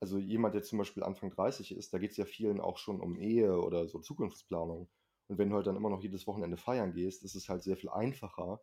Also 0.00 0.18
jemand, 0.18 0.54
der 0.54 0.62
zum 0.62 0.78
Beispiel 0.78 1.02
Anfang 1.02 1.30
30 1.30 1.72
ist, 1.76 1.92
da 1.92 1.98
geht 1.98 2.12
es 2.12 2.16
ja 2.16 2.24
vielen 2.24 2.60
auch 2.60 2.78
schon 2.78 3.00
um 3.00 3.16
Ehe 3.16 3.60
oder 3.60 3.88
so 3.88 3.98
Zukunftsplanung. 3.98 4.88
Und 5.26 5.38
wenn 5.38 5.50
du 5.50 5.56
halt 5.56 5.66
dann 5.66 5.76
immer 5.76 5.90
noch 5.90 6.02
jedes 6.02 6.26
Wochenende 6.26 6.56
feiern 6.56 6.92
gehst, 6.92 7.22
ist 7.24 7.34
es 7.34 7.48
halt 7.48 7.62
sehr 7.62 7.76
viel 7.76 7.90
einfacher, 7.90 8.60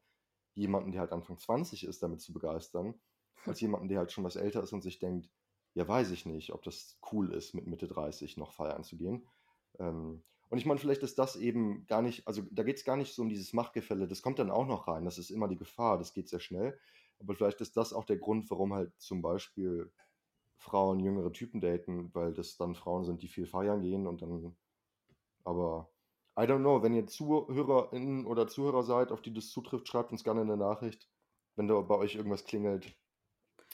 jemanden, 0.54 0.92
der 0.92 1.02
halt 1.02 1.12
Anfang 1.12 1.38
20 1.38 1.84
ist, 1.84 2.02
damit 2.02 2.22
zu 2.22 2.34
begeistern, 2.34 2.96
als 3.46 3.60
jemanden, 3.62 3.90
der 3.90 4.00
halt 4.00 4.12
schon 4.12 4.24
was 4.24 4.38
älter 4.38 4.64
ist 4.64 4.74
und 4.74 4.82
sich 4.82 5.00
denkt, 5.00 5.30
ja, 5.74 5.88
weiß 5.88 6.12
ich 6.12 6.26
nicht, 6.26 6.54
ob 6.54 6.64
das 6.64 6.98
cool 7.12 7.34
ist, 7.34 7.54
mit 7.54 7.68
Mitte 7.68 7.88
30 7.88 8.38
noch 8.38 8.54
feiern 8.54 8.84
zu 8.84 8.98
gehen. 8.98 9.28
Ähm, 9.78 10.24
und 10.50 10.58
ich 10.58 10.66
meine, 10.66 10.80
vielleicht 10.80 11.04
ist 11.04 11.20
das 11.20 11.36
eben 11.36 11.86
gar 11.86 12.02
nicht, 12.02 12.28
also 12.28 12.44
da 12.52 12.64
geht 12.64 12.78
es 12.78 12.86
gar 12.86 12.96
nicht 12.96 13.14
so 13.14 13.22
um 13.24 13.30
dieses 13.30 13.52
Machtgefälle, 13.52 14.08
das 14.08 14.22
kommt 14.22 14.40
dann 14.40 14.52
auch 14.52 14.66
noch 14.66 14.88
rein, 14.88 15.04
das 15.04 15.18
ist 15.18 15.32
immer 15.32 15.50
die 15.50 15.58
Gefahr, 15.58 15.98
das 15.98 16.14
geht 16.14 16.30
sehr 16.30 16.40
schnell. 16.40 16.80
Aber 17.20 17.36
vielleicht 17.36 17.62
ist 17.62 17.76
das 17.78 17.94
auch 17.94 18.06
der 18.06 18.18
Grund, 18.18 18.50
warum 18.50 18.74
halt 18.74 18.94
zum 18.98 19.22
Beispiel 19.22 19.92
Frauen 20.58 21.00
jüngere 21.00 21.32
Typen 21.34 21.62
daten, 21.62 22.14
weil 22.14 22.34
das 22.34 22.58
dann 22.58 22.76
Frauen 22.76 23.04
sind, 23.06 23.22
die 23.22 23.28
viel 23.28 23.46
feiern 23.48 23.82
gehen 23.82 24.08
und 24.08 24.22
dann, 24.22 24.58
aber 25.46 25.92
I 26.40 26.44
don't 26.44 26.60
know, 26.62 26.84
wenn 26.84 26.94
ihr 26.96 27.08
ZuhörerInnen 27.08 28.26
oder 28.26 28.48
Zuhörer 28.48 28.84
seid, 28.84 29.12
auf 29.12 29.22
die 29.22 29.34
das 29.34 29.50
zutrifft, 29.50 29.88
schreibt 29.88 30.12
uns 30.12 30.24
gerne 30.24 30.42
eine 30.42 30.58
Nachricht. 30.58 31.10
Wenn 31.56 31.68
da 31.70 31.80
bei 31.82 31.96
euch 31.98 32.16
irgendwas 32.16 32.46
klingelt, 32.46 32.98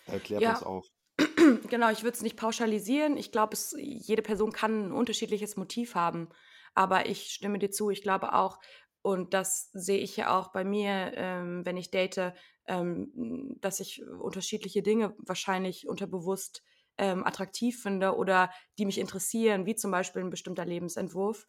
erklärt 0.08 0.46
Ja. 0.46 0.48
uns 0.48 0.64
auf. 0.64 0.88
Genau, 1.70 1.92
ich 1.92 2.04
würde 2.04 2.16
es 2.16 2.22
nicht 2.22 2.38
pauschalisieren. 2.38 3.18
Ich 3.18 3.32
glaube, 3.32 3.58
jede 3.78 4.22
Person 4.22 4.52
kann 4.52 4.88
ein 4.88 4.92
unterschiedliches 4.92 5.58
Motiv 5.58 5.96
haben. 5.96 6.30
Aber 6.76 7.08
ich 7.08 7.32
stimme 7.32 7.60
dir 7.60 7.72
zu. 7.72 7.90
Ich 7.90 8.02
glaube 8.04 8.34
auch, 8.34 8.60
und 9.02 9.34
das 9.34 9.70
sehe 9.74 10.00
ich 10.00 10.18
ja 10.18 10.38
auch 10.40 10.52
bei 10.52 10.64
mir, 10.64 11.14
ähm, 11.16 11.66
wenn 11.66 11.78
ich 11.78 11.92
date, 11.92 12.34
ähm, 12.68 13.58
dass 13.62 13.80
ich 13.80 14.04
unterschiedliche 14.06 14.84
Dinge 14.84 15.16
wahrscheinlich 15.20 15.88
unterbewusst 15.88 16.64
ähm, 17.02 17.26
attraktiv 17.26 17.82
finde 17.82 18.16
oder 18.16 18.52
die 18.78 18.86
mich 18.86 18.99
interessieren, 18.99 19.66
wie 19.66 19.76
zum 19.76 19.89
Beispiel 19.89 20.22
ein 20.22 20.30
bestimmter 20.30 20.66
Lebensentwurf. 20.66 21.47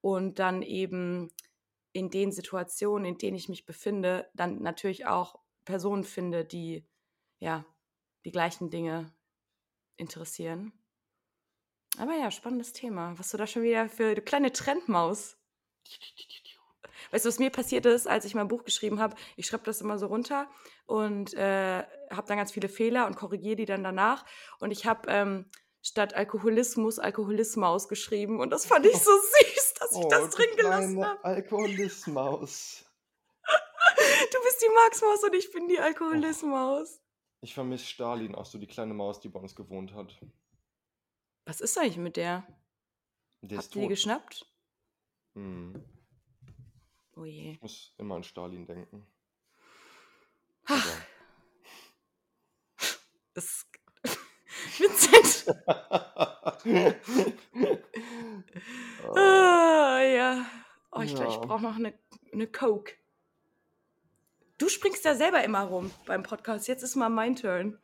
Und 0.00 0.38
dann 0.38 0.62
eben 0.62 1.28
in 1.92 2.08
den 2.08 2.32
Situationen, 2.32 3.04
in 3.04 3.18
denen 3.18 3.36
ich 3.36 3.48
mich 3.48 3.66
befinde, 3.66 4.30
dann 4.32 4.62
natürlich 4.62 5.06
auch 5.06 5.40
Personen 5.64 6.04
finde, 6.04 6.44
die 6.44 6.86
ja 7.38 7.66
die 8.24 8.30
gleichen 8.30 8.70
Dinge 8.70 9.12
interessieren. 9.96 10.72
Aber 11.98 12.14
ja, 12.14 12.30
spannendes 12.30 12.72
Thema. 12.72 13.18
Was 13.18 13.30
du 13.30 13.36
da 13.36 13.46
schon 13.46 13.64
wieder 13.64 13.88
für 13.88 14.06
eine 14.06 14.22
kleine 14.22 14.52
Trendmaus. 14.52 15.36
Weißt 17.12 17.26
du, 17.26 17.28
was 17.28 17.38
mir 17.38 17.50
passiert 17.50 17.84
ist, 17.84 18.08
als 18.08 18.24
ich 18.24 18.34
mein 18.34 18.48
Buch 18.48 18.64
geschrieben 18.64 18.98
habe? 18.98 19.14
Ich 19.36 19.46
schreibe 19.46 19.64
das 19.64 19.82
immer 19.82 19.98
so 19.98 20.06
runter 20.06 20.50
und 20.86 21.34
äh, 21.34 21.84
habe 22.10 22.26
dann 22.26 22.38
ganz 22.38 22.52
viele 22.52 22.70
Fehler 22.70 23.06
und 23.06 23.16
korrigiere 23.16 23.56
die 23.56 23.66
dann 23.66 23.84
danach. 23.84 24.24
Und 24.58 24.70
ich 24.70 24.86
habe 24.86 25.08
ähm, 25.10 25.50
statt 25.82 26.14
Alkoholismus 26.14 26.98
Alkoholismaus 26.98 27.88
geschrieben. 27.88 28.40
Und 28.40 28.50
das 28.50 28.64
fand 28.64 28.86
ich 28.86 28.96
so 28.96 29.10
süß, 29.44 29.74
dass 29.78 29.94
ich 29.94 30.06
das 30.06 30.30
drin 30.30 30.56
gelassen 30.56 31.04
habe. 31.04 31.24
Alkoholismaus. 31.24 32.86
Du 34.32 34.38
bist 34.42 34.62
die 34.62 34.72
Maxmaus 34.74 35.22
und 35.24 35.34
ich 35.34 35.50
bin 35.52 35.68
die 35.68 35.78
Alkoholismaus. 35.78 37.00
Ich 37.42 37.52
vermisse 37.52 37.84
Stalin, 37.84 38.34
auch 38.34 38.46
so 38.46 38.56
die 38.56 38.66
kleine 38.66 38.94
Maus, 38.94 39.20
die 39.20 39.28
bei 39.28 39.38
uns 39.38 39.54
gewohnt 39.54 39.92
hat. 39.92 40.18
Was 41.44 41.60
ist 41.60 41.76
eigentlich 41.76 41.98
mit 41.98 42.16
der? 42.16 42.46
Der 43.42 43.58
Habt 43.58 43.76
ihr 43.76 43.82
die 43.82 43.88
geschnappt? 43.88 44.46
Hm. 45.34 45.84
Oh 47.22 47.24
je. 47.24 47.52
Ich 47.52 47.62
muss 47.62 47.94
immer 47.98 48.16
an 48.16 48.24
Stalin 48.24 48.66
denken. 48.66 49.06
Aber- 50.64 50.82
Das 53.34 53.64
Vincent. 54.78 55.56
Ah, 55.68 56.58
Ah, 59.14 60.00
ja. 60.02 60.46
Oh, 60.90 61.00
ich 61.00 61.14
glaube, 61.14 61.30
ich 61.30 61.36
Ja. 61.36 61.40
brauche 61.44 61.62
noch 61.62 61.76
eine, 61.76 61.94
eine 62.32 62.48
Coke. 62.48 62.94
Du 64.58 64.68
springst 64.68 65.04
ja 65.04 65.14
selber 65.14 65.44
immer 65.44 65.62
rum 65.62 65.92
beim 66.06 66.24
Podcast. 66.24 66.66
Jetzt 66.66 66.82
ist 66.82 66.96
mal 66.96 67.08
mein 67.08 67.36
Turn. 67.36 67.78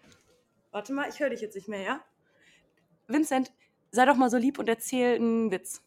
Warte 0.72 0.92
mal, 0.92 1.08
ich 1.08 1.20
höre 1.20 1.30
dich 1.30 1.40
jetzt 1.40 1.54
nicht 1.54 1.68
mehr, 1.68 1.82
ja? 1.82 2.04
Vincent, 3.06 3.52
sei 3.92 4.04
doch 4.04 4.16
mal 4.16 4.30
so 4.30 4.36
lieb 4.36 4.58
und 4.58 4.68
erzähl 4.68 5.14
einen 5.14 5.52
Witz. 5.52 5.80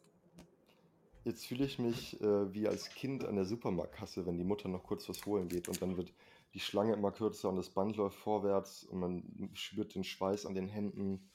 Jetzt 1.23 1.45
fühle 1.45 1.65
ich 1.65 1.77
mich 1.77 2.19
äh, 2.21 2.53
wie 2.53 2.67
als 2.67 2.89
Kind 2.89 3.23
an 3.25 3.35
der 3.35 3.45
Supermarktkasse, 3.45 4.25
wenn 4.25 4.37
die 4.37 4.43
Mutter 4.43 4.67
noch 4.69 4.83
kurz 4.83 5.07
was 5.07 5.23
holen 5.25 5.47
geht 5.49 5.67
und 5.67 5.79
dann 5.81 5.95
wird 5.95 6.11
die 6.53 6.59
Schlange 6.59 6.93
immer 6.93 7.11
kürzer 7.11 7.49
und 7.49 7.57
das 7.57 7.69
Band 7.69 7.95
läuft 7.95 8.17
vorwärts 8.17 8.83
und 8.83 8.99
man 8.99 9.51
spürt 9.53 9.93
den 9.93 10.03
Schweiß 10.03 10.47
an 10.47 10.55
den 10.55 10.67
Händen 10.67 11.31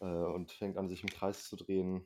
äh, 0.00 0.06
und 0.06 0.50
fängt 0.52 0.78
an, 0.78 0.88
sich 0.88 1.02
im 1.02 1.10
Kreis 1.10 1.48
zu 1.48 1.56
drehen. 1.56 2.04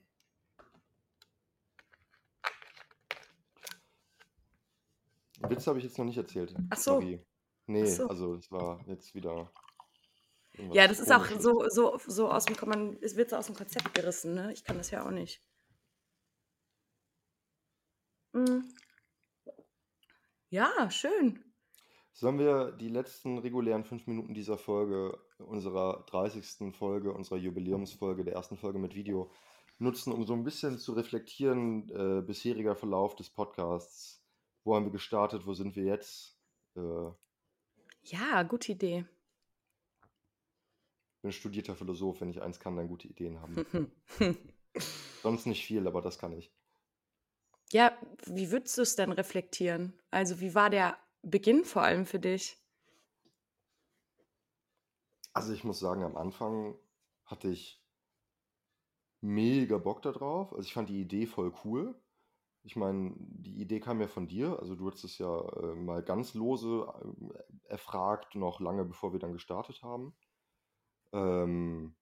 Witz 5.48 5.66
habe 5.66 5.78
ich 5.78 5.84
jetzt 5.84 5.98
noch 5.98 6.04
nicht 6.04 6.16
erzählt. 6.16 6.54
Ach 6.70 6.76
so. 6.76 6.92
Sorry. 6.92 7.24
Nee, 7.66 7.86
so. 7.86 8.08
also 8.08 8.34
es 8.34 8.50
war 8.50 8.84
jetzt 8.88 9.14
wieder. 9.14 9.50
Ja, 10.72 10.86
das 10.86 11.00
ist 11.00 11.12
auch 11.12 11.26
so, 11.38 11.68
so, 11.68 11.98
so 12.06 12.30
aus 12.30 12.44
dem, 12.44 12.56
man, 12.68 13.00
wird 13.00 13.30
so 13.30 13.36
aus 13.36 13.46
dem 13.46 13.56
Konzept 13.56 13.92
gerissen, 13.94 14.34
ne? 14.34 14.52
Ich 14.52 14.64
kann 14.64 14.76
das 14.76 14.90
ja 14.90 15.04
auch 15.04 15.10
nicht. 15.10 15.40
Mm. 18.34 18.62
Ja, 20.50 20.90
schön. 20.90 21.42
Sollen 22.12 22.38
wir 22.38 22.72
die 22.72 22.88
letzten 22.88 23.38
regulären 23.38 23.84
fünf 23.84 24.06
Minuten 24.06 24.34
dieser 24.34 24.58
Folge, 24.58 25.18
unserer 25.38 26.04
30. 26.06 26.74
Folge, 26.74 27.12
unserer 27.12 27.38
Jubiläumsfolge, 27.38 28.24
der 28.24 28.34
ersten 28.34 28.56
Folge 28.56 28.78
mit 28.78 28.94
Video, 28.94 29.32
nutzen, 29.78 30.12
um 30.12 30.24
so 30.24 30.32
ein 30.34 30.44
bisschen 30.44 30.78
zu 30.78 30.92
reflektieren, 30.92 31.88
äh, 31.90 32.22
bisheriger 32.22 32.76
Verlauf 32.76 33.16
des 33.16 33.30
Podcasts. 33.30 34.24
Wo 34.62 34.74
haben 34.74 34.84
wir 34.84 34.92
gestartet? 34.92 35.46
Wo 35.46 35.54
sind 35.54 35.74
wir 35.76 35.84
jetzt? 35.84 36.38
Äh, 36.76 37.10
Ja, 38.02 38.42
gute 38.44 38.72
Idee. 38.72 39.06
bin 41.22 41.32
studierter 41.32 41.74
Philosoph. 41.74 42.20
Wenn 42.20 42.30
ich 42.30 42.42
eins 42.42 42.60
kann, 42.60 42.76
dann 42.76 42.88
gute 42.88 43.08
Ideen 43.08 43.40
haben. 43.40 43.90
Sonst 45.22 45.46
nicht 45.46 45.64
viel, 45.64 45.86
aber 45.86 46.00
das 46.02 46.18
kann 46.18 46.32
ich. 46.32 46.52
Ja, 47.72 47.96
wie 48.26 48.50
würdest 48.50 48.78
du 48.78 48.82
es 48.82 48.96
denn 48.96 49.12
reflektieren? 49.12 49.94
Also, 50.10 50.40
wie 50.40 50.54
war 50.54 50.70
der 50.70 50.96
Beginn 51.22 51.64
vor 51.64 51.82
allem 51.82 52.06
für 52.06 52.20
dich? 52.20 52.56
Also 55.32 55.52
ich 55.52 55.64
muss 55.64 55.80
sagen, 55.80 56.04
am 56.04 56.16
Anfang 56.16 56.76
hatte 57.24 57.48
ich 57.48 57.84
mega 59.20 59.78
Bock 59.78 60.02
da 60.02 60.12
drauf. 60.12 60.52
Also 60.52 60.66
ich 60.66 60.74
fand 60.74 60.88
die 60.88 61.00
Idee 61.00 61.26
voll 61.26 61.52
cool. 61.64 62.00
Ich 62.62 62.76
meine, 62.76 63.14
die 63.18 63.60
Idee 63.60 63.80
kam 63.80 64.00
ja 64.00 64.06
von 64.06 64.28
dir. 64.28 64.58
Also 64.60 64.76
du 64.76 64.86
hattest 64.86 65.04
es 65.04 65.18
ja 65.18 65.40
äh, 65.40 65.74
mal 65.74 66.02
ganz 66.02 66.34
lose 66.34 66.86
äh, 66.86 67.68
erfragt, 67.68 68.36
noch 68.36 68.60
lange 68.60 68.84
bevor 68.84 69.12
wir 69.12 69.18
dann 69.18 69.32
gestartet 69.32 69.82
haben. 69.82 70.14
Ähm, 71.12 71.96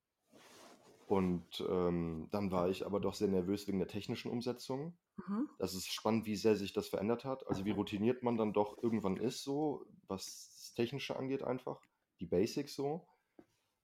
und 1.07 1.65
ähm, 1.69 2.29
dann 2.31 2.51
war 2.51 2.69
ich 2.69 2.85
aber 2.87 3.01
doch 3.01 3.15
sehr 3.15 3.29
nervös 3.29 3.67
wegen 3.67 3.79
der 3.79 3.89
technischen 3.89 4.31
Umsetzung. 4.31 4.97
Mhm. 5.17 5.49
Das 5.59 5.75
ist 5.75 5.87
spannend, 5.93 6.27
wie 6.27 6.37
sehr 6.37 6.57
sich 6.57 6.73
das 6.73 6.89
verändert 6.89 7.25
hat. 7.25 7.47
Also 7.47 7.65
wie 7.65 7.71
routiniert 7.71 8.23
man 8.23 8.37
dann 8.37 8.53
doch 8.53 8.83
irgendwann 8.83 9.17
ist, 9.17 9.43
so 9.43 9.87
was 10.09 10.51
das 10.53 10.75
Technische 10.75 11.17
angeht 11.17 11.43
einfach. 11.43 11.81
Die 12.21 12.27
Basics 12.27 12.75
so. 12.75 13.07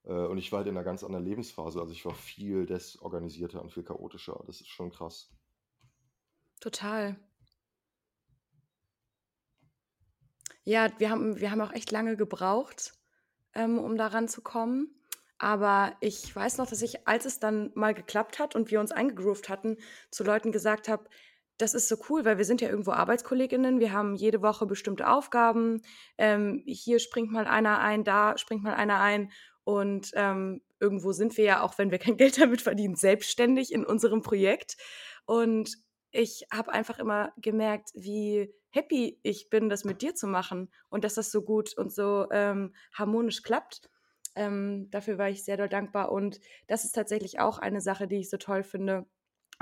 Äh, 0.04 0.12
Und 0.12 0.38
ich 0.38 0.52
war 0.52 0.58
halt 0.58 0.68
in 0.68 0.76
einer 0.76 0.84
ganz 0.84 1.04
anderen 1.04 1.24
Lebensphase. 1.24 1.80
Also 1.80 1.92
ich 1.92 2.04
war 2.04 2.14
viel 2.14 2.66
desorganisierter 2.66 3.60
und 3.60 3.72
viel 3.72 3.84
chaotischer. 3.84 4.42
Das 4.46 4.60
ist 4.60 4.68
schon 4.68 4.90
krass. 4.90 5.30
Total. 6.60 7.16
Ja, 10.64 10.90
wir 10.98 11.10
haben, 11.10 11.40
wir 11.40 11.50
haben 11.50 11.60
auch 11.60 11.72
echt 11.72 11.90
lange 11.90 12.16
gebraucht, 12.16 12.92
ähm, 13.54 13.78
um 13.78 13.96
daran 13.96 14.28
zu 14.28 14.42
kommen. 14.42 14.97
Aber 15.38 15.96
ich 16.00 16.34
weiß 16.34 16.58
noch, 16.58 16.66
dass 16.66 16.82
ich, 16.82 17.06
als 17.06 17.24
es 17.24 17.38
dann 17.38 17.70
mal 17.74 17.94
geklappt 17.94 18.38
hat 18.38 18.56
und 18.56 18.70
wir 18.70 18.80
uns 18.80 18.90
eingegroovt 18.90 19.48
hatten, 19.48 19.76
zu 20.10 20.24
Leuten 20.24 20.50
gesagt 20.50 20.88
habe, 20.88 21.04
das 21.58 21.74
ist 21.74 21.88
so 21.88 21.96
cool, 22.08 22.24
weil 22.24 22.38
wir 22.38 22.44
sind 22.44 22.60
ja 22.60 22.68
irgendwo 22.68 22.92
ArbeitskollegInnen, 22.92 23.80
wir 23.80 23.92
haben 23.92 24.14
jede 24.14 24.42
Woche 24.42 24.66
bestimmte 24.66 25.08
Aufgaben. 25.08 25.82
Ähm, 26.16 26.62
hier 26.66 27.00
springt 27.00 27.32
mal 27.32 27.46
einer 27.46 27.80
ein, 27.80 28.04
da 28.04 28.38
springt 28.38 28.62
mal 28.62 28.74
einer 28.74 29.00
ein. 29.00 29.32
Und 29.64 30.12
ähm, 30.14 30.62
irgendwo 30.80 31.12
sind 31.12 31.36
wir 31.36 31.44
ja, 31.44 31.62
auch 31.62 31.76
wenn 31.78 31.90
wir 31.90 31.98
kein 31.98 32.16
Geld 32.16 32.40
damit 32.40 32.62
verdienen, 32.62 32.94
selbstständig 32.94 33.72
in 33.72 33.84
unserem 33.84 34.22
Projekt. 34.22 34.76
Und 35.26 35.76
ich 36.10 36.46
habe 36.52 36.72
einfach 36.72 36.98
immer 36.98 37.32
gemerkt, 37.36 37.90
wie 37.94 38.54
happy 38.70 39.18
ich 39.22 39.50
bin, 39.50 39.68
das 39.68 39.84
mit 39.84 40.00
dir 40.00 40.14
zu 40.14 40.26
machen 40.26 40.70
und 40.88 41.04
dass 41.04 41.14
das 41.14 41.30
so 41.30 41.42
gut 41.42 41.76
und 41.76 41.92
so 41.92 42.26
ähm, 42.30 42.74
harmonisch 42.94 43.42
klappt. 43.42 43.90
Ähm, 44.38 44.88
dafür 44.90 45.18
war 45.18 45.28
ich 45.28 45.44
sehr 45.44 45.56
doll 45.56 45.68
dankbar 45.68 46.12
und 46.12 46.40
das 46.68 46.84
ist 46.84 46.92
tatsächlich 46.92 47.40
auch 47.40 47.58
eine 47.58 47.80
Sache, 47.80 48.06
die 48.06 48.20
ich 48.20 48.30
so 48.30 48.36
toll 48.36 48.62
finde. 48.62 49.04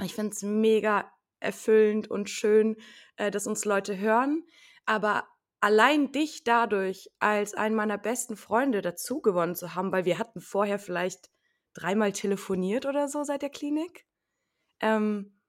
Ich 0.03 0.15
finde 0.15 0.33
es 0.35 0.43
mega 0.43 1.11
erfüllend 1.41 2.11
und 2.11 2.29
schön, 2.29 2.77
äh, 3.17 3.31
dass 3.31 3.47
uns 3.47 3.65
Leute 3.65 3.97
hören, 3.97 4.45
aber 4.85 5.27
allein 5.61 6.13
dich 6.13 6.45
dadurch 6.45 7.09
als 7.21 7.55
einen 7.55 7.75
meiner 7.75 7.97
besten 7.97 8.37
Freunde 8.37 8.83
dazu 8.83 9.23
gewonnen 9.23 9.55
zu 9.55 9.75
haben, 9.75 9.93
weil 9.93 10.05
wir 10.05 10.19
hatten 10.19 10.41
vorher 10.41 10.79
vielleicht 10.79 11.31
dreimal 11.73 12.13
telefoniert 12.13 12.85
oder 12.85 13.09
so 13.09 13.25
seit 13.25 13.41
der 13.41 13.51
Klinik. 13.51 14.07
Ähm, 14.81 15.41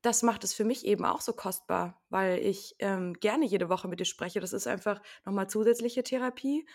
das 0.00 0.22
macht 0.22 0.44
es 0.44 0.54
für 0.54 0.64
mich 0.64 0.86
eben 0.86 1.04
auch 1.04 1.20
so 1.20 1.34
kostbar, 1.34 2.00
weil 2.08 2.38
ich 2.38 2.76
ähm, 2.78 3.14
gerne 3.14 3.44
jede 3.44 3.68
Woche 3.68 3.88
mit 3.88 4.00
dir 4.00 4.04
spreche. 4.06 4.40
Das 4.40 4.54
ist 4.54 4.66
einfach 4.66 5.02
nochmal 5.26 5.50
zusätzliche 5.50 6.02
Therapie. 6.04 6.66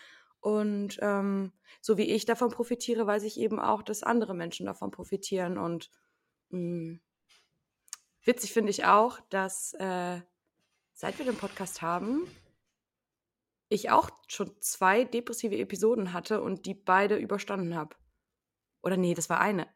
Und 0.42 0.98
ähm, 1.00 1.52
so 1.80 1.96
wie 1.96 2.10
ich 2.10 2.24
davon 2.24 2.50
profitiere, 2.50 3.06
weiß 3.06 3.22
ich 3.22 3.38
eben 3.38 3.60
auch, 3.60 3.80
dass 3.80 4.02
andere 4.02 4.34
Menschen 4.34 4.66
davon 4.66 4.90
profitieren. 4.90 5.56
Und 5.56 5.88
mh, 6.50 6.98
witzig 8.24 8.52
finde 8.52 8.70
ich 8.70 8.84
auch, 8.84 9.20
dass 9.30 9.72
äh, 9.74 10.20
seit 10.94 11.18
wir 11.18 11.24
den 11.24 11.36
Podcast 11.36 11.80
haben, 11.80 12.26
ich 13.68 13.90
auch 13.90 14.10
schon 14.26 14.50
zwei 14.60 15.04
depressive 15.04 15.56
Episoden 15.56 16.12
hatte 16.12 16.42
und 16.42 16.66
die 16.66 16.74
beide 16.74 17.16
überstanden 17.16 17.76
habe. 17.76 17.94
Oder 18.82 18.96
nee, 18.96 19.14
das 19.14 19.30
war 19.30 19.40
eine. 19.40 19.68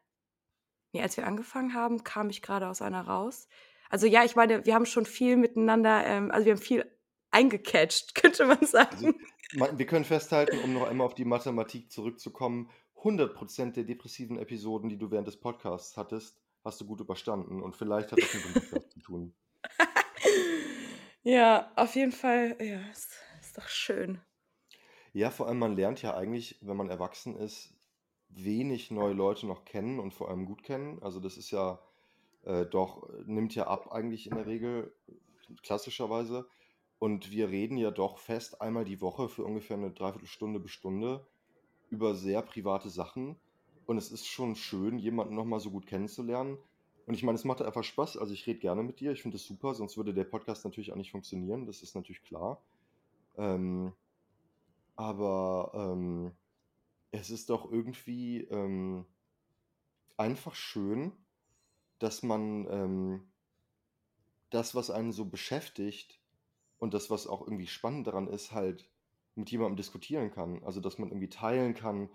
Nee, 0.91 1.01
als 1.01 1.15
wir 1.15 1.25
angefangen 1.25 1.73
haben, 1.73 2.03
kam 2.03 2.29
ich 2.29 2.41
gerade 2.41 2.67
aus 2.67 2.81
einer 2.81 3.07
raus. 3.07 3.47
Also 3.89 4.05
ja, 4.05 4.25
ich 4.25 4.35
meine, 4.35 4.65
wir 4.65 4.75
haben 4.75 4.85
schon 4.85 5.05
viel 5.05 5.37
miteinander, 5.37 6.05
ähm, 6.05 6.29
also 6.29 6.45
wir 6.45 6.51
haben 6.51 6.61
viel 6.61 6.96
eingecatcht, 7.31 8.15
könnte 8.21 8.45
man 8.45 8.63
sagen. 8.65 9.15
Ma- 9.53 9.77
Wir 9.77 9.85
können 9.85 10.05
festhalten, 10.05 10.59
um 10.63 10.73
noch 10.73 10.87
einmal 10.87 11.07
auf 11.07 11.15
die 11.15 11.25
Mathematik 11.25 11.91
zurückzukommen, 11.91 12.69
100% 13.03 13.73
der 13.73 13.83
depressiven 13.83 14.37
Episoden, 14.39 14.89
die 14.89 14.97
du 14.97 15.11
während 15.11 15.27
des 15.27 15.37
Podcasts 15.37 15.95
hattest, 15.97 16.41
hast 16.63 16.81
du 16.81 16.85
gut 16.85 16.99
überstanden. 16.99 17.61
Und 17.61 17.75
vielleicht 17.77 18.11
hat 18.11 18.19
das 18.21 18.33
mit 18.33 18.43
dem 18.45 18.53
Podcast 18.53 18.91
zu 18.91 18.99
tun. 18.99 19.33
ja, 21.23 21.71
auf 21.75 21.95
jeden 21.95 22.11
Fall, 22.11 22.55
ja, 22.59 22.79
ist, 22.91 23.11
ist 23.41 23.57
doch 23.57 23.67
schön. 23.67 24.19
Ja, 25.13 25.29
vor 25.31 25.47
allem 25.47 25.59
man 25.59 25.75
lernt 25.75 26.01
ja 26.01 26.15
eigentlich, 26.15 26.57
wenn 26.61 26.77
man 26.77 26.89
erwachsen 26.89 27.35
ist, 27.37 27.73
wenig 28.29 28.91
neue 28.91 29.13
Leute 29.13 29.47
noch 29.47 29.65
kennen 29.65 29.99
und 29.99 30.13
vor 30.13 30.29
allem 30.29 30.45
gut 30.45 30.63
kennen. 30.63 31.01
Also 31.01 31.19
das 31.19 31.37
ist 31.37 31.51
ja 31.51 31.79
äh, 32.43 32.65
doch, 32.65 33.07
nimmt 33.25 33.55
ja 33.55 33.67
ab 33.67 33.91
eigentlich 33.91 34.27
in 34.29 34.35
der 34.35 34.45
Regel, 34.45 34.93
klassischerweise. 35.63 36.47
Und 36.99 37.31
wir 37.31 37.49
reden 37.49 37.77
ja 37.77 37.91
doch 37.91 38.17
fest 38.17 38.61
einmal 38.61 38.85
die 38.85 39.01
Woche 39.01 39.29
für 39.29 39.43
ungefähr 39.43 39.77
eine 39.77 39.91
Dreiviertelstunde 39.91 40.59
bis 40.59 40.71
Stunde 40.71 41.25
über 41.89 42.15
sehr 42.15 42.41
private 42.41 42.89
Sachen. 42.89 43.35
Und 43.85 43.97
es 43.97 44.11
ist 44.11 44.27
schon 44.27 44.55
schön, 44.55 44.97
jemanden 44.97 45.35
nochmal 45.35 45.59
so 45.59 45.71
gut 45.71 45.85
kennenzulernen. 45.85 46.57
Und 47.05 47.13
ich 47.13 47.23
meine, 47.23 47.37
es 47.37 47.45
macht 47.45 47.61
einfach 47.61 47.83
Spaß. 47.83 48.17
Also 48.17 48.33
ich 48.33 48.45
rede 48.47 48.59
gerne 48.59 48.83
mit 48.83 48.99
dir. 48.99 49.11
Ich 49.11 49.21
finde 49.21 49.37
es 49.37 49.45
super, 49.45 49.73
sonst 49.75 49.95
würde 49.95 50.13
der 50.13 50.25
Podcast 50.25 50.65
natürlich 50.65 50.91
auch 50.91 50.97
nicht 50.97 51.11
funktionieren. 51.11 51.65
Das 51.65 51.81
ist 51.81 51.95
natürlich 51.95 52.23
klar. 52.23 52.61
Ähm, 53.37 53.93
aber 54.95 55.71
ähm, 55.73 56.31
es 57.11 57.29
ist 57.29 57.49
doch 57.49 57.71
irgendwie 57.71 58.41
ähm, 58.45 59.05
einfach 60.17 60.55
schön, 60.55 61.11
dass 61.99 62.23
man 62.23 62.67
ähm, 62.69 63.27
das, 64.49 64.75
was 64.75 64.89
einen 64.89 65.11
so 65.11 65.25
beschäftigt 65.25 66.19
und 66.77 66.93
das, 66.93 67.09
was 67.09 67.27
auch 67.27 67.41
irgendwie 67.41 67.67
spannend 67.67 68.07
daran 68.07 68.27
ist, 68.27 68.51
halt 68.51 68.89
mit 69.35 69.51
jemandem 69.51 69.77
diskutieren 69.77 70.31
kann. 70.31 70.63
Also, 70.63 70.79
dass 70.79 70.97
man 70.97 71.09
irgendwie 71.09 71.29
teilen 71.29 71.73
kann, 71.73 72.09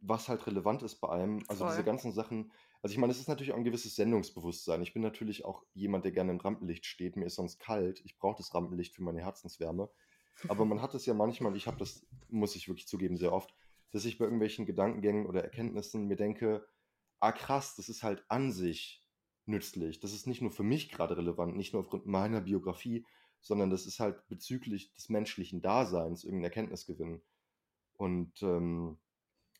was 0.00 0.28
halt 0.28 0.46
relevant 0.46 0.82
ist 0.82 0.96
bei 0.96 1.08
einem. 1.08 1.42
Also 1.48 1.64
diese 1.64 1.76
Voll. 1.76 1.84
ganzen 1.84 2.12
Sachen. 2.12 2.52
Also 2.82 2.92
ich 2.92 2.98
meine, 2.98 3.10
es 3.10 3.18
ist 3.18 3.28
natürlich 3.28 3.52
auch 3.52 3.56
ein 3.56 3.64
gewisses 3.64 3.96
Sendungsbewusstsein. 3.96 4.82
Ich 4.82 4.92
bin 4.92 5.02
natürlich 5.02 5.44
auch 5.44 5.64
jemand, 5.74 6.04
der 6.04 6.12
gerne 6.12 6.30
im 6.30 6.38
Rampenlicht 6.38 6.86
steht. 6.86 7.16
Mir 7.16 7.26
ist 7.26 7.34
sonst 7.34 7.58
kalt. 7.58 8.00
Ich 8.04 8.16
brauche 8.16 8.36
das 8.36 8.54
Rampenlicht 8.54 8.94
für 8.94 9.02
meine 9.02 9.20
Herzenswärme. 9.20 9.90
Aber 10.46 10.64
man 10.64 10.80
hat 10.80 10.94
es 10.94 11.04
ja 11.06 11.14
manchmal, 11.14 11.56
ich 11.56 11.66
habe 11.66 11.78
das, 11.78 12.06
muss 12.28 12.54
ich 12.54 12.68
wirklich 12.68 12.86
zugeben, 12.86 13.16
sehr 13.16 13.32
oft, 13.32 13.52
dass 13.90 14.04
ich 14.04 14.18
bei 14.18 14.24
irgendwelchen 14.24 14.66
Gedankengängen 14.66 15.26
oder 15.26 15.42
Erkenntnissen 15.42 16.06
mir 16.06 16.16
denke, 16.16 16.64
ah 17.18 17.32
krass, 17.32 17.74
das 17.74 17.88
ist 17.88 18.04
halt 18.04 18.24
an 18.28 18.52
sich 18.52 19.04
nützlich. 19.46 19.98
Das 19.98 20.12
ist 20.12 20.28
nicht 20.28 20.42
nur 20.42 20.52
für 20.52 20.62
mich 20.62 20.90
gerade 20.90 21.16
relevant, 21.16 21.56
nicht 21.56 21.72
nur 21.72 21.82
aufgrund 21.82 22.06
meiner 22.06 22.40
Biografie, 22.40 23.04
sondern 23.40 23.70
das 23.70 23.86
ist 23.86 24.00
halt 24.00 24.26
bezüglich 24.28 24.92
des 24.94 25.08
menschlichen 25.08 25.62
Daseins 25.62 26.24
irgendein 26.24 26.44
Erkenntnisgewinn. 26.44 27.22
Und 27.94 28.42
ähm, 28.42 28.98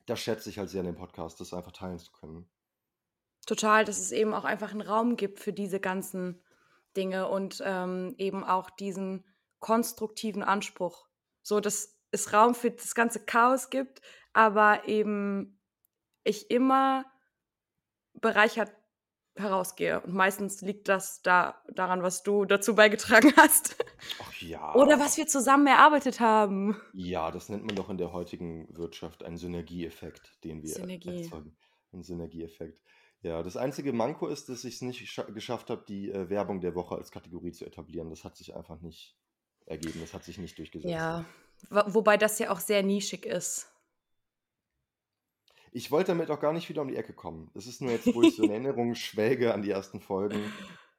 das 0.06 0.20
schätze 0.20 0.50
ich 0.50 0.58
halt 0.58 0.70
sehr 0.70 0.80
an 0.80 0.86
dem 0.86 0.96
Podcast, 0.96 1.40
das 1.40 1.52
einfach 1.52 1.72
teilen 1.72 1.98
zu 1.98 2.12
können. 2.12 2.48
Total, 3.46 3.84
dass 3.84 3.98
es 3.98 4.12
eben 4.12 4.34
auch 4.34 4.44
einfach 4.44 4.72
einen 4.72 4.80
Raum 4.80 5.16
gibt 5.16 5.40
für 5.40 5.52
diese 5.52 5.80
ganzen 5.80 6.42
Dinge 6.96 7.28
und 7.28 7.62
ähm, 7.64 8.14
eben 8.18 8.44
auch 8.44 8.70
diesen 8.70 9.24
konstruktiven 9.58 10.42
Anspruch. 10.42 11.08
So, 11.42 11.60
dass 11.60 11.98
es 12.10 12.32
Raum 12.32 12.54
für 12.54 12.70
das 12.70 12.94
ganze 12.94 13.24
Chaos 13.24 13.70
gibt, 13.70 14.00
aber 14.32 14.86
eben 14.86 15.60
ich 16.24 16.50
immer 16.50 17.04
bereichert 18.14 18.72
herausgehe. 19.40 20.00
Und 20.00 20.14
meistens 20.14 20.60
liegt 20.62 20.88
das 20.88 21.22
da 21.22 21.62
daran, 21.72 22.02
was 22.02 22.22
du 22.22 22.44
dazu 22.44 22.74
beigetragen 22.74 23.32
hast. 23.36 23.76
Ach 24.22 24.32
ja. 24.40 24.74
Oder 24.74 24.98
was 24.98 25.16
wir 25.16 25.26
zusammen 25.26 25.66
erarbeitet 25.66 26.20
haben. 26.20 26.76
Ja, 26.92 27.30
das 27.30 27.48
nennt 27.48 27.64
man 27.66 27.76
doch 27.76 27.90
in 27.90 27.98
der 27.98 28.12
heutigen 28.12 28.68
Wirtschaft 28.76 29.22
einen 29.24 29.36
Synergieeffekt, 29.36 30.42
den 30.44 30.62
wir 30.62 30.70
Synergie. 30.74 31.22
erzeugen. 31.22 31.56
Ein 31.92 32.02
Synergieeffekt. 32.02 32.80
Ja, 33.22 33.42
das 33.42 33.56
einzige 33.56 33.92
Manko 33.92 34.28
ist, 34.28 34.48
dass 34.48 34.64
ich 34.64 34.74
es 34.76 34.82
nicht 34.82 35.00
gescha- 35.02 35.32
geschafft 35.32 35.70
habe, 35.70 35.84
die 35.88 36.10
äh, 36.10 36.28
Werbung 36.28 36.60
der 36.60 36.74
Woche 36.74 36.94
als 36.94 37.10
Kategorie 37.10 37.50
zu 37.52 37.64
etablieren. 37.64 38.10
Das 38.10 38.22
hat 38.24 38.36
sich 38.36 38.54
einfach 38.54 38.80
nicht 38.80 39.16
ergeben. 39.66 40.00
Das 40.00 40.14
hat 40.14 40.22
sich 40.24 40.38
nicht 40.38 40.56
durchgesetzt. 40.58 40.92
Ja. 40.92 41.24
Wo- 41.70 41.94
Wobei 41.94 42.16
das 42.16 42.38
ja 42.38 42.50
auch 42.50 42.60
sehr 42.60 42.82
nischig 42.84 43.26
ist. 43.26 43.72
Ich 45.72 45.90
wollte 45.90 46.12
damit 46.12 46.30
auch 46.30 46.40
gar 46.40 46.52
nicht 46.52 46.68
wieder 46.68 46.82
um 46.82 46.88
die 46.88 46.96
Ecke 46.96 47.12
kommen. 47.12 47.50
Es 47.54 47.66
ist 47.66 47.80
nur 47.80 47.90
jetzt, 47.90 48.14
wo 48.14 48.22
ich 48.22 48.36
so 48.36 48.42
in 48.42 48.50
Erinnerung 48.50 48.94
schwelge 48.94 49.52
an 49.52 49.62
die 49.62 49.70
ersten 49.70 50.00
Folgen. 50.00 50.52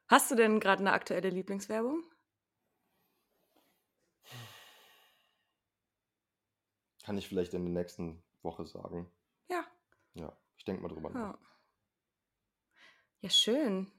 Hast 0.08 0.32
du 0.32 0.36
denn 0.36 0.60
gerade 0.60 0.82
eine 0.82 0.92
aktuelle 0.92 1.30
Lieblingswerbung? 1.30 2.04
Kann 7.04 7.18
ich 7.18 7.28
vielleicht 7.28 7.54
in 7.54 7.66
der 7.66 7.74
nächsten 7.74 8.22
Woche 8.42 8.66
sagen. 8.66 9.10
Ja. 9.50 9.66
Ja, 10.14 10.36
ich 10.58 10.66
denke 10.66 10.82
mal 10.82 10.90
drüber 10.90 11.10
nach. 11.10 11.20
Ja, 11.20 11.40
ja 13.22 13.30
schön. 13.30 13.92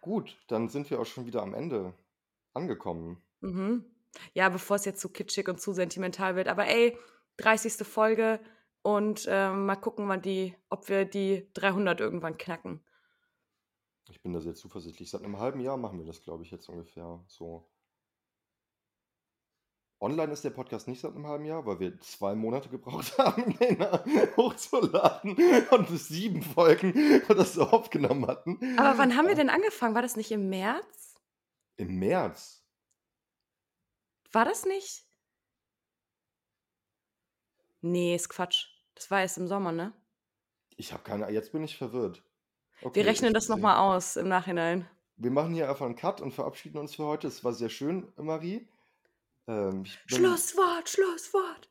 Gut, 0.00 0.36
dann 0.48 0.68
sind 0.68 0.90
wir 0.90 1.00
auch 1.00 1.06
schon 1.06 1.26
wieder 1.26 1.42
am 1.42 1.54
Ende 1.54 1.94
angekommen. 2.52 3.22
Mhm. 3.40 3.84
Ja, 4.34 4.48
bevor 4.48 4.76
es 4.76 4.84
jetzt 4.84 5.00
zu 5.00 5.08
kitschig 5.08 5.48
und 5.48 5.60
zu 5.60 5.72
sentimental 5.72 6.36
wird. 6.36 6.48
Aber 6.48 6.66
ey, 6.66 6.96
30. 7.38 7.86
Folge 7.86 8.40
und 8.86 9.26
ähm, 9.28 9.66
mal 9.66 9.74
gucken, 9.74 10.06
wann 10.06 10.22
die, 10.22 10.54
ob 10.68 10.88
wir 10.88 11.06
die 11.06 11.50
300 11.54 11.98
irgendwann 11.98 12.38
knacken. 12.38 12.84
Ich 14.08 14.22
bin 14.22 14.32
da 14.32 14.40
sehr 14.40 14.54
zuversichtlich. 14.54 15.10
Seit 15.10 15.24
einem 15.24 15.40
halben 15.40 15.58
Jahr 15.58 15.76
machen 15.76 15.98
wir 15.98 16.06
das, 16.06 16.22
glaube 16.22 16.44
ich, 16.44 16.52
jetzt 16.52 16.68
ungefähr 16.68 17.24
so. 17.26 17.68
Online 19.98 20.32
ist 20.32 20.44
der 20.44 20.50
Podcast 20.50 20.86
nicht 20.86 21.00
seit 21.00 21.16
einem 21.16 21.26
halben 21.26 21.46
Jahr, 21.46 21.66
weil 21.66 21.80
wir 21.80 21.98
zwei 21.98 22.36
Monate 22.36 22.68
gebraucht 22.68 23.18
haben, 23.18 23.58
den 23.58 23.80
hochzuladen 24.36 25.36
und 25.72 25.88
bis 25.88 26.06
sieben 26.06 26.42
Folgen 26.42 27.22
oder 27.28 27.44
so 27.44 27.64
aufgenommen 27.64 28.28
hatten. 28.28 28.78
Aber 28.78 28.98
wann 28.98 29.16
haben 29.16 29.26
wir 29.26 29.34
denn 29.34 29.50
angefangen? 29.50 29.96
War 29.96 30.02
das 30.02 30.14
nicht 30.14 30.30
im 30.30 30.48
März? 30.48 31.16
Im 31.74 31.98
März. 31.98 32.64
War 34.30 34.44
das 34.44 34.64
nicht? 34.64 35.04
Nee, 37.80 38.14
ist 38.14 38.28
Quatsch. 38.28 38.75
Das 38.96 39.10
war 39.10 39.20
erst 39.20 39.38
im 39.38 39.46
Sommer, 39.46 39.70
ne? 39.70 39.92
Ich 40.76 40.92
habe 40.92 41.04
keine. 41.04 41.30
Jetzt 41.30 41.52
bin 41.52 41.62
ich 41.62 41.76
verwirrt. 41.76 42.22
Okay, 42.82 42.96
Wir 42.96 43.06
rechnen 43.06 43.32
das 43.32 43.48
nochmal 43.48 43.76
aus 43.78 44.16
im 44.16 44.28
Nachhinein. 44.28 44.88
Wir 45.16 45.30
machen 45.30 45.54
hier 45.54 45.70
einfach 45.70 45.86
einen 45.86 45.96
Cut 45.96 46.20
und 46.20 46.32
verabschieden 46.32 46.78
uns 46.78 46.94
für 46.94 47.04
heute. 47.04 47.28
Es 47.28 47.44
war 47.44 47.52
sehr 47.52 47.70
schön, 47.70 48.12
Marie. 48.16 48.68
Ähm, 49.46 49.84
Schlusswort, 50.06 50.88
Schlusswort. 50.88 51.70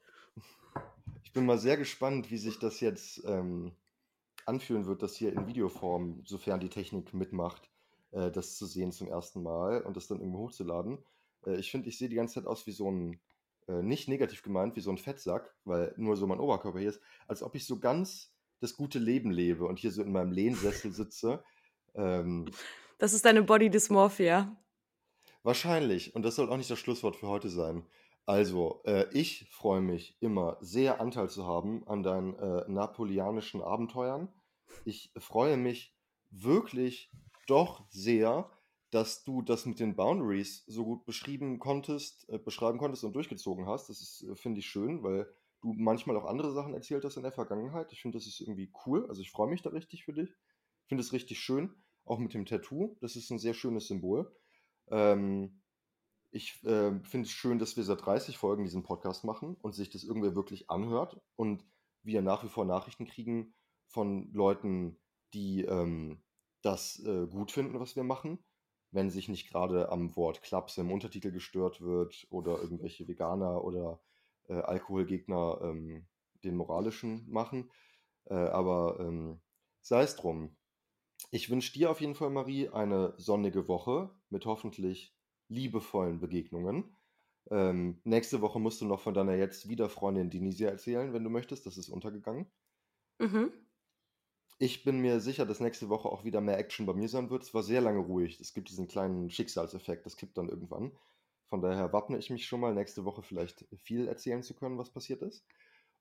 Ich 1.24 1.34
bin 1.34 1.46
mal 1.46 1.60
sehr 1.60 1.78
gespannt, 1.78 2.32
wie 2.32 2.38
sich 2.38 2.58
das 2.58 2.80
jetzt 2.80 3.24
ähm, 3.26 3.74
anfühlen 4.46 4.86
wird, 4.86 5.04
das 5.04 5.16
hier 5.16 5.34
in 5.34 5.48
Videoform, 5.48 6.22
sofern 6.26 6.60
die 6.60 6.70
Technik 6.70 7.14
mitmacht, 7.14 7.70
äh, 8.12 8.32
das 8.32 8.56
zu 8.58 8.66
sehen 8.66 8.92
zum 8.92 9.10
ersten 9.10 9.44
Mal 9.44 9.82
und 9.82 9.98
das 9.98 10.08
dann 10.08 10.20
irgendwo 10.20 10.40
hochzuladen. 10.40 11.04
Äh, 11.46 11.58
ich 11.58 11.70
finde, 11.70 11.90
ich 11.90 11.98
sehe 11.98 12.10
die 12.10 12.16
ganze 12.16 12.36
Zeit 12.36 12.48
aus 12.48 12.66
wie 12.66 12.72
so 12.72 12.90
ein, 12.90 13.20
äh, 13.68 13.82
nicht 13.82 14.08
negativ 14.08 14.44
gemeint, 14.44 14.76
wie 14.76 14.82
so 14.82 14.92
ein 14.92 14.98
Fettsack, 14.98 15.54
weil 15.64 15.94
nur 15.98 16.16
so 16.16 16.28
mein 16.28 16.40
Oberkörper 16.40 16.80
hier 16.80 16.90
ist, 16.90 17.02
als 17.28 17.44
ob 17.44 17.56
ich 17.56 17.66
so 17.66 17.80
ganz 17.80 18.34
das 18.60 18.76
gute 18.76 19.00
Leben 19.00 19.32
lebe 19.32 19.66
und 19.66 19.80
hier 19.80 19.92
so 19.92 20.02
in 20.02 20.12
meinem 20.12 20.32
Lehnsessel 20.32 20.92
sitze. 20.94 21.44
Ähm, 21.94 22.46
Das 22.98 23.14
ist 23.14 23.26
deine 23.26 23.44
Body 23.44 23.70
Dysmorphia. 23.70 24.56
Wahrscheinlich. 25.44 26.16
Und 26.16 26.24
das 26.24 26.36
soll 26.36 26.50
auch 26.50 26.58
nicht 26.58 26.72
das 26.72 26.80
Schlusswort 26.80 27.16
für 27.16 27.28
heute 27.28 27.50
sein. 27.50 27.86
Also, 28.26 28.82
äh, 28.86 29.06
ich 29.12 29.48
freue 29.52 29.82
mich 29.82 30.18
immer 30.20 30.58
sehr 30.62 31.00
Anteil 31.00 31.30
zu 31.30 31.46
haben 31.46 31.88
an 31.88 32.02
deinen 32.02 32.34
äh, 32.40 32.64
napoleonischen 32.68 33.62
Abenteuern. 33.62 34.30
Ich 34.84 35.12
freue 35.18 35.58
mich 35.58 35.96
wirklich 36.32 37.12
doch 37.48 37.86
sehr, 37.90 38.50
dass 38.96 39.26
du 39.26 39.42
das 39.42 39.66
mit 39.66 39.82
den 39.82 39.98
Boundaries 39.98 40.64
so 40.68 40.86
gut 40.86 41.04
beschrieben 41.04 41.60
konntest, 41.60 42.30
äh, 42.30 42.38
beschreiben 42.38 42.78
konntest 42.78 43.04
und 43.04 43.12
durchgezogen 43.12 43.68
hast. 43.68 43.90
Das 43.90 44.00
ist, 44.00 44.24
äh, 44.24 44.38
finde 44.38 44.62
ich 44.62 44.68
schön, 44.68 45.04
weil 45.04 45.28
du 45.60 45.74
manchmal 45.74 46.16
auch 46.16 46.24
andere 46.24 46.54
Sachen 46.54 46.74
erzählt 46.74 47.04
hast 47.04 47.18
in 47.18 47.24
der 47.24 47.34
Vergangenheit. 47.34 47.92
Ich 47.92 48.02
finde, 48.02 48.18
das 48.18 48.26
ist 48.26 48.40
irgendwie 48.40 48.72
cool. 48.86 49.06
Also 49.10 49.20
ich 49.20 49.32
freue 49.32 49.50
mich 49.50 49.62
da 49.62 49.72
richtig 49.72 50.06
für 50.06 50.14
dich. 50.14 50.30
Ich 50.30 50.88
finde 50.88 51.02
es 51.02 51.12
richtig 51.12 51.42
schön. 51.42 51.76
Auch 52.06 52.20
mit 52.20 52.34
dem 52.34 52.46
Tattoo. 52.46 52.96
Das 53.02 53.18
ist 53.18 53.30
ein 53.32 53.38
sehr 53.38 53.54
schönes 53.54 53.88
Symbol. 53.88 54.34
Ähm, 54.88 55.62
ich 56.32 56.64
äh, 56.64 56.98
finde 57.04 57.26
es 57.26 57.32
schön, 57.32 57.60
dass 57.60 57.76
wir 57.76 57.84
seit 57.84 58.06
30 58.06 58.38
Folgen 58.38 58.64
diesen 58.64 58.84
Podcast 58.84 59.26
machen 59.26 59.58
und 59.62 59.76
sich 59.76 59.90
das 59.90 60.06
irgendwer 60.06 60.36
wirklich 60.36 60.70
anhört 60.70 61.20
und 61.36 61.66
wir 62.04 62.22
nach 62.22 62.46
wie 62.46 62.50
vor 62.50 62.64
Nachrichten 62.64 63.08
kriegen 63.08 63.56
von 63.88 64.32
Leuten, 64.32 64.98
die 65.34 65.66
ähm, 65.66 66.24
das 66.62 67.04
äh, 67.06 67.28
gut 67.28 67.52
finden, 67.52 67.82
was 67.82 67.98
wir 67.98 68.06
machen, 68.06 68.40
wenn 68.96 69.10
sich 69.10 69.28
nicht 69.28 69.50
gerade 69.50 69.90
am 69.90 70.16
Wort 70.16 70.42
Klaps 70.42 70.78
im 70.78 70.92
Untertitel 70.92 71.32
gestört 71.32 71.82
wird 71.82 72.26
oder 72.30 72.60
irgendwelche 72.62 73.08
Veganer 73.08 73.64
oder 73.64 74.00
äh, 74.48 74.54
Alkoholgegner 74.54 75.60
ähm, 75.62 76.08
den 76.44 76.56
moralischen 76.56 77.30
machen. 77.30 77.70
Äh, 78.26 78.36
aber 78.36 78.98
ähm, 79.02 79.42
sei 79.82 80.04
es 80.04 80.16
drum. 80.16 80.56
Ich 81.32 81.50
wünsche 81.50 81.74
dir 81.74 81.92
auf 81.92 82.00
jeden 82.00 82.16
Fall, 82.16 82.30
Marie, 82.30 82.70
eine 82.70 83.14
sonnige 83.18 83.68
Woche 83.68 84.12
mit 84.30 84.46
hoffentlich 84.46 85.14
liebevollen 85.50 86.20
Begegnungen. 86.20 86.96
Ähm, 87.52 88.00
nächste 88.06 88.42
Woche 88.42 88.60
musst 88.60 88.80
du 88.80 88.86
noch 88.86 89.02
von 89.02 89.14
deiner 89.14 89.36
jetzt 89.36 89.68
wieder 89.68 89.90
Freundin 89.90 90.30
Denisia 90.30 90.70
erzählen, 90.70 91.14
wenn 91.14 91.24
du 91.24 91.30
möchtest. 91.30 91.66
Das 91.66 91.78
ist 91.78 91.90
untergegangen. 91.90 92.48
Mhm. 93.20 93.52
Ich 94.58 94.86
bin 94.86 95.00
mir 95.00 95.20
sicher, 95.20 95.46
dass 95.46 95.60
nächste 95.60 95.90
Woche 95.90 96.08
auch 96.08 96.24
wieder 96.24 96.40
mehr 96.40 96.58
Action 96.58 96.86
bei 96.86 96.94
mir 96.94 97.10
sein 97.10 97.30
wird. 97.30 97.44
Es 97.44 97.54
war 97.54 97.62
sehr 97.62 97.82
lange 97.82 98.00
ruhig. 98.00 98.40
Es 98.40 98.54
gibt 98.54 98.70
diesen 98.70 98.88
kleinen 98.88 99.30
Schicksalseffekt. 99.30 100.06
Das 100.06 100.16
kippt 100.16 100.38
dann 100.38 100.48
irgendwann. 100.48 100.94
Von 101.46 101.62
daher 101.62 101.92
wappne 101.92 102.18
ich 102.18 102.30
mich 102.30 102.48
schon 102.48 102.62
mal, 102.62 102.74
nächste 102.74 103.06
Woche 103.06 103.22
vielleicht 103.22 103.66
viel 103.84 104.08
erzählen 104.08 104.44
zu 104.44 104.54
können, 104.56 104.78
was 104.78 104.90
passiert 104.92 105.22
ist. 105.22 105.46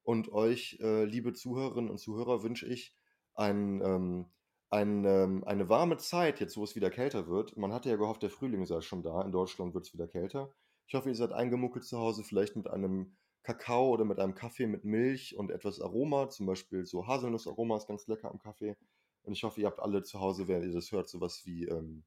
Und 0.04 0.32
euch, 0.32 0.78
äh, 0.80 1.04
liebe 1.04 1.32
Zuhörerinnen 1.32 1.90
und 1.90 1.98
Zuhörer, 1.98 2.42
wünsche 2.42 2.66
ich 2.66 2.96
ein, 3.34 3.80
ähm, 3.82 4.26
ein, 4.70 5.04
ähm, 5.04 5.44
eine 5.44 5.68
warme 5.68 5.96
Zeit, 5.96 6.40
jetzt 6.40 6.56
wo 6.56 6.64
es 6.64 6.76
wieder 6.76 6.90
kälter 6.90 7.26
wird. 7.26 7.56
Man 7.56 7.72
hatte 7.72 7.90
ja 7.90 7.96
gehofft, 7.96 8.22
der 8.22 8.30
Frühling 8.30 8.66
sei 8.66 8.80
schon 8.82 9.02
da. 9.02 9.22
In 9.22 9.32
Deutschland 9.32 9.74
wird 9.74 9.86
es 9.86 9.94
wieder 9.94 10.06
kälter. 10.06 10.52
Ich 10.86 10.94
hoffe, 10.94 11.08
ihr 11.08 11.14
seid 11.14 11.32
eingemuckelt 11.32 11.84
zu 11.84 11.98
Hause, 11.98 12.22
vielleicht 12.22 12.56
mit 12.56 12.68
einem 12.68 13.16
Kakao 13.44 13.90
oder 13.90 14.06
mit 14.06 14.18
einem 14.18 14.34
Kaffee 14.34 14.66
mit 14.66 14.84
Milch 14.84 15.36
und 15.36 15.50
etwas 15.50 15.80
Aroma, 15.80 16.30
zum 16.30 16.46
Beispiel 16.46 16.86
so 16.86 17.06
Haselnussaroma 17.06 17.76
ist 17.76 17.86
ganz 17.86 18.06
lecker 18.06 18.30
am 18.30 18.38
Kaffee. 18.38 18.74
Und 19.22 19.34
ich 19.34 19.44
hoffe, 19.44 19.60
ihr 19.60 19.66
habt 19.66 19.80
alle 19.80 20.02
zu 20.02 20.18
Hause, 20.18 20.48
während 20.48 20.66
ihr 20.66 20.72
das 20.72 20.90
hört, 20.92 21.08
sowas 21.08 21.42
wie 21.44 21.66
ähm, 21.66 22.04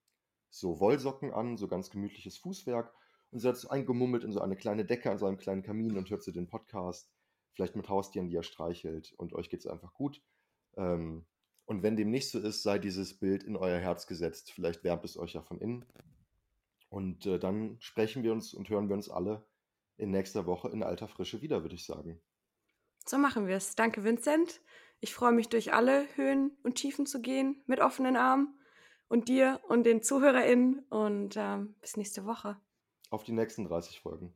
so 0.50 0.80
Wollsocken 0.80 1.32
an, 1.32 1.58
so 1.58 1.68
ganz 1.68 1.92
gemütliches 1.92 2.38
Fußwerk. 2.40 2.92
Und 3.30 3.40
seid 3.40 3.58
so 3.58 3.70
eingemummelt 3.70 4.24
in 4.24 4.32
so 4.32 4.42
eine 4.42 4.56
kleine 4.56 4.86
Decke 4.86 5.12
an 5.12 5.20
so 5.20 5.26
einem 5.26 5.38
kleinen 5.38 5.62
Kamin 5.62 5.98
und 5.98 6.10
hört 6.10 6.24
so 6.24 6.32
den 6.32 6.48
Podcast. 6.48 7.12
Vielleicht 7.54 7.76
mit 7.76 7.90
Haustieren, 7.90 8.30
die 8.30 8.36
ihr 8.36 8.44
streichelt. 8.44 9.14
Und 9.18 9.34
euch 9.34 9.50
geht 9.50 9.60
es 9.60 9.68
einfach 9.68 9.94
gut. 9.94 10.22
Ähm, 10.76 11.26
und 11.66 11.84
wenn 11.84 11.98
dem 11.98 12.10
nicht 12.10 12.32
so 12.32 12.40
ist, 12.40 12.64
sei 12.64 12.80
dieses 12.80 13.20
Bild 13.20 13.44
in 13.44 13.58
euer 13.58 13.80
Herz 13.80 14.08
gesetzt. 14.08 14.52
Vielleicht 14.52 14.84
wärmt 14.84 15.04
es 15.04 15.18
euch 15.18 15.34
ja 15.34 15.42
von 15.42 15.60
innen. 15.60 15.86
Und 16.90 17.26
äh, 17.26 17.38
dann 17.38 17.76
sprechen 17.80 18.24
wir 18.24 18.32
uns 18.32 18.54
und 18.54 18.70
hören 18.70 18.88
wir 18.88 18.96
uns 18.96 19.10
alle 19.10 19.46
in 19.98 20.12
nächster 20.12 20.46
Woche 20.46 20.70
in 20.70 20.84
alter 20.84 21.08
Frische 21.08 21.42
wieder, 21.42 21.62
würde 21.64 21.76
ich 21.76 21.86
sagen. 21.86 22.22
So 23.06 23.18
machen 23.18 23.48
wir 23.48 23.56
es. 23.56 23.76
Danke, 23.76 24.04
Vincent. 24.04 24.62
Ich 25.00 25.14
freue 25.14 25.32
mich, 25.32 25.50
durch 25.50 25.74
alle 25.74 26.08
Höhen 26.16 26.58
und 26.64 26.76
Tiefen 26.76 27.06
zu 27.06 27.22
gehen, 27.22 27.62
mit 27.66 27.80
offenen 27.80 28.16
Armen. 28.16 28.60
Und 29.10 29.30
dir 29.30 29.62
und 29.70 29.86
den 29.86 30.02
ZuhörerInnen. 30.02 30.86
Und 30.90 31.36
ähm, 31.38 31.76
bis 31.80 31.96
nächste 31.96 32.26
Woche. 32.26 32.60
Auf 33.10 33.24
die 33.24 33.32
nächsten 33.32 33.66
30 33.66 34.00
Folgen. 34.02 34.34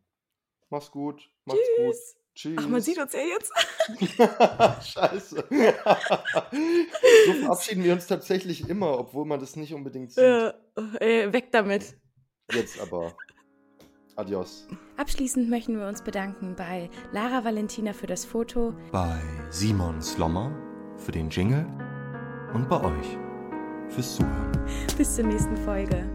Mach's 0.70 0.92
gut. 0.92 1.30
Macht's 1.46 1.62
gut. 1.78 1.86
Tschüss. 1.88 2.16
Tschüss. 2.34 2.58
Ach, 2.60 2.68
man 2.70 2.82
sieht 2.82 2.98
uns 2.98 3.12
ja 3.12 3.20
jetzt. 3.20 3.52
Scheiße. 4.94 5.36
so 5.50 7.34
verabschieden 7.34 7.84
wir 7.84 7.92
uns 7.92 8.08
tatsächlich 8.08 8.70
immer, 8.70 8.98
obwohl 8.98 9.26
man 9.26 9.42
das 9.42 9.58
nicht 9.58 9.74
unbedingt 9.74 10.14
sieht. 10.14 10.24
äh, 10.24 10.54
äh, 11.02 11.34
weg 11.34 11.52
damit. 11.52 11.98
Jetzt 12.54 12.80
aber. 12.80 13.18
Adios. 14.22 14.68
Abschließend 14.98 15.50
möchten 15.50 15.78
wir 15.78 15.88
uns 15.88 16.04
bedanken 16.04 16.56
bei 16.56 16.90
Lara 17.12 17.44
Valentina 17.44 17.92
für 17.92 18.08
das 18.08 18.24
Foto, 18.24 18.74
Bei 18.92 19.20
Simon 19.50 20.00
Slommer 20.02 20.52
für 20.96 21.12
den 21.12 21.30
Jingle 21.30 21.66
und 22.54 22.70
bei 22.70 22.80
euch 22.84 23.18
fürs 23.90 24.16
Zuhören. 24.16 24.52
Bis 24.98 25.16
zur 25.16 25.26
nächsten 25.26 25.58
Folge. 25.58 26.08